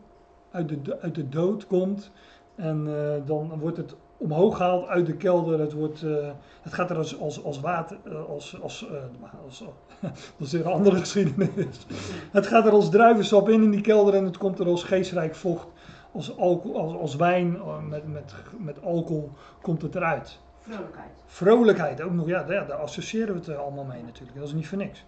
uit 0.52 0.70
de, 0.70 0.98
uit 1.02 1.16
de 1.16 1.30
dood 1.30 1.68
komt. 1.68 2.12
En 2.56 2.88
eh, 2.88 3.28
dan 3.28 3.52
wordt 3.60 3.78
het 3.78 3.96
omhoog 4.20 4.58
gehaald 4.58 4.88
uit 4.88 5.06
de 5.06 5.16
kelder. 5.16 5.60
Het, 5.60 5.74
wordt, 5.74 6.04
eh, 6.04 6.30
het 6.62 6.74
gaat 6.74 6.90
er 6.90 6.98
als, 6.98 7.20
als, 7.20 7.44
als 7.44 7.60
water, 7.60 7.98
eh, 8.06 8.26
als, 8.30 8.62
als, 8.62 8.88
eh, 8.90 9.44
als, 9.46 9.64
dat 10.02 10.12
is 10.38 10.52
weer 10.52 10.66
een 10.66 10.72
andere 10.72 10.96
geschiedenis. 11.06 11.86
Het 12.32 12.48
gaat 12.48 12.66
er 12.66 12.72
als 12.72 12.90
druivensap 12.90 13.50
in 13.50 13.64
in 13.64 13.72
die 13.72 13.82
kelder 13.82 14.14
en 14.14 14.26
het 14.26 14.38
komt 14.38 14.60
er 14.60 14.68
als 14.68 14.84
geestrijk 14.84 15.36
vocht, 15.36 15.68
als, 16.12 16.38
alcohol, 16.38 16.80
als, 16.80 16.96
als 16.96 17.16
wijn 17.16 17.60
met, 17.90 18.08
met, 18.08 18.34
met 18.58 18.82
alcohol 18.84 19.32
komt 19.62 19.82
het 19.82 19.96
eruit. 19.96 20.40
Vrolijkheid. 20.60 21.24
Vrolijkheid 21.26 22.02
ook 22.02 22.12
nog, 22.12 22.28
ja, 22.28 22.44
daar, 22.44 22.68
daar 22.68 22.78
associëren 22.78 23.34
we 23.34 23.52
het 23.52 23.58
allemaal 23.58 23.86
mee 23.86 24.04
natuurlijk. 24.04 24.38
Dat 24.38 24.48
is 24.48 24.54
niet 24.54 24.68
voor 24.68 24.78
niks. 24.78 25.06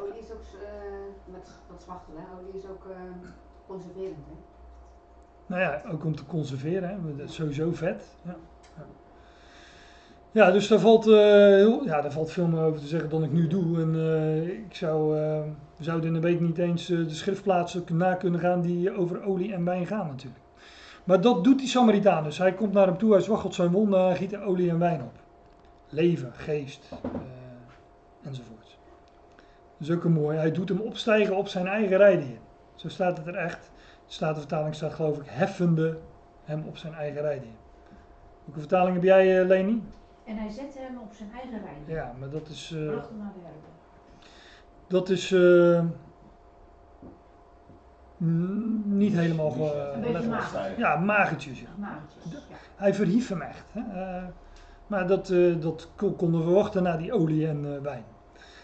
Olie 0.00 0.18
is 0.18 0.30
ook 0.32 0.44
eh, 0.62 1.32
met 1.32 1.50
dat 1.68 1.82
zwachtelen, 1.82 2.20
hè? 2.20 2.26
olie 2.38 2.62
is 2.62 2.66
ook 2.66 2.86
conserverend. 3.66 4.26
Hè? 4.26 4.53
Nou 5.46 5.60
ja, 5.60 5.82
ook 5.92 6.04
om 6.04 6.16
te 6.16 6.26
conserveren, 6.26 6.88
hè. 7.16 7.26
sowieso 7.26 7.72
vet. 7.72 8.04
Ja, 8.22 8.36
ja. 10.30 10.50
dus 10.50 10.68
daar 10.68 10.78
valt, 10.78 11.06
eh, 11.06 11.14
heel, 11.36 11.84
ja, 11.84 12.00
daar 12.00 12.12
valt 12.12 12.30
veel 12.30 12.46
meer 12.46 12.62
over 12.62 12.80
te 12.80 12.86
zeggen 12.86 13.10
dan 13.10 13.24
ik 13.24 13.32
nu 13.32 13.46
doe. 13.46 13.80
En 13.80 13.94
eh, 13.94 14.48
ik 14.48 14.74
zou, 14.74 15.18
eh, 15.18 15.40
we 15.76 15.84
zouden 15.84 16.08
in 16.08 16.14
een 16.14 16.20
week 16.20 16.40
niet 16.40 16.58
eens 16.58 16.86
de 16.86 17.10
schriftplaatsen 17.10 17.84
na 17.92 18.14
kunnen 18.14 18.40
gaan 18.40 18.60
die 18.60 18.96
over 18.96 19.24
olie 19.24 19.52
en 19.52 19.64
wijn 19.64 19.86
gaan 19.86 20.06
natuurlijk. 20.06 20.42
Maar 21.04 21.20
dat 21.20 21.44
doet 21.44 21.58
die 21.58 21.68
Samaritaan 21.68 22.24
dus. 22.24 22.38
Hij 22.38 22.54
komt 22.54 22.72
naar 22.72 22.86
hem 22.86 22.98
toe, 22.98 23.12
hij 23.12 23.20
zwaggelt 23.20 23.54
zijn 23.54 23.70
wonden, 23.70 24.04
hij 24.04 24.16
giet 24.16 24.32
er 24.32 24.42
olie 24.42 24.70
en 24.70 24.78
wijn 24.78 25.02
op. 25.02 25.12
Leven, 25.88 26.32
geest, 26.34 26.88
enzovoort. 28.22 28.78
Dat 29.78 29.88
is 29.88 29.90
ook 29.90 30.04
een 30.04 30.12
mooi. 30.12 30.38
Hij 30.38 30.52
doet 30.52 30.68
hem 30.68 30.80
opstijgen 30.80 31.36
op 31.36 31.48
zijn 31.48 31.66
eigen 31.66 31.96
rijdier. 31.96 32.38
Zo 32.74 32.88
staat 32.88 33.16
het 33.16 33.26
er 33.26 33.34
echt. 33.34 33.70
De 34.06 34.12
Statenvertaling 34.12 34.74
staat 34.74 34.94
geloof 34.94 35.16
ik 35.18 35.24
heffende 35.28 35.98
hem 36.44 36.64
op 36.66 36.76
zijn 36.76 36.94
eigen 36.94 37.20
rijdier. 37.20 37.50
Welke 38.44 38.60
vertaling 38.60 38.94
heb 38.94 39.04
jij, 39.04 39.40
eh, 39.40 39.46
Leni? 39.46 39.82
En 40.26 40.36
hij 40.36 40.50
zette 40.50 40.78
hem 40.78 40.98
op 40.98 41.12
zijn 41.12 41.30
eigen 41.32 41.60
rijden. 41.64 41.94
Ja, 41.94 42.12
maar 42.18 42.30
dat 42.30 42.48
is, 42.48 42.72
eh, 42.76 42.86
Bracht 42.90 43.08
hem 43.08 43.18
naar 43.18 43.32
de 43.34 43.40
herberg. 43.42 44.28
dat 44.86 45.08
is 45.08 45.32
eh, 45.32 45.84
niet 48.84 49.12
helemaal 49.12 49.52
Een 49.94 50.00
beetje. 50.00 50.28
Ja, 50.76 50.96
magertjes. 50.96 51.60
Ja. 51.60 51.68
Magertjes. 51.78 52.24
Ja. 52.32 52.56
Hij 52.76 52.94
verhief 52.94 53.28
hem 53.28 53.40
echt. 53.40 53.64
Hè? 53.72 54.00
Eh, 54.00 54.24
maar 54.86 55.06
dat, 55.06 55.30
eh, 55.30 55.60
dat 55.60 55.88
kon- 55.96 56.16
konden 56.16 56.40
we 56.40 56.46
verwachten 56.46 56.82
na 56.82 56.96
die 56.96 57.12
olie 57.12 57.48
en 57.48 57.74
eh, 57.74 57.80
wijn. 57.82 58.04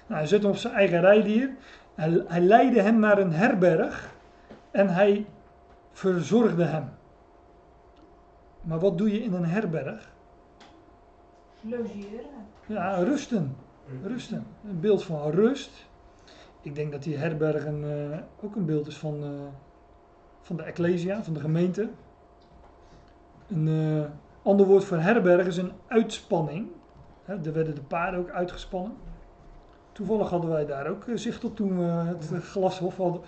Nou, 0.06 0.20
hij 0.20 0.26
zette 0.26 0.46
hem 0.46 0.54
op 0.54 0.60
zijn 0.60 0.74
eigen 0.74 1.00
rijdier. 1.00 1.50
Hij, 1.94 2.24
hij 2.26 2.40
leidde 2.40 2.82
hem 2.82 2.98
naar 2.98 3.18
een 3.18 3.32
herberg 3.32 4.10
en 4.70 4.88
hij 4.88 5.26
verzorgde 5.92 6.64
hem. 6.64 6.90
Maar 8.60 8.78
wat 8.78 8.98
doe 8.98 9.12
je 9.12 9.22
in 9.22 9.32
een 9.32 9.44
herberg? 9.44 10.12
Logeren. 11.60 12.46
Ja, 12.66 12.94
rusten. 12.94 13.56
Rusten. 14.02 14.46
Een 14.64 14.80
beeld 14.80 15.04
van 15.04 15.30
rust. 15.30 15.88
Ik 16.62 16.74
denk 16.74 16.92
dat 16.92 17.02
die 17.02 17.16
herberg 17.16 17.66
een, 17.66 17.84
eh, 17.84 18.18
ook 18.44 18.56
een 18.56 18.66
beeld 18.66 18.86
is 18.86 18.96
van, 18.98 19.22
eh, 19.22 19.30
van 20.40 20.56
de 20.56 20.62
Ecclesia, 20.62 21.22
van 21.22 21.34
de 21.34 21.40
gemeente. 21.40 21.90
Een 23.48 23.68
eh, 23.68 24.10
ander 24.42 24.66
woord 24.66 24.84
voor 24.84 24.98
herberg 24.98 25.46
is 25.46 25.56
een 25.56 25.72
uitspanning. 25.86 26.68
Hè, 27.24 27.34
er 27.44 27.52
werden 27.52 27.74
de 27.74 27.82
paarden 27.82 28.20
ook 28.20 28.30
uitgespannen. 28.30 28.92
Toevallig 29.92 30.30
hadden 30.30 30.50
wij 30.50 30.66
daar 30.66 30.86
ook 30.86 31.04
eh, 31.06 31.16
zicht 31.16 31.44
op 31.44 31.56
toen 31.56 31.78
we 31.78 31.84
het 31.84 32.32
eh, 32.32 32.40
glashof 32.40 32.96
hadden. 32.96 33.20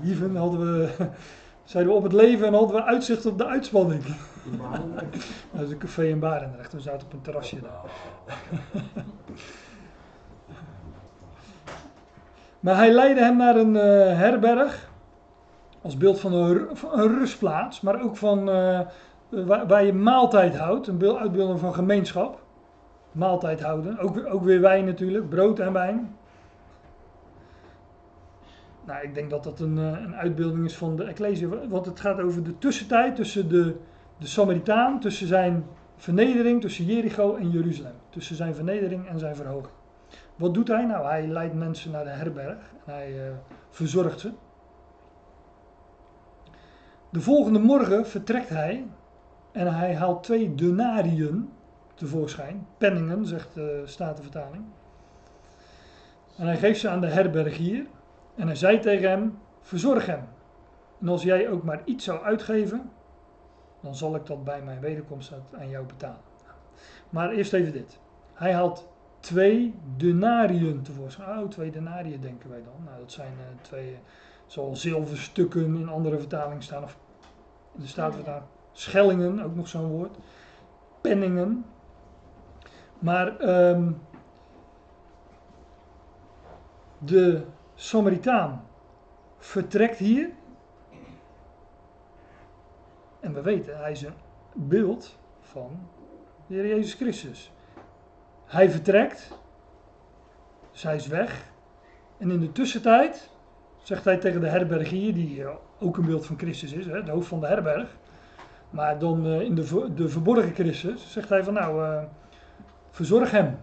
Hieven 0.00 0.36
hadden 0.36 0.60
we, 0.60 0.88
zeiden 1.64 1.92
we 1.92 1.98
op 1.98 2.04
het 2.04 2.12
leven 2.12 2.46
en 2.46 2.54
hadden 2.54 2.76
we 2.76 2.84
uitzicht 2.84 3.26
op 3.26 3.38
de 3.38 3.46
uitspanning. 3.46 4.02
Dat 5.52 5.62
is 5.62 5.70
een 5.70 5.78
café 5.78 6.04
in 6.04 6.18
Barendrecht. 6.18 6.72
We 6.72 6.80
zaten 6.80 7.06
op 7.06 7.12
een 7.12 7.20
terrasje 7.20 7.60
daar. 7.60 7.84
Maar 12.60 12.76
hij 12.76 12.90
leidde 12.90 13.22
hem 13.22 13.36
naar 13.36 13.56
een 13.56 13.76
eh, 13.76 14.18
herberg. 14.18 14.90
Als 15.82 15.96
beeld 15.96 16.20
van 16.20 16.32
een, 16.32 16.68
rustplaats. 17.18 17.80
Maar 17.80 18.02
ook 18.02 18.16
van 18.16 18.44
waar, 19.28 19.66
waar 19.66 19.84
je 19.84 19.92
maaltijd 19.92 20.56
houdt. 20.56 20.86
Een 20.86 20.98
beeld, 20.98 21.18
uitbeelding 21.18 21.60
van 21.60 21.74
gemeenschap. 21.74 22.45
Maaltijd 23.16 23.60
houden. 23.60 23.98
Ook, 23.98 24.26
ook 24.26 24.44
weer 24.44 24.60
wijn 24.60 24.84
natuurlijk. 24.84 25.28
Brood 25.28 25.58
en 25.58 25.72
wijn. 25.72 26.16
Nou, 28.84 29.02
ik 29.02 29.14
denk 29.14 29.30
dat 29.30 29.44
dat 29.44 29.60
een, 29.60 29.78
eh, 29.78 30.00
een 30.02 30.14
uitbeelding 30.14 30.64
is 30.64 30.76
van 30.76 30.96
de 30.96 31.04
Ecclesia. 31.04 31.48
Want 31.68 31.86
het 31.86 32.00
gaat 32.00 32.20
over 32.20 32.42
de 32.42 32.58
tussentijd 32.58 33.16
tussen 33.16 33.48
de, 33.48 33.76
de 34.18 34.26
Samaritaan. 34.26 35.00
Tussen 35.00 35.26
zijn 35.26 35.66
vernedering. 35.96 36.60
Tussen 36.60 36.84
Jericho 36.84 37.36
en 37.36 37.50
Jeruzalem. 37.50 37.94
Tussen 38.08 38.36
zijn 38.36 38.54
vernedering 38.54 39.08
en 39.08 39.18
zijn 39.18 39.36
verhoging. 39.36 39.74
Wat 40.36 40.54
doet 40.54 40.68
hij? 40.68 40.84
Nou, 40.84 41.06
hij 41.06 41.26
leidt 41.26 41.54
mensen 41.54 41.90
naar 41.90 42.04
de 42.04 42.10
herberg 42.10 42.58
en 42.86 42.94
hij 42.94 43.26
eh, 43.26 43.32
verzorgt 43.70 44.20
ze. 44.20 44.32
De 47.10 47.20
volgende 47.20 47.58
morgen 47.58 48.06
vertrekt 48.06 48.48
hij 48.48 48.86
en 49.52 49.74
hij 49.74 49.94
haalt 49.94 50.22
twee 50.22 50.54
denariën 50.54 51.50
tevoorschijn. 51.96 52.66
Penningen, 52.78 53.26
zegt 53.26 53.54
de 53.54 53.82
Statenvertaling. 53.84 54.64
En 56.36 56.46
hij 56.46 56.56
geeft 56.56 56.80
ze 56.80 56.88
aan 56.88 57.00
de 57.00 57.06
herbergier 57.06 57.86
en 58.34 58.46
hij 58.46 58.56
zei 58.56 58.78
tegen 58.78 59.10
hem, 59.10 59.38
verzorg 59.60 60.06
hem. 60.06 60.28
En 61.00 61.08
als 61.08 61.22
jij 61.22 61.50
ook 61.50 61.62
maar 61.62 61.82
iets 61.84 62.04
zou 62.04 62.22
uitgeven, 62.22 62.90
dan 63.80 63.94
zal 63.94 64.14
ik 64.14 64.26
dat 64.26 64.44
bij 64.44 64.62
mijn 64.62 64.80
wederkomst 64.80 65.32
aan 65.58 65.68
jou 65.68 65.86
betalen. 65.86 66.20
Maar 67.10 67.30
eerst 67.30 67.52
even 67.52 67.72
dit. 67.72 67.98
Hij 68.34 68.52
haalt 68.52 68.88
twee 69.20 69.74
denariën 69.96 70.82
tevoorschijn. 70.82 71.38
Oh, 71.38 71.48
twee 71.48 71.70
denariën 71.70 72.20
denken 72.20 72.50
wij 72.50 72.62
dan. 72.64 72.84
Nou, 72.84 72.98
dat 72.98 73.12
zijn 73.12 73.32
eh, 73.38 73.62
twee, 73.62 73.92
eh, 73.92 73.98
zoals 74.46 74.80
zilverstukken 74.80 75.76
in 75.76 75.88
andere 75.88 76.18
vertalingen 76.18 76.62
staan. 76.62 76.82
Of 76.82 76.98
in 77.74 77.80
de 77.80 77.86
Statenvertaling. 77.86 78.46
Schellingen, 78.72 79.40
ook 79.40 79.54
nog 79.54 79.68
zo'n 79.68 79.88
woord. 79.88 80.16
Penningen. 81.00 81.64
Maar 82.98 83.38
ehm, 83.38 83.92
de 86.98 87.44
Samaritaan 87.74 88.64
vertrekt 89.38 89.98
hier. 89.98 90.30
En 93.20 93.34
we 93.34 93.42
weten, 93.42 93.78
hij 93.78 93.90
is 93.90 94.02
een 94.02 94.14
beeld 94.54 95.18
van 95.40 95.88
de 96.46 96.54
Heer 96.54 96.66
Jezus 96.66 96.94
Christus. 96.94 97.52
Hij 98.44 98.70
vertrekt, 98.70 99.38
hij 100.72 100.96
is 100.96 101.06
weg. 101.06 101.52
En 102.18 102.30
in 102.30 102.40
de 102.40 102.52
tussentijd 102.52 103.30
zegt 103.78 104.04
hij 104.04 104.16
tegen 104.16 104.40
de 104.40 104.48
herbergier, 104.48 105.14
die 105.14 105.44
eh, 105.44 105.54
ook 105.78 105.96
een 105.96 106.06
beeld 106.06 106.26
van 106.26 106.38
Christus 106.38 106.72
is, 106.72 106.86
hè, 106.86 107.02
de 107.02 107.10
hoofd 107.10 107.28
van 107.28 107.40
de 107.40 107.46
herberg. 107.46 107.96
Maar 108.70 108.98
dan 108.98 109.26
eh, 109.26 109.40
in 109.40 109.54
de, 109.54 109.92
de 109.94 110.08
verborgen 110.08 110.54
Christus, 110.54 111.12
zegt 111.12 111.28
hij 111.28 111.44
van 111.44 111.54
nou, 111.54 111.84
eh, 111.84 112.02
verzorg 112.96 113.30
hem. 113.30 113.58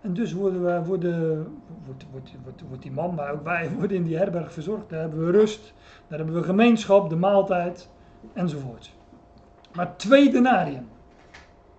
En 0.00 0.14
dus 0.14 0.32
worden 0.32 0.64
we, 0.64 0.84
worden, 0.84 1.46
wordt, 1.84 2.06
wordt, 2.44 2.62
wordt, 2.68 2.82
die 2.82 2.92
man, 2.92 3.14
maar 3.14 3.32
ook 3.32 3.44
wij 3.44 3.70
worden 3.78 3.96
in 3.96 4.04
die 4.04 4.16
herberg 4.16 4.52
verzorgd. 4.52 4.88
Daar 4.88 5.00
hebben 5.00 5.26
we 5.26 5.30
rust, 5.30 5.72
daar 6.08 6.18
hebben 6.18 6.36
we 6.36 6.42
gemeenschap, 6.42 7.08
de 7.08 7.16
maaltijd 7.16 7.88
enzovoort. 8.32 8.92
Maar 9.74 9.96
twee 9.96 10.30
denariën. 10.30 10.88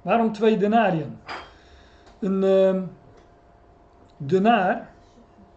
Waarom 0.02 0.32
twee 0.32 0.58
denariën? 0.58 1.18
Een 2.20 2.44
ehm 2.44 2.82
denaar, 4.18 4.90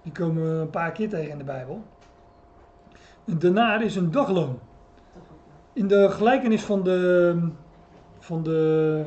die 0.03 0.13
komen 0.13 0.43
we 0.43 0.61
een 0.61 0.71
paar 0.71 0.93
keer 0.93 1.09
tegen 1.09 1.31
in 1.31 1.39
de 1.39 1.45
Bijbel. 1.45 1.83
Een 3.25 3.39
denaar 3.39 3.83
is 3.83 3.97
een 3.97 4.11
dagloon. 4.11 4.59
In 5.73 5.89
de 5.89 6.11
gelijkenis 6.11 6.63
van 6.63 6.83
de, 6.83 7.49
van 8.19 8.43
de 8.43 9.05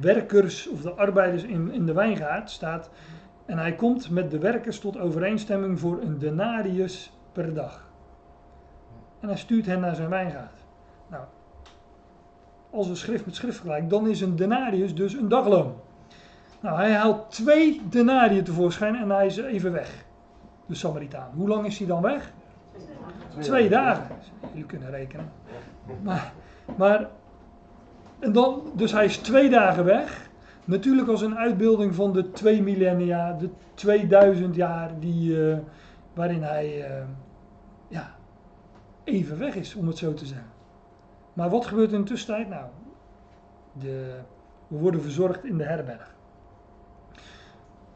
werkers 0.00 0.68
of 0.68 0.80
de 0.80 0.90
arbeiders 0.90 1.42
in, 1.42 1.72
in 1.72 1.86
de 1.86 1.92
wijngaard 1.92 2.50
staat. 2.50 2.90
En 3.46 3.58
hij 3.58 3.74
komt 3.74 4.10
met 4.10 4.30
de 4.30 4.38
werkers 4.38 4.78
tot 4.78 4.98
overeenstemming 4.98 5.80
voor 5.80 6.00
een 6.00 6.18
denarius 6.18 7.12
per 7.32 7.54
dag. 7.54 7.88
En 9.20 9.28
hij 9.28 9.36
stuurt 9.36 9.66
hen 9.66 9.80
naar 9.80 9.94
zijn 9.94 10.08
wijngaard. 10.08 10.58
Nou, 11.08 11.24
als 12.70 12.88
we 12.88 12.94
schrift 12.94 13.26
met 13.26 13.34
schrift 13.34 13.56
vergelijken, 13.56 13.88
dan 13.88 14.08
is 14.08 14.20
een 14.20 14.36
denarius 14.36 14.94
dus 14.94 15.12
een 15.12 15.28
dagloon. 15.28 15.74
Nou, 16.60 16.76
hij 16.76 16.92
haalt 16.92 17.30
twee 17.30 17.82
denariën 17.88 18.44
tevoorschijn 18.44 18.96
en 18.96 19.10
hij 19.10 19.26
is 19.26 19.36
even 19.36 19.72
weg. 19.72 20.04
De 20.66 20.74
Samaritaan. 20.74 21.30
Hoe 21.34 21.48
lang 21.48 21.66
is 21.66 21.78
hij 21.78 21.86
dan 21.86 22.02
weg? 22.02 22.32
Twee 23.38 23.68
dagen. 23.68 24.06
Jullie 24.50 24.66
kunnen 24.66 24.90
rekenen. 24.90 25.32
Maar, 26.02 26.32
maar 26.76 27.08
en 28.20 28.32
dan, 28.32 28.62
dus 28.74 28.92
hij 28.92 29.04
is 29.04 29.16
twee 29.16 29.50
dagen 29.50 29.84
weg. 29.84 30.28
Natuurlijk 30.64 31.08
als 31.08 31.22
een 31.22 31.36
uitbeelding 31.36 31.94
van 31.94 32.12
de 32.12 32.30
twee 32.30 32.62
millennia, 32.62 33.32
de 33.32 33.48
2000 33.74 34.54
jaar 34.54 34.90
die, 34.98 35.50
eh, 35.50 35.58
waarin 36.14 36.42
hij 36.42 36.84
eh, 36.84 37.04
ja, 37.88 38.14
even 39.04 39.38
weg 39.38 39.54
is, 39.54 39.74
om 39.74 39.86
het 39.86 39.98
zo 39.98 40.14
te 40.14 40.26
zeggen. 40.26 40.48
Maar 41.32 41.50
wat 41.50 41.66
gebeurt 41.66 41.92
in 41.92 41.98
de 41.98 42.06
tussentijd? 42.06 42.48
Nou, 42.48 42.64
de, 43.72 44.14
we 44.68 44.78
worden 44.78 45.02
verzorgd 45.02 45.44
in 45.44 45.58
de 45.58 45.64
herberg. 45.64 46.14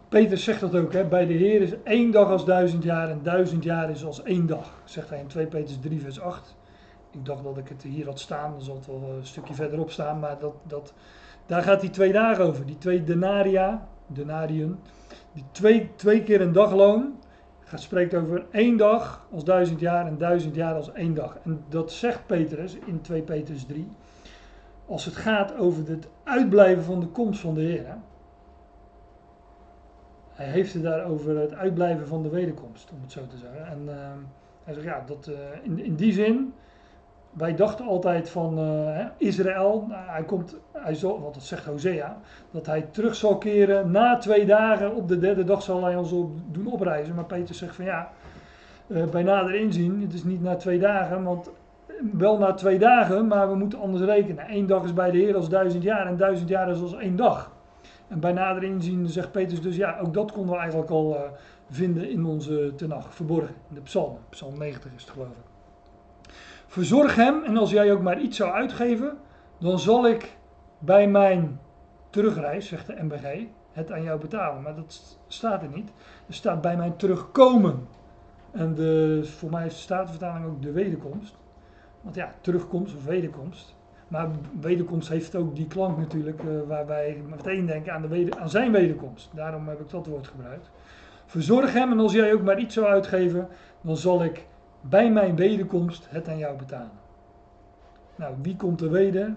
Petrus 0.08 0.44
zegt 0.44 0.60
dat 0.60 0.74
ook, 0.74 0.92
hè? 0.92 1.04
bij 1.04 1.26
de 1.26 1.32
Heer 1.32 1.60
is 1.62 1.82
één 1.82 2.10
dag 2.10 2.30
als 2.30 2.44
duizend 2.44 2.82
jaar 2.82 3.10
en 3.10 3.20
duizend 3.22 3.64
jaar 3.64 3.90
is 3.90 4.04
als 4.04 4.22
één 4.22 4.46
dag, 4.46 4.82
zegt 4.84 5.10
hij 5.10 5.18
in 5.18 5.26
2 5.26 5.46
Petrus 5.46 5.78
3 5.80 6.00
vers 6.00 6.20
8. 6.20 6.56
Ik 7.14 7.24
dacht 7.24 7.42
dat 7.42 7.58
ik 7.58 7.68
het 7.68 7.82
hier 7.82 8.06
had 8.06 8.20
staan, 8.20 8.50
dan 8.50 8.62
zal 8.62 8.74
het 8.74 8.86
wel 8.86 9.02
een 9.16 9.26
stukje 9.26 9.54
verderop 9.54 9.90
staan, 9.90 10.18
maar 10.18 10.38
dat, 10.38 10.54
dat, 10.62 10.92
daar 11.46 11.62
gaat 11.62 11.80
die 11.80 11.90
twee 11.90 12.12
dagen 12.12 12.44
over. 12.44 12.66
Die 12.66 12.78
twee 12.78 13.04
denaria, 13.04 13.88
denariën, 14.06 14.78
die 15.32 15.44
twee, 15.50 15.90
twee 15.96 16.22
keer 16.22 16.40
een 16.40 16.52
dagloon, 16.52 17.14
gaat 17.60 17.80
spreekt 17.80 18.14
over 18.14 18.46
één 18.50 18.76
dag 18.76 19.26
als 19.32 19.44
duizend 19.44 19.80
jaar 19.80 20.06
en 20.06 20.18
duizend 20.18 20.54
jaar 20.54 20.74
als 20.74 20.92
één 20.92 21.14
dag. 21.14 21.38
En 21.44 21.64
dat 21.68 21.92
zegt 21.92 22.26
Petrus 22.26 22.74
in 22.74 23.00
2 23.00 23.22
Petrus 23.22 23.64
3, 23.64 23.88
als 24.86 25.04
het 25.04 25.16
gaat 25.16 25.56
over 25.56 25.88
het 25.88 26.08
uitblijven 26.24 26.84
van 26.84 27.00
de 27.00 27.06
komst 27.06 27.40
van 27.40 27.54
de 27.54 27.60
Heer. 27.60 27.86
Hè? 27.86 27.94
Hij 30.34 30.46
heeft 30.46 30.72
het 30.72 30.82
daar 30.82 31.04
over 31.04 31.38
het 31.38 31.54
uitblijven 31.54 32.06
van 32.06 32.22
de 32.22 32.28
wederkomst, 32.28 32.90
om 32.90 33.00
het 33.00 33.12
zo 33.12 33.26
te 33.26 33.36
zeggen. 33.36 33.66
En 33.66 33.82
uh, 33.84 33.94
hij 34.64 34.74
zegt, 34.74 34.86
ja, 34.86 35.04
dat, 35.06 35.28
uh, 35.28 35.36
in, 35.62 35.84
in 35.84 35.94
die 35.94 36.12
zin 36.12 36.52
wij 37.34 37.54
dachten 37.54 37.86
altijd 37.86 38.30
van 38.30 38.58
eh, 38.58 39.06
Israël, 39.16 39.86
nou, 39.88 40.02
hij 40.06 40.24
komt, 40.24 40.56
hij 40.72 40.94
zal, 40.94 41.20
want 41.20 41.34
dat 41.34 41.42
zegt 41.42 41.64
Hosea, 41.64 42.16
dat 42.50 42.66
hij 42.66 42.82
terug 42.90 43.14
zal 43.14 43.38
keren 43.38 43.90
na 43.90 44.16
twee 44.16 44.46
dagen. 44.46 44.94
Op 44.94 45.08
de 45.08 45.18
derde 45.18 45.44
dag 45.44 45.62
zal 45.62 45.84
hij 45.84 45.96
ons 45.96 46.12
op, 46.12 46.30
doen 46.50 46.66
opreizen. 46.66 47.14
Maar 47.14 47.24
Peter 47.24 47.54
zegt 47.54 47.74
van 47.74 47.84
ja, 47.84 48.10
eh, 48.86 49.04
bij 49.04 49.22
nader 49.22 49.54
inzien, 49.54 50.00
het 50.00 50.12
is 50.12 50.24
niet 50.24 50.42
na 50.42 50.56
twee 50.56 50.78
dagen, 50.78 51.22
want 51.22 51.50
wel 52.12 52.38
na 52.38 52.52
twee 52.54 52.78
dagen, 52.78 53.26
maar 53.26 53.48
we 53.48 53.54
moeten 53.54 53.80
anders 53.80 54.04
rekenen. 54.04 54.44
Eén 54.48 54.66
dag 54.66 54.84
is 54.84 54.92
bij 54.92 55.10
de 55.10 55.18
Heer 55.18 55.36
als 55.36 55.48
duizend 55.48 55.82
jaar 55.82 56.06
en 56.06 56.16
duizend 56.16 56.48
jaar 56.48 56.70
is 56.70 56.80
als 56.80 56.96
één 56.96 57.16
dag. 57.16 57.52
En 58.08 58.20
bij 58.20 58.32
nader 58.32 58.62
inzien 58.62 59.08
zegt 59.08 59.32
Petrus 59.32 59.62
dus 59.62 59.76
ja, 59.76 59.98
ook 59.98 60.14
dat 60.14 60.32
konden 60.32 60.54
we 60.54 60.60
eigenlijk 60.60 60.90
al 60.90 61.16
eh, 61.16 61.22
vinden 61.70 62.10
in 62.10 62.24
onze 62.24 62.72
tenag, 62.76 63.14
verborgen, 63.14 63.54
in 63.68 63.74
de 63.74 63.80
psalmen. 63.80 64.20
Psalm 64.28 64.58
90 64.58 64.90
is 64.96 65.02
het 65.02 65.10
geloof 65.10 65.28
ik. 65.28 65.53
Verzorg 66.74 67.14
hem 67.14 67.42
en 67.42 67.56
als 67.56 67.70
jij 67.70 67.92
ook 67.92 68.02
maar 68.02 68.20
iets 68.20 68.36
zou 68.36 68.52
uitgeven, 68.52 69.18
dan 69.58 69.78
zal 69.78 70.08
ik 70.08 70.36
bij 70.78 71.08
mijn 71.08 71.60
terugreis, 72.10 72.68
zegt 72.68 72.86
de 72.86 72.96
MBG, 73.00 73.46
het 73.72 73.92
aan 73.92 74.02
jou 74.02 74.20
betalen. 74.20 74.62
Maar 74.62 74.74
dat 74.74 74.92
st- 74.92 75.18
staat 75.26 75.62
er 75.62 75.68
niet. 75.68 75.90
Er 76.28 76.34
staat 76.34 76.60
bij 76.60 76.76
mijn 76.76 76.96
terugkomen. 76.96 77.86
En 78.50 78.74
de, 78.74 79.20
voor 79.24 79.50
mij 79.50 79.66
is 79.66 79.72
de 79.74 79.80
Statenvertaling 79.80 80.46
ook 80.46 80.62
de 80.62 80.72
wederkomst. 80.72 81.36
Want 82.00 82.14
ja, 82.14 82.30
terugkomst 82.40 82.96
of 82.96 83.04
wederkomst. 83.04 83.74
Maar 84.08 84.28
wederkomst 84.60 85.08
heeft 85.08 85.36
ook 85.36 85.56
die 85.56 85.66
klank 85.66 85.98
natuurlijk, 85.98 86.40
eh, 86.40 86.46
waar 86.66 86.86
wij 86.86 87.22
meteen 87.28 87.66
denken 87.66 87.92
aan, 87.92 88.08
de 88.08 88.28
aan 88.38 88.50
zijn 88.50 88.72
wederkomst. 88.72 89.30
Daarom 89.34 89.68
heb 89.68 89.80
ik 89.80 89.90
dat 89.90 90.06
woord 90.06 90.26
gebruikt. 90.26 90.70
Verzorg 91.26 91.72
hem 91.72 91.90
en 91.90 91.98
als 91.98 92.12
jij 92.12 92.32
ook 92.32 92.42
maar 92.42 92.58
iets 92.58 92.74
zou 92.74 92.86
uitgeven, 92.86 93.48
dan 93.80 93.96
zal 93.96 94.24
ik 94.24 94.46
bij 94.88 95.10
mijn 95.10 95.36
wederkomst 95.36 96.06
het 96.10 96.28
aan 96.28 96.38
jou 96.38 96.56
betalen. 96.56 97.02
Nou, 98.16 98.34
wie 98.42 98.56
komt 98.56 98.80
er 98.80 98.90
weder? 98.90 99.34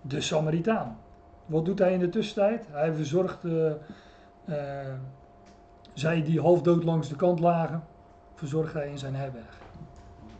De 0.00 0.20
Samaritaan. 0.20 0.98
Wat 1.46 1.64
doet 1.64 1.78
hij 1.78 1.92
in 1.92 1.98
de 1.98 2.08
tussentijd? 2.08 2.64
Hij 2.70 2.92
verzorgt 2.92 3.44
eh, 3.44 3.70
eh, 4.44 4.94
zij 5.92 6.22
die 6.22 6.40
half 6.40 6.62
dood 6.62 6.84
langs 6.84 7.08
de 7.08 7.16
kant 7.16 7.40
lagen, 7.40 7.84
verzorgt 8.34 8.72
hij 8.72 8.88
in 8.88 8.98
zijn 8.98 9.14
herberg. 9.14 9.58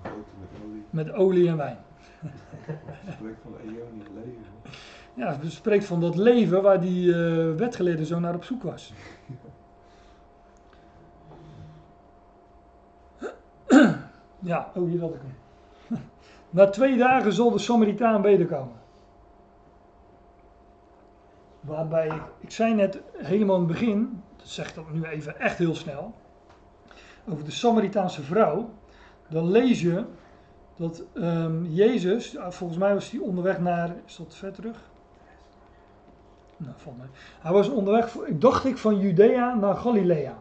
Met 0.02 0.62
olie. 0.64 0.84
Met 0.90 1.12
olie 1.12 1.48
en 1.48 1.56
wijn. 1.56 1.76
Spreekt 3.16 3.40
van 3.42 3.52
leven. 4.14 4.42
Ja, 5.14 5.38
het 5.40 5.52
spreekt 5.52 5.84
van 5.84 6.00
dat 6.00 6.16
leven 6.16 6.62
waar 6.62 6.80
die 6.80 7.14
eh 7.14 7.54
wetgeleerde 7.54 8.06
zo 8.06 8.18
naar 8.18 8.34
op 8.34 8.44
zoek 8.44 8.62
was. 8.62 8.92
Ja, 14.44 14.70
oh 14.74 14.88
hier 14.88 15.00
had 15.00 15.14
ik 15.14 15.20
hem. 15.20 15.98
Na 16.50 16.70
twee 16.70 16.96
dagen 16.96 17.32
zal 17.32 17.50
de 17.50 17.58
Samaritaan 17.58 18.22
wederkomen. 18.22 18.76
Waarbij, 21.60 22.06
ik- 22.06 22.22
ik 22.40 22.50
zei 22.50 22.74
net 22.74 23.00
helemaal 23.16 23.54
in 23.56 23.62
het 23.62 23.70
begin, 23.72 24.22
dat 24.36 24.48
zeg 24.48 24.68
ik 24.68 24.74
dat 24.74 24.92
nu 24.92 25.04
even 25.04 25.38
echt 25.40 25.58
heel 25.58 25.74
snel, 25.74 26.12
over 27.28 27.44
de 27.44 27.50
Samaritaanse 27.50 28.22
vrouw. 28.22 28.70
Dan 29.28 29.50
lees 29.50 29.80
je 29.80 30.04
dat 30.76 31.02
ehm, 31.14 31.64
Jezus, 31.64 32.30
ja, 32.30 32.50
volgens 32.50 32.78
mij 32.78 32.94
was 32.94 33.10
hij 33.10 33.20
onderweg 33.20 33.60
naar, 33.60 33.94
is 34.06 34.16
dat 34.16 34.34
ver 34.34 34.52
terug? 34.52 34.90
Nou, 36.56 36.72
van. 36.76 36.96
Hij 37.40 37.52
was 37.52 37.68
onderweg, 37.68 38.16
dacht 38.30 38.64
ik, 38.64 38.78
van 38.78 38.98
Judea 38.98 39.54
naar 39.54 39.76
Galilea. 39.76 40.38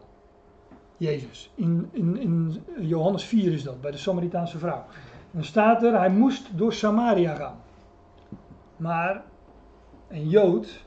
Jezus. 1.04 1.52
In, 1.54 1.88
in, 1.92 2.16
in 2.16 2.62
Johannes 2.80 3.24
4 3.24 3.52
is 3.52 3.62
dat, 3.62 3.80
bij 3.80 3.90
de 3.90 3.96
Samaritaanse 3.96 4.58
vrouw. 4.58 4.84
Dan 5.30 5.44
staat 5.44 5.82
er, 5.82 5.98
hij 5.98 6.10
moest 6.10 6.58
door 6.58 6.72
Samaria 6.72 7.34
gaan. 7.34 7.56
Maar 8.76 9.22
een 10.08 10.28
Jood 10.28 10.84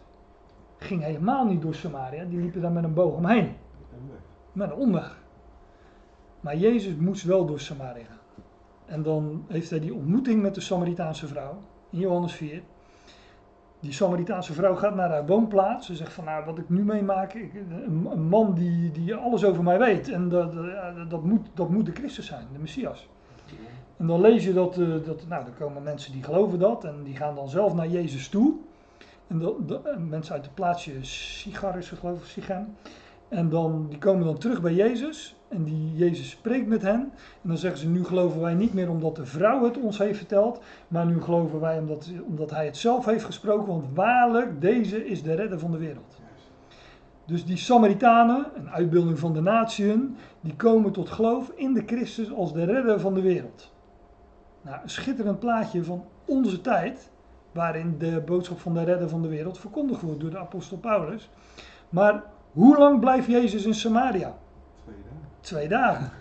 ging 0.78 1.04
helemaal 1.04 1.46
niet 1.46 1.62
door 1.62 1.76
Samaria, 1.76 2.26
die 2.26 2.40
liepen 2.40 2.62
daar 2.62 2.72
met 2.72 2.84
een 2.84 2.94
boog 2.94 3.14
omheen. 3.14 3.56
Met 4.52 4.70
een 4.70 4.76
omweg. 4.76 5.22
Maar 6.40 6.58
Jezus 6.58 6.96
moest 6.96 7.24
wel 7.24 7.46
door 7.46 7.60
Samaria 7.60 8.06
gaan. 8.06 8.18
En 8.86 9.04
dan 9.04 9.46
heeft 9.48 9.70
hij 9.70 9.80
die 9.80 9.94
ontmoeting 9.94 10.42
met 10.42 10.56
de 10.56 10.62
Samaritaanse 10.62 11.28
vrouw 11.28 11.58
in 11.90 12.00
Johannes 12.00 12.34
4. 12.34 12.62
Die 13.80 13.92
Samaritaanse 13.92 14.54
vrouw 14.54 14.76
gaat 14.76 14.96
naar 14.96 15.10
haar 15.10 15.26
woonplaats. 15.26 15.86
Ze 15.86 15.96
zegt 15.96 16.14
van 16.14 16.24
nou 16.24 16.46
wat 16.46 16.58
ik 16.58 16.70
nu 16.70 16.84
meemaak, 16.84 17.34
ik, 17.34 17.54
een, 17.54 18.28
man 18.28 18.54
die, 18.54 18.92
die 18.92 19.16
alles 19.16 19.46
over 19.46 19.64
mij 19.64 19.80
weet. 19.80 20.10
En 20.10 20.30
dat, 20.30 20.54
dat, 21.10 21.24
moet, 21.24 21.48
dat 21.54 21.70
moet 21.70 21.86
de 21.86 21.92
Christus 21.92 22.26
zijn, 22.26 22.46
de 22.54 22.60
Messias. 22.60 23.08
En 23.98 24.08
dan 24.08 24.22
lees 24.22 24.44
je 24.44 24.54
dat, 24.54 24.78
eh, 24.78 24.88
dat 25.06 25.28
nou, 25.28 25.46
er 25.46 25.52
komen 25.52 25.84
mensen 25.84 26.12
die 26.12 26.24
geloven 26.24 26.60
dat 26.60 26.84
en 26.84 27.04
die 27.04 27.16
gaan 27.16 27.36
dan 27.36 27.50
zelf 27.50 27.74
naar 27.74 27.88
Jezus 27.88 28.30
toe. 28.30 28.54
En 29.28 29.40
dat, 29.40 29.86
en 29.86 30.10
mensen 30.10 30.34
uit 30.34 30.46
het 30.46 30.54
plaatsje 30.54 31.04
Sigar 31.04 31.78
is 31.78 31.90
geloof 31.90 32.38
ik. 32.38 32.50
En 33.28 33.50
dan, 33.50 33.88
die 33.90 33.98
komen 33.98 34.26
dan 34.26 34.38
terug 34.38 34.62
bij 34.62 34.74
Jezus. 34.74 35.37
En 35.48 35.64
die 35.64 35.96
Jezus 35.96 36.30
spreekt 36.30 36.68
met 36.68 36.82
hen. 36.82 37.02
En 37.42 37.50
dan 37.50 37.58
zeggen 37.58 37.80
ze, 37.80 37.88
nu 37.88 38.04
geloven 38.04 38.42
wij 38.42 38.54
niet 38.54 38.74
meer 38.74 38.90
omdat 38.90 39.16
de 39.16 39.26
vrouw 39.26 39.64
het 39.64 39.78
ons 39.78 39.98
heeft 39.98 40.18
verteld. 40.18 40.62
Maar 40.88 41.06
nu 41.06 41.22
geloven 41.22 41.60
wij 41.60 41.80
omdat, 41.80 42.12
omdat 42.28 42.50
hij 42.50 42.66
het 42.66 42.78
zelf 42.78 43.06
heeft 43.06 43.26
gesproken. 43.26 43.68
Want 43.68 43.86
waarlijk, 43.94 44.62
deze 44.62 45.08
is 45.08 45.24
de 45.24 45.34
redder 45.34 45.60
van 45.60 45.72
de 45.72 45.78
wereld. 45.78 46.20
Dus 47.26 47.46
die 47.46 47.58
Samaritanen, 47.58 48.46
een 48.56 48.70
uitbeelding 48.70 49.20
van 49.20 49.34
de 49.34 49.42
natieën, 49.42 50.16
die 50.42 50.56
komen 50.56 50.92
tot 50.92 51.10
geloof 51.10 51.52
in 51.56 51.74
de 51.74 51.84
Christus 51.86 52.34
als 52.34 52.54
de 52.54 52.64
redder 52.64 53.00
van 53.00 53.14
de 53.14 53.22
wereld. 53.22 53.72
Nou, 54.62 54.78
een 54.84 54.90
schitterend 54.90 55.40
plaatje 55.40 55.84
van 55.84 56.04
onze 56.26 56.62
tijd, 56.62 57.10
waarin 57.52 57.96
de 57.98 58.22
boodschap 58.26 58.60
van 58.60 58.74
de 58.74 58.84
redder 58.84 59.10
van 59.10 59.22
de 59.22 59.28
wereld 59.28 59.60
verkondigd 59.60 60.02
wordt 60.02 60.20
door 60.20 60.30
de 60.30 60.38
apostel 60.38 60.78
Paulus. 60.78 61.30
Maar 61.90 62.24
hoe 62.52 62.78
lang 62.78 63.00
blijft 63.00 63.28
Jezus 63.28 63.66
in 63.66 63.74
Samaria? 63.74 64.38
Twee 65.40 65.68
dagen. 65.68 66.12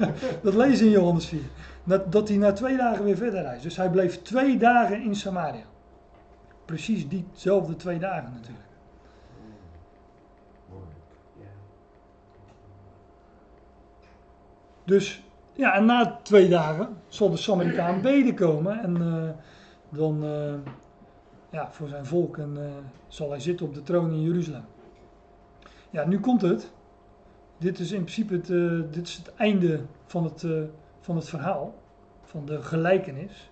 Dat 0.42 0.54
je 0.54 0.84
in 0.84 0.90
Johannes 0.90 1.26
4. 1.26 1.40
Dat, 1.84 2.12
dat 2.12 2.28
hij 2.28 2.36
na 2.36 2.52
twee 2.52 2.76
dagen 2.76 3.04
weer 3.04 3.16
verder 3.16 3.42
reist. 3.42 3.62
Dus 3.62 3.76
hij 3.76 3.90
bleef 3.90 4.22
twee 4.22 4.58
dagen 4.58 5.02
in 5.02 5.14
Samaria. 5.14 5.64
Precies 6.64 7.08
diezelfde 7.08 7.76
twee 7.76 7.98
dagen 7.98 8.32
natuurlijk. 8.32 8.64
Dus 14.84 15.22
ja, 15.52 15.74
en 15.74 15.84
na 15.84 16.18
twee 16.22 16.48
dagen 16.48 16.88
zal 17.08 17.30
de 17.30 17.36
Samaritaan 17.36 18.02
wederkomen 18.02 18.82
en 18.82 18.96
eh, 18.96 19.30
dan 19.88 20.24
eh, 20.24 20.54
ja, 21.50 21.68
voor 21.70 21.88
zijn 21.88 22.06
volk 22.06 22.38
en 22.38 22.56
eh, 22.56 22.70
zal 23.08 23.30
hij 23.30 23.40
zitten 23.40 23.66
op 23.66 23.74
de 23.74 23.82
troon 23.82 24.10
in 24.10 24.22
Jeruzalem. 24.22 24.64
Ja, 25.90 26.04
nu 26.04 26.20
komt 26.20 26.42
het. 26.42 26.72
Dit 27.58 27.78
is 27.78 27.92
in 27.92 28.02
principe 28.02 28.34
het, 28.34 28.50
eh, 28.50 28.80
dit 28.90 29.06
is 29.06 29.16
het 29.16 29.34
einde 29.34 29.80
van 30.06 30.24
het, 30.24 30.42
eh, 30.42 30.62
van 31.00 31.16
het 31.16 31.28
verhaal, 31.28 31.74
van 32.22 32.46
de 32.46 32.62
gelijkenis. 32.62 33.50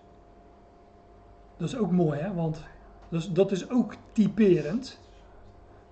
Dat 1.57 1.69
is 1.69 1.77
ook 1.77 1.91
mooi, 1.91 2.21
hè? 2.21 2.35
want 2.35 2.63
dat 3.09 3.21
is, 3.21 3.33
dat 3.33 3.51
is 3.53 3.71
ook 3.71 3.95
typerend. 4.13 5.01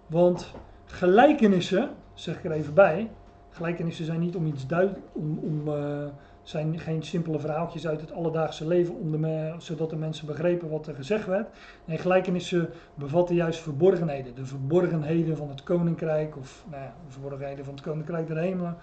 Want 0.07 0.55
gelijkenissen, 0.85 1.91
zeg 2.15 2.37
ik 2.37 2.45
er 2.45 2.53
even 2.53 2.75
bij, 2.75 3.11
Gelijkenissen 3.53 4.05
zijn 4.05 4.21
niet 4.21 4.37
om 4.37 4.47
iets 4.47 4.67
duidelijk, 4.67 5.01
om, 5.13 5.39
om, 5.39 5.69
eh, 5.69 6.05
zijn 6.43 6.79
geen 6.79 7.03
simpele 7.03 7.39
verhaaltjes 7.39 7.87
uit 7.87 8.01
het 8.01 8.13
alledaagse 8.13 8.67
leven, 8.67 8.95
om 8.95 9.11
de 9.11 9.55
zodat 9.59 9.91
de 9.91 9.97
mensen 9.97 10.27
begrepen 10.27 10.69
wat 10.69 10.87
er 10.87 10.95
gezegd 10.95 11.27
werd. 11.27 11.49
Nee, 11.85 11.99
gelijkenissen 11.99 12.71
bevatten 12.95 13.35
juist 13.35 13.61
verborgenheden. 13.61 14.35
De 14.35 14.45
verborgenheden 14.45 15.37
van 15.37 15.49
het 15.49 15.63
koninkrijk, 15.63 16.37
of 16.37 16.65
nou 16.71 16.83
ja, 16.83 16.95
de 17.07 17.13
verborgenheden 17.13 17.65
van 17.65 17.75
het 17.75 17.83
koninkrijk 17.83 18.27
der 18.27 18.37
hemelen. 18.37 18.77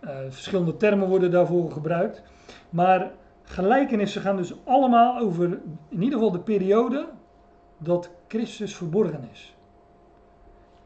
Eh, 0.00 0.10
verschillende 0.28 0.76
termen 0.76 1.08
worden 1.08 1.30
daarvoor 1.30 1.70
gebruikt. 1.70 2.22
Maar 2.70 3.10
gelijkenissen 3.42 4.22
gaan 4.22 4.36
dus 4.36 4.54
allemaal 4.64 5.18
over, 5.18 5.44
in 5.88 6.02
ieder 6.02 6.18
geval 6.18 6.30
de 6.30 6.40
periode 6.40 7.06
dat 7.78 8.10
Christus 8.28 8.76
verborgen 8.76 9.28
is. 9.32 9.56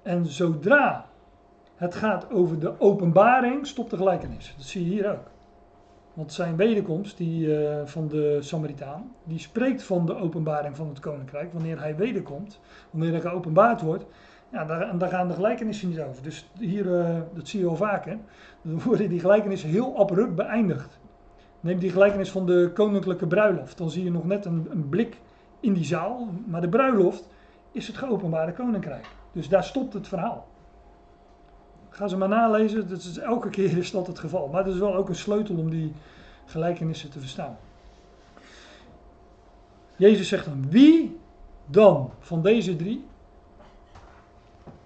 En 0.02 0.26
zodra 0.26 1.06
het 1.76 1.94
gaat 1.94 2.30
over 2.30 2.58
de 2.58 2.80
openbaring, 2.80 3.66
stopt 3.66 3.90
de 3.90 3.96
gelijkenis. 3.96 4.54
Dat 4.56 4.66
zie 4.66 4.84
je 4.84 4.90
hier 4.90 5.12
ook. 5.12 5.31
Want 6.14 6.32
zijn 6.32 6.56
wederkomst 6.56 7.16
die, 7.16 7.56
eh, 7.56 7.86
van 7.86 8.08
de 8.08 8.38
Samaritaan, 8.40 9.12
die 9.24 9.38
spreekt 9.38 9.82
van 9.82 10.06
de 10.06 10.16
openbaring 10.16 10.76
van 10.76 10.88
het 10.88 11.00
koninkrijk. 11.00 11.52
Wanneer 11.52 11.80
hij 11.80 11.96
wederkomt, 11.96 12.60
wanneer 12.90 13.10
hij 13.10 13.20
geopenbaard 13.20 13.80
wordt, 13.80 14.04
ja, 14.52 14.64
daar, 14.64 14.98
daar 14.98 15.08
gaan 15.08 15.28
de 15.28 15.34
gelijkenissen 15.34 15.88
niet 15.88 16.00
over. 16.00 16.22
Dus 16.22 16.50
hier, 16.58 16.98
eh, 17.00 17.16
dat 17.34 17.48
zie 17.48 17.60
je 17.60 17.66
wel 17.66 17.76
vaker, 17.76 18.18
dan 18.62 18.80
worden 18.82 19.08
die 19.08 19.20
gelijkenissen 19.20 19.68
heel 19.68 19.98
abrupt 19.98 20.34
beëindigd. 20.34 21.00
Neem 21.60 21.78
die 21.78 21.90
gelijkenis 21.90 22.30
van 22.30 22.46
de 22.46 22.70
koninklijke 22.74 23.26
bruiloft. 23.26 23.78
Dan 23.78 23.90
zie 23.90 24.04
je 24.04 24.10
nog 24.10 24.24
net 24.24 24.44
een, 24.44 24.66
een 24.70 24.88
blik 24.88 25.16
in 25.60 25.72
die 25.72 25.84
zaal, 25.84 26.28
maar 26.46 26.60
de 26.60 26.68
bruiloft 26.68 27.28
is 27.72 27.86
het 27.86 27.96
geopenbaarde 27.96 28.52
koninkrijk. 28.52 29.06
Dus 29.32 29.48
daar 29.48 29.64
stopt 29.64 29.92
het 29.92 30.08
verhaal. 30.08 30.46
Ga 31.92 32.08
ze 32.08 32.16
maar 32.16 32.28
nalezen, 32.28 32.88
dat 32.88 32.98
is, 32.98 33.18
elke 33.18 33.50
keer 33.50 33.76
is 33.76 33.90
dat 33.90 34.06
het 34.06 34.18
geval. 34.18 34.48
Maar 34.48 34.64
dat 34.64 34.74
is 34.74 34.80
wel 34.80 34.94
ook 34.94 35.08
een 35.08 35.14
sleutel 35.14 35.56
om 35.56 35.70
die 35.70 35.92
gelijkenissen 36.46 37.10
te 37.10 37.18
verstaan. 37.18 37.56
Jezus 39.96 40.28
zegt 40.28 40.44
dan, 40.44 40.70
wie 40.70 41.18
dan 41.66 42.10
van 42.18 42.42
deze 42.42 42.76
drie, 42.76 43.04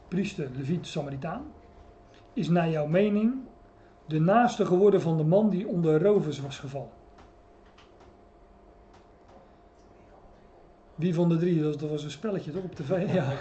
priester, 0.09 0.51
leviet, 0.57 0.87
samaritaan, 0.87 1.45
is 2.33 2.49
naar 2.49 2.71
jouw 2.71 2.87
mening 2.87 3.35
de 4.07 4.21
naaste 4.21 4.67
geworden 4.67 5.01
van 5.01 5.17
de 5.17 5.25
man 5.25 5.51
die 5.51 5.69
onder 5.69 6.03
rovers 6.03 6.41
was 6.41 6.59
gevallen? 6.59 6.95
Wie 10.95 11.15
van 11.15 11.29
de 11.29 11.37
drie? 11.37 11.63
Dat, 11.63 11.81
was 11.81 12.05
een 12.05 12.11
spelletje 12.11 12.53
toch 12.53 12.63
op 12.63 12.75
tv? 12.75 13.15
Ja. 13.15 13.33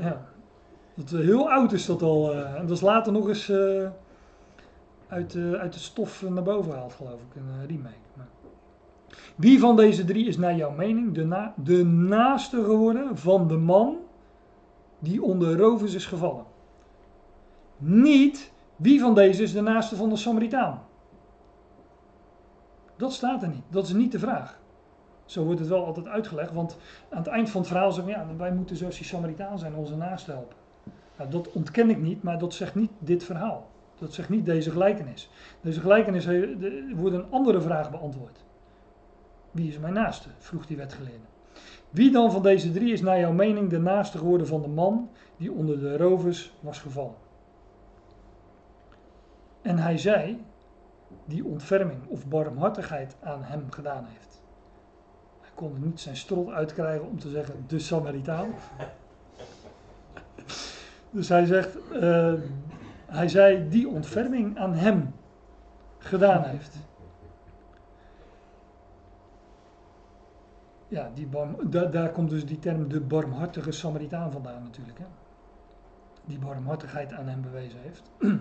ja. 0.00 0.31
Dat, 0.94 1.10
heel 1.10 1.50
oud 1.50 1.72
is 1.72 1.86
dat 1.86 2.02
al. 2.02 2.32
eh, 2.32 2.54
en 2.54 2.66
dat 2.66 2.76
is 2.76 2.82
later 2.82 3.12
nog 3.12 3.28
eens 3.28 3.48
eh, 3.48 3.88
uit, 5.08 5.34
eh, 5.34 5.52
uit 5.52 5.72
de 5.72 5.78
stof 5.78 6.22
naar 6.28 6.42
boven 6.42 6.72
gehaald, 6.72 6.92
geloof 6.92 7.20
ik. 7.20 7.36
Een 7.36 7.66
remake. 7.66 8.00
Wie 9.36 9.60
van 9.60 9.76
deze 9.76 10.04
drie 10.04 10.26
is 10.26 10.36
naar 10.36 10.56
jouw 10.56 10.70
mening 10.70 11.14
de, 11.14 11.50
de 11.56 11.84
naaste 11.84 12.64
geworden 12.64 13.18
van 13.18 13.48
de 13.48 13.56
man 13.56 13.96
die 14.98 15.22
onder 15.22 15.56
rovers 15.58 15.94
is 15.94 16.06
gevallen? 16.06 16.44
Niet 17.76 18.52
wie 18.76 19.00
van 19.00 19.14
deze 19.14 19.42
is 19.42 19.52
de 19.52 19.60
naaste 19.60 19.96
van 19.96 20.08
de 20.08 20.16
Samaritaan. 20.16 20.82
Dat 22.96 23.12
staat 23.12 23.42
er 23.42 23.48
niet. 23.48 23.64
Dat 23.68 23.84
is 23.84 23.92
niet 23.92 24.12
de 24.12 24.18
vraag. 24.18 24.58
Zo 25.24 25.44
wordt 25.44 25.60
het 25.60 25.68
wel 25.68 25.86
altijd 25.86 26.08
uitgelegd, 26.08 26.52
want 26.52 26.76
aan 27.10 27.18
het 27.18 27.26
eind 27.26 27.50
van 27.50 27.60
het 27.60 27.70
verhaal 27.70 27.92
zeggen 27.92 28.12
ja, 28.12 28.26
wij 28.36 28.52
moeten 28.52 28.76
zoals 28.76 28.96
die 28.96 29.06
Samaritaan 29.06 29.58
zijn, 29.58 29.74
onze 29.74 29.96
naasten 29.96 30.34
helpen. 30.34 30.56
Nou, 31.16 31.30
dat 31.30 31.52
ontken 31.52 31.90
ik 31.90 31.98
niet, 31.98 32.22
maar 32.22 32.38
dat 32.38 32.54
zegt 32.54 32.74
niet 32.74 32.90
dit 32.98 33.24
verhaal. 33.24 33.70
Dat 33.98 34.12
zegt 34.12 34.28
niet 34.28 34.46
deze 34.46 34.70
gelijkenis. 34.70 35.30
Deze 35.60 35.80
gelijkenis 35.80 36.26
wordt 36.94 37.14
een 37.14 37.30
andere 37.30 37.60
vraag 37.60 37.90
beantwoord. 37.90 38.44
Wie 39.50 39.68
is 39.68 39.78
mijn 39.78 39.94
naaste? 39.94 40.28
vroeg 40.38 40.66
die 40.66 40.76
wetgeleerde. 40.76 41.24
Wie 41.90 42.10
dan 42.10 42.32
van 42.32 42.42
deze 42.42 42.72
drie 42.72 42.92
is 42.92 43.00
naar 43.00 43.20
jouw 43.20 43.32
mening 43.32 43.70
de 43.70 43.78
naaste 43.78 44.18
geworden 44.18 44.46
van 44.46 44.62
de 44.62 44.68
man 44.68 45.10
die 45.36 45.52
onder 45.52 45.80
de 45.80 45.96
rovers 45.96 46.52
was 46.60 46.78
gevallen? 46.78 47.14
En 49.62 49.78
hij 49.78 49.98
zei, 49.98 50.44
die 51.24 51.44
ontferming 51.44 52.00
of 52.08 52.26
barmhartigheid 52.26 53.16
aan 53.22 53.42
hem 53.42 53.70
gedaan 53.70 54.04
heeft. 54.04 54.42
Hij 55.40 55.50
kon 55.54 55.74
er 55.74 55.80
niet 55.80 56.00
zijn 56.00 56.16
strot 56.16 56.50
uitkrijgen 56.50 57.08
om 57.08 57.18
te 57.18 57.28
zeggen, 57.28 57.64
de 57.66 57.78
Samaritaan. 57.78 58.54
Dus 61.12 61.28
hij 61.28 61.46
zegt, 61.46 61.90
eh, 61.90 62.32
hij 63.06 63.28
zei, 63.28 63.68
die 63.68 63.88
ontferming 63.88 64.58
aan 64.58 64.74
hem 64.74 65.14
gedaan 65.98 66.42
heeft. 66.42 66.76
Ja, 70.88 71.10
die 71.14 71.26
barm, 71.26 71.56
da- 71.70 71.84
daar 71.84 72.10
komt 72.10 72.30
dus 72.30 72.46
die 72.46 72.58
term 72.58 72.88
de 72.88 73.00
barmhartige 73.00 73.72
Samaritaan 73.72 74.32
vandaan 74.32 74.62
natuurlijk. 74.62 74.98
Hè? 74.98 75.04
Die 76.24 76.38
barmhartigheid 76.38 77.12
aan 77.12 77.28
hem 77.28 77.42
bewezen 77.42 77.80
heeft. 77.80 78.02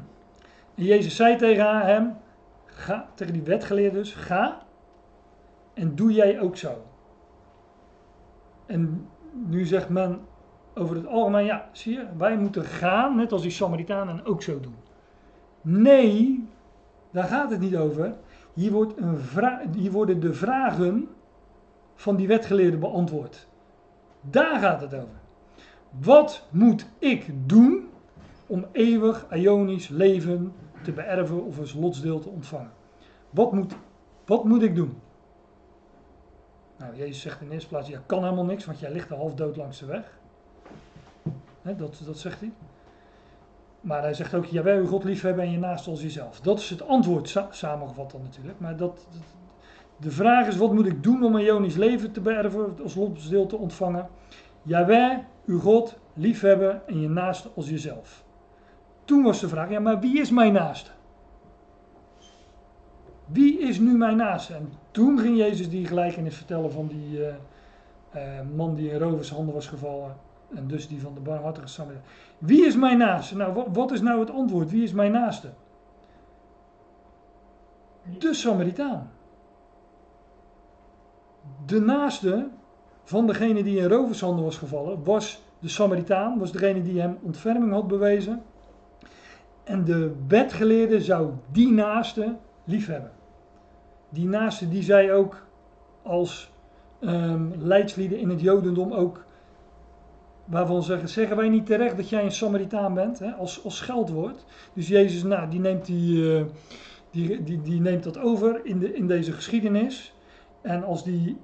En 0.76 0.84
Jezus 0.84 1.16
zei 1.16 1.36
tegen 1.36 1.86
hem, 1.86 2.18
ga, 2.66 3.10
tegen 3.14 3.34
die 3.34 3.42
wetgeleerde 3.42 3.98
dus, 3.98 4.14
ga 4.14 4.62
en 5.74 5.96
doe 5.96 6.14
jij 6.14 6.40
ook 6.40 6.58
zo. 6.58 6.84
En 8.66 9.08
nu 9.32 9.66
zegt 9.66 9.90
men 9.90 10.22
over 10.76 10.96
het 10.96 11.08
algemeen, 11.08 11.46
ja, 11.46 11.70
zie 11.72 11.94
je, 11.94 12.06
wij 12.18 12.38
moeten 12.38 12.64
gaan, 12.64 13.16
net 13.16 13.32
als 13.32 13.42
die 13.42 13.52
Samaritanen, 13.52 14.18
en 14.18 14.26
ook 14.26 14.42
zo 14.42 14.60
doen. 14.60 14.76
Nee, 15.62 16.48
daar 17.12 17.24
gaat 17.28 17.52
het 17.52 17.60
niet 17.60 17.76
over. 17.76 18.16
Hier, 18.54 18.72
wordt 18.72 18.98
een 18.98 19.20
hier 19.76 19.92
worden 19.92 20.20
de 20.20 20.34
vragen 20.34 21.08
van 21.96 22.16
die 22.16 22.28
wetgeleerde 22.28 22.78
beantwoord. 22.78 23.48
Daar 24.22 24.60
gaat 24.60 24.82
het 24.82 24.94
over. 24.94 25.20
Wat 25.90 26.48
moet 26.50 26.86
ik 27.00 27.26
doen 27.46 27.90
om 28.48 28.66
eeuwig 28.72 29.26
Ionisch 29.34 29.88
leven 29.88 30.54
te 30.84 30.92
beërven 30.92 31.46
of 31.46 31.60
als 31.60 31.74
lotsdeel 31.74 32.20
te 32.20 32.30
ontvangen? 32.30 32.72
Wat 33.30 33.52
moet, 33.54 33.76
wat 34.26 34.44
moet 34.44 34.62
ik 34.62 34.76
doen? 34.76 34.98
Nou, 36.78 36.96
Jezus 36.96 37.22
zegt 37.22 37.42
in 37.42 37.48
de 37.48 37.54
eerste 37.54 37.70
plaats, 37.70 37.90
jij 37.90 38.02
kan 38.06 38.24
helemaal 38.24 38.46
niks, 38.46 38.66
want 38.66 38.80
jij 38.80 38.92
ligt 38.92 39.12
al 39.12 39.18
half 39.18 39.34
dood 39.34 39.58
langs 39.58 39.80
de 39.80 39.86
weg. 39.86 40.20
Dat, 41.62 42.02
dat 42.06 42.18
zegt 42.18 42.40
hij. 42.40 42.52
Maar 43.82 44.02
hij 44.02 44.14
zegt 44.14 44.34
ook, 44.34 44.46
wil 44.46 44.82
je 44.82 44.88
God 44.88 45.04
liefhebben 45.04 45.44
en 45.44 45.52
je 45.52 45.58
naast 45.58 45.88
als 45.88 46.02
jezelf. 46.02 46.40
Dat 46.40 46.60
is 46.60 46.70
het 46.70 46.88
antwoord 46.88 47.30
sa- 47.30 47.48
samengevat 47.52 48.12
dan 48.12 48.22
natuurlijk. 48.22 48.60
Maar 48.60 48.78
dat, 48.78 49.08
de 49.98 50.12
vraag 50.12 50.48
is, 50.48 50.58
wat 50.58 50.74
moet 50.74 50.86
ik 50.86 51.04
doen 51.04 51.24
om 51.24 51.36
een 51.36 51.42
Ionisch 51.42 51.76
leven 51.76 52.12
te 52.12 52.22
beërven, 52.22 52.76
als 52.84 52.96
lotsdeel 52.96 53.46
te 53.46 53.58
ontvangen? 53.58 54.10
Jawel, 54.62 55.24
uw 55.46 55.60
God 55.60 55.98
liefhebben 56.14 56.88
en 56.88 57.02
je 57.02 57.10
naaste 57.10 57.50
als 57.56 57.70
jezelf. 57.70 58.24
Toen 59.06 59.24
was 59.24 59.40
de 59.40 59.48
vraag, 59.48 59.70
ja, 59.70 59.80
maar 59.80 60.00
wie 60.00 60.20
is 60.20 60.32
mijn 60.32 60.54
naaste? 60.54 60.92
Wie 63.26 63.60
is 63.60 63.80
nu 63.80 63.98
mijn 63.98 64.18
naaste? 64.18 64.54
En 64.54 64.72
toen 64.92 65.20
ging 65.20 65.38
Jezus 65.38 65.70
die 65.70 65.86
gelijkenis 65.86 66.36
vertellen 66.36 66.72
van 66.72 66.88
die 66.88 67.26
eh, 67.26 67.34
eh, 68.12 68.46
man 68.56 68.76
die 68.76 68.92
in 68.92 69.00
rovershanden 69.00 69.54
was 69.54 69.68
gevallen. 69.68 70.16
En 70.56 70.68
dus 70.68 70.88
die 70.88 71.02
van 71.02 71.14
de 71.14 71.20
barmhartige 71.20 71.68
Samaritaan. 71.68 72.08
Wie 72.38 72.66
is 72.66 72.76
mijn 72.76 72.98
naaste? 72.98 73.36
Nou, 73.36 73.64
wat, 73.74 73.92
is 73.92 74.02
nou 74.02 74.20
het 74.20 74.32
antwoord? 74.32 74.72
Wie 74.72 74.84
is 74.84 74.92
mijn 74.92 75.12
naaste? 75.12 75.50
De 78.20 78.34
Samaritaan. 78.34 79.12
De 81.66 81.80
naaste 81.80 82.48
van 83.04 83.28
degene 83.28 83.64
die 83.64 83.80
in 83.80 83.88
rovershanden 83.88 84.44
was 84.44 84.58
gevallen, 84.58 85.04
was 85.04 85.44
de 85.60 85.68
Samaritaan, 85.68 86.40
was 86.40 86.52
degene 86.52 86.82
die 86.82 87.02
hem 87.02 87.18
ontferming 87.22 87.72
had 87.72 87.88
bewezen. 87.88 88.44
En 89.64 89.84
de 89.84 90.16
wetgeleerde 90.28 91.02
zou 91.02 91.32
die 91.52 91.72
naaste 91.72 92.36
liefhebben. 92.64 93.12
Die 94.10 94.28
naaste 94.28 94.70
die 94.70 94.84
zij 94.84 95.14
ook 95.14 95.46
als 96.02 96.52
ehm 97.00 97.50
leidslieden 97.58 98.20
in 98.20 98.30
het 98.30 98.42
Jodendom 98.42 98.94
ook, 98.94 99.26
waarvan 100.46 100.84
zeggen, 100.84 101.10
zeggen 101.10 101.38
wij 101.38 101.50
niet 101.50 101.66
terecht 101.66 101.98
dat 101.98 102.10
jij 102.10 102.24
een 102.24 102.32
Samaritaan 102.32 102.94
bent, 102.94 103.20
hè, 103.20 103.32
als, 103.32 103.64
als 103.64 103.78
scheldwoord. 103.78 104.46
Dus 104.74 104.88
Jezus, 104.88 105.24
nou, 105.24 105.50
die 105.50 105.60
neemt, 105.60 105.86
die, 105.86 106.38
eh, 106.38 106.46
die, 107.12 107.44
die, 107.44 107.62
die 107.62 107.82
neemt 107.82 108.04
dat 108.04 108.18
over 108.18 108.66
in, 108.66 108.80
de, 108.80 108.94
in 108.94 109.08
deze 109.08 109.32
geschiedenis. 109.32 110.14
En 110.62 110.84
als 110.84 111.04
die 111.04 111.38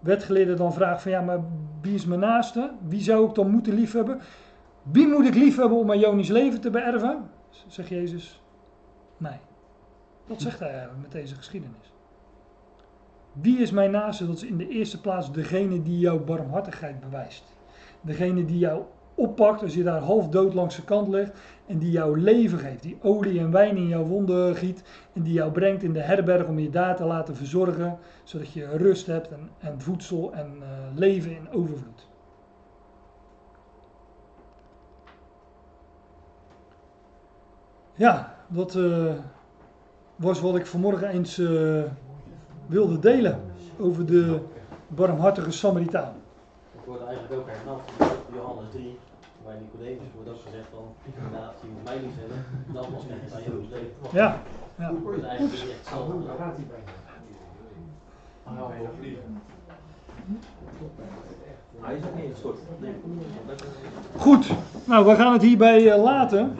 wetgeleerde 0.00 0.54
dan 0.54 0.72
vraagt 0.72 1.02
van 1.02 1.10
ja, 1.10 1.20
maar 1.20 1.40
wie 1.80 1.94
is 1.94 2.06
mijn 2.06 2.20
naaste? 2.20 2.70
Wie 2.88 3.00
zou 3.00 3.28
ik 3.28 3.34
dan 3.34 3.50
moeten 3.50 3.74
liefhebben? 3.74 4.20
Wie 4.82 5.06
moet 5.06 5.26
ik 5.26 5.34
liefhebben 5.34 5.78
om 5.78 5.86
mijn 5.86 6.00
Jonisch 6.00 6.28
leven 6.28 6.60
te 6.60 6.70
beërven? 6.70 7.30
Zegt 7.66 7.88
Jezus, 7.88 8.42
mij. 9.16 9.40
Dat 10.26 10.40
zegt 10.40 10.58
hij 10.58 10.68
eigenlijk 10.68 11.00
met 11.00 11.12
deze 11.12 11.34
geschiedenis. 11.34 11.92
Wie 13.32 13.58
is 13.58 13.70
mijn 13.70 13.90
naaste? 13.90 14.26
Dat 14.26 14.36
is 14.36 14.44
in 14.44 14.56
de 14.56 14.68
eerste 14.68 15.00
plaats 15.00 15.32
degene 15.32 15.82
die 15.82 15.98
jouw 15.98 16.24
barmhartigheid 16.24 17.00
bewijst. 17.00 17.44
Degene 18.02 18.44
die 18.44 18.58
jou 18.58 18.82
oppakt 19.14 19.62
als 19.62 19.74
je 19.74 19.82
daar 19.82 20.00
half 20.00 20.28
dood 20.28 20.54
langs 20.54 20.76
de 20.76 20.82
kant 20.82 21.08
ligt 21.08 21.32
en 21.66 21.78
die 21.78 21.90
jouw 21.90 22.14
leven 22.14 22.58
geeft. 22.58 22.82
Die 22.82 22.98
olie 23.02 23.40
en 23.40 23.50
wijn 23.50 23.76
in 23.76 23.88
jouw 23.88 24.04
wonden 24.04 24.56
giet 24.56 24.82
en 25.12 25.22
die 25.22 25.32
jou 25.32 25.52
brengt 25.52 25.82
in 25.82 25.92
de 25.92 26.00
herberg 26.00 26.46
om 26.46 26.58
je 26.58 26.70
daar 26.70 26.96
te 26.96 27.04
laten 27.04 27.36
verzorgen, 27.36 27.98
zodat 28.24 28.52
je 28.52 28.76
rust 28.76 29.06
hebt 29.06 29.28
en, 29.28 29.50
en 29.58 29.80
voedsel 29.80 30.32
en 30.32 30.52
eh, 30.60 30.68
leven 30.94 31.30
in 31.30 31.50
overvloed. 31.52 32.10
Ja, 37.94 38.34
dat 38.48 38.74
eh, 38.74 39.14
was 40.16 40.40
wat 40.40 40.56
ik 40.56 40.66
vanmorgen 40.66 41.08
eens 41.08 41.38
eh, 41.38 41.82
wilde 42.66 42.98
delen 42.98 43.40
over 43.78 44.06
de 44.06 44.40
barmhartige 44.88 45.50
Samaritaan. 45.50 46.21
Ik 46.92 46.98
word 46.98 47.10
eigenlijk 47.10 47.40
ook 47.40 47.48
hernald 47.56 47.82
in 47.98 48.34
Johannes 48.34 48.70
3, 48.70 48.98
bij 49.44 49.54
Nicodemus 49.60 50.10
wordt 50.14 50.30
ook 50.30 50.40
gezegd 50.46 50.68
van, 50.74 50.84
inderdaad, 51.14 51.54
je 51.62 51.68
moet 51.74 51.84
mij 51.84 51.98
niet 52.04 52.16
hebben, 52.22 52.38
dan 52.74 52.84
pas 52.92 53.04
krijg 53.06 53.20
je 53.28 53.34
aan 53.34 53.42
Joods 53.52 53.68
leven. 53.74 54.18
Ja, 54.20 54.28
ja. 54.78 54.88
Dat 55.04 55.16
is 55.16 55.22
eigenlijk 55.22 55.52
niet 55.52 55.70
echt 55.70 55.78
hetzelfde. 55.78 56.12
Hij 61.80 61.94
is 61.96 62.04
ook 62.04 62.14
niet 62.14 62.30
gestort. 62.32 62.58
Nee, 62.80 62.94
dat 63.46 63.60
is- 63.62 64.20
Goed, 64.22 64.50
nou 64.84 65.06
we 65.06 65.14
gaan 65.14 65.32
het 65.32 65.42
hierbij 65.42 65.90
eh, 65.92 66.02
laten. 66.02 66.56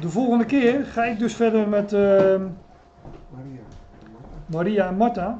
De 0.00 0.08
volgende 0.08 0.44
keer 0.44 0.84
ga 0.84 1.04
ik 1.04 1.18
dus 1.18 1.34
verder 1.34 1.68
met 1.68 1.92
eh, 1.92 2.00
Maria. 2.00 3.62
Maria 4.46 4.88
en 4.88 4.96
Martha. 4.96 5.38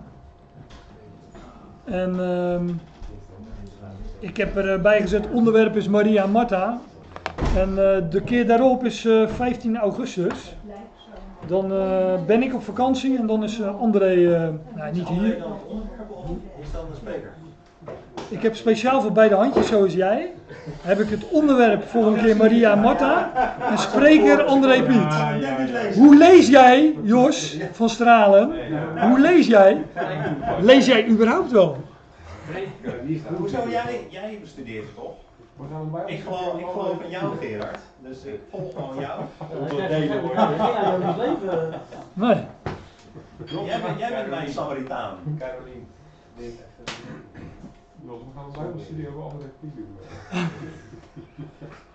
En 1.85 2.21
ehm, 2.21 2.69
ik 4.21 4.37
heb 4.37 4.57
erbij 4.57 5.01
gezet, 5.01 5.27
onderwerp 5.33 5.77
is 5.77 5.89
Maria 5.89 6.23
en 6.23 6.31
Martha. 6.31 6.81
En 7.57 7.69
eh, 7.69 8.03
de 8.11 8.23
keer 8.25 8.47
daarop 8.47 8.85
is 8.85 9.05
eh, 9.05 9.29
15 9.29 9.77
augustus. 9.77 10.55
Dan 11.47 11.73
eh, 11.73 12.15
ben 12.27 12.43
ik 12.43 12.55
op 12.55 12.63
vakantie 12.63 13.19
en 13.19 13.27
dan 13.27 13.45
is 13.45 13.61
eh, 13.61 13.81
André 13.81 14.35
eh, 14.35 14.49
nou, 14.75 14.93
niet 14.93 15.09
hier. 15.09 15.39
dan 15.39 15.53
het 15.53 15.63
onderwerp 15.69 16.11
of 16.11 16.25
is 16.63 16.71
dan 16.73 16.85
de 16.91 16.97
spreker? 16.97 17.33
Ik 18.29 18.43
heb 18.43 18.57
speciaal 18.57 19.01
voor 19.01 19.13
beide 19.13 19.35
handjes, 19.35 19.67
zoals 19.67 19.95
jij, 19.95 20.33
heb 20.83 21.01
ik 21.01 21.11
het 21.11 21.29
onderwerp 21.29 21.83
volgende 21.89 22.19
keer 22.19 22.37
Maria 22.37 22.73
en 22.73 22.81
Marta 22.81 23.31
en 23.71 23.79
spreker 23.79 24.43
André 24.43 24.83
Piet. 24.83 25.15
Hoe 25.95 26.17
lees 26.17 26.49
jij, 26.49 26.99
Jos 27.03 27.59
van 27.73 27.89
Stralen, 27.89 28.53
hoe 29.09 29.21
lees 29.21 29.47
jij? 29.47 29.85
Lees 30.61 30.87
jij 30.87 31.09
überhaupt 31.09 31.51
wel? 31.51 31.77
Hoezo? 33.37 33.69
Jij, 33.69 34.07
jij 34.11 34.39
bestudeert 34.41 34.95
toch? 34.95 35.15
We. 35.57 36.03
Ik 36.07 36.21
geloof, 36.21 36.59
ik 36.59 36.67
geloof 36.67 37.01
in 37.03 37.11
jou, 37.11 37.37
Gerard. 37.37 37.81
Dus 38.03 38.25
ik 38.25 38.41
volg 38.51 38.73
gewoon 38.73 38.99
jou. 38.99 39.25
Leven. 41.19 41.81
Nee. 42.13 42.47
Jij 43.65 43.81
bent, 43.81 43.99
jij 43.99 44.11
bent 44.11 44.31
mijn 44.31 44.53
Samaritaan. 44.53 45.19
Caroline. 45.39 45.85
Jos, 48.05 48.21
we 48.21 48.31
gaan 48.35 48.45
een 48.45 48.53
bijbelstudie 48.53 49.05
hebben 49.05 49.23
over 49.23 49.39
de 49.39 49.85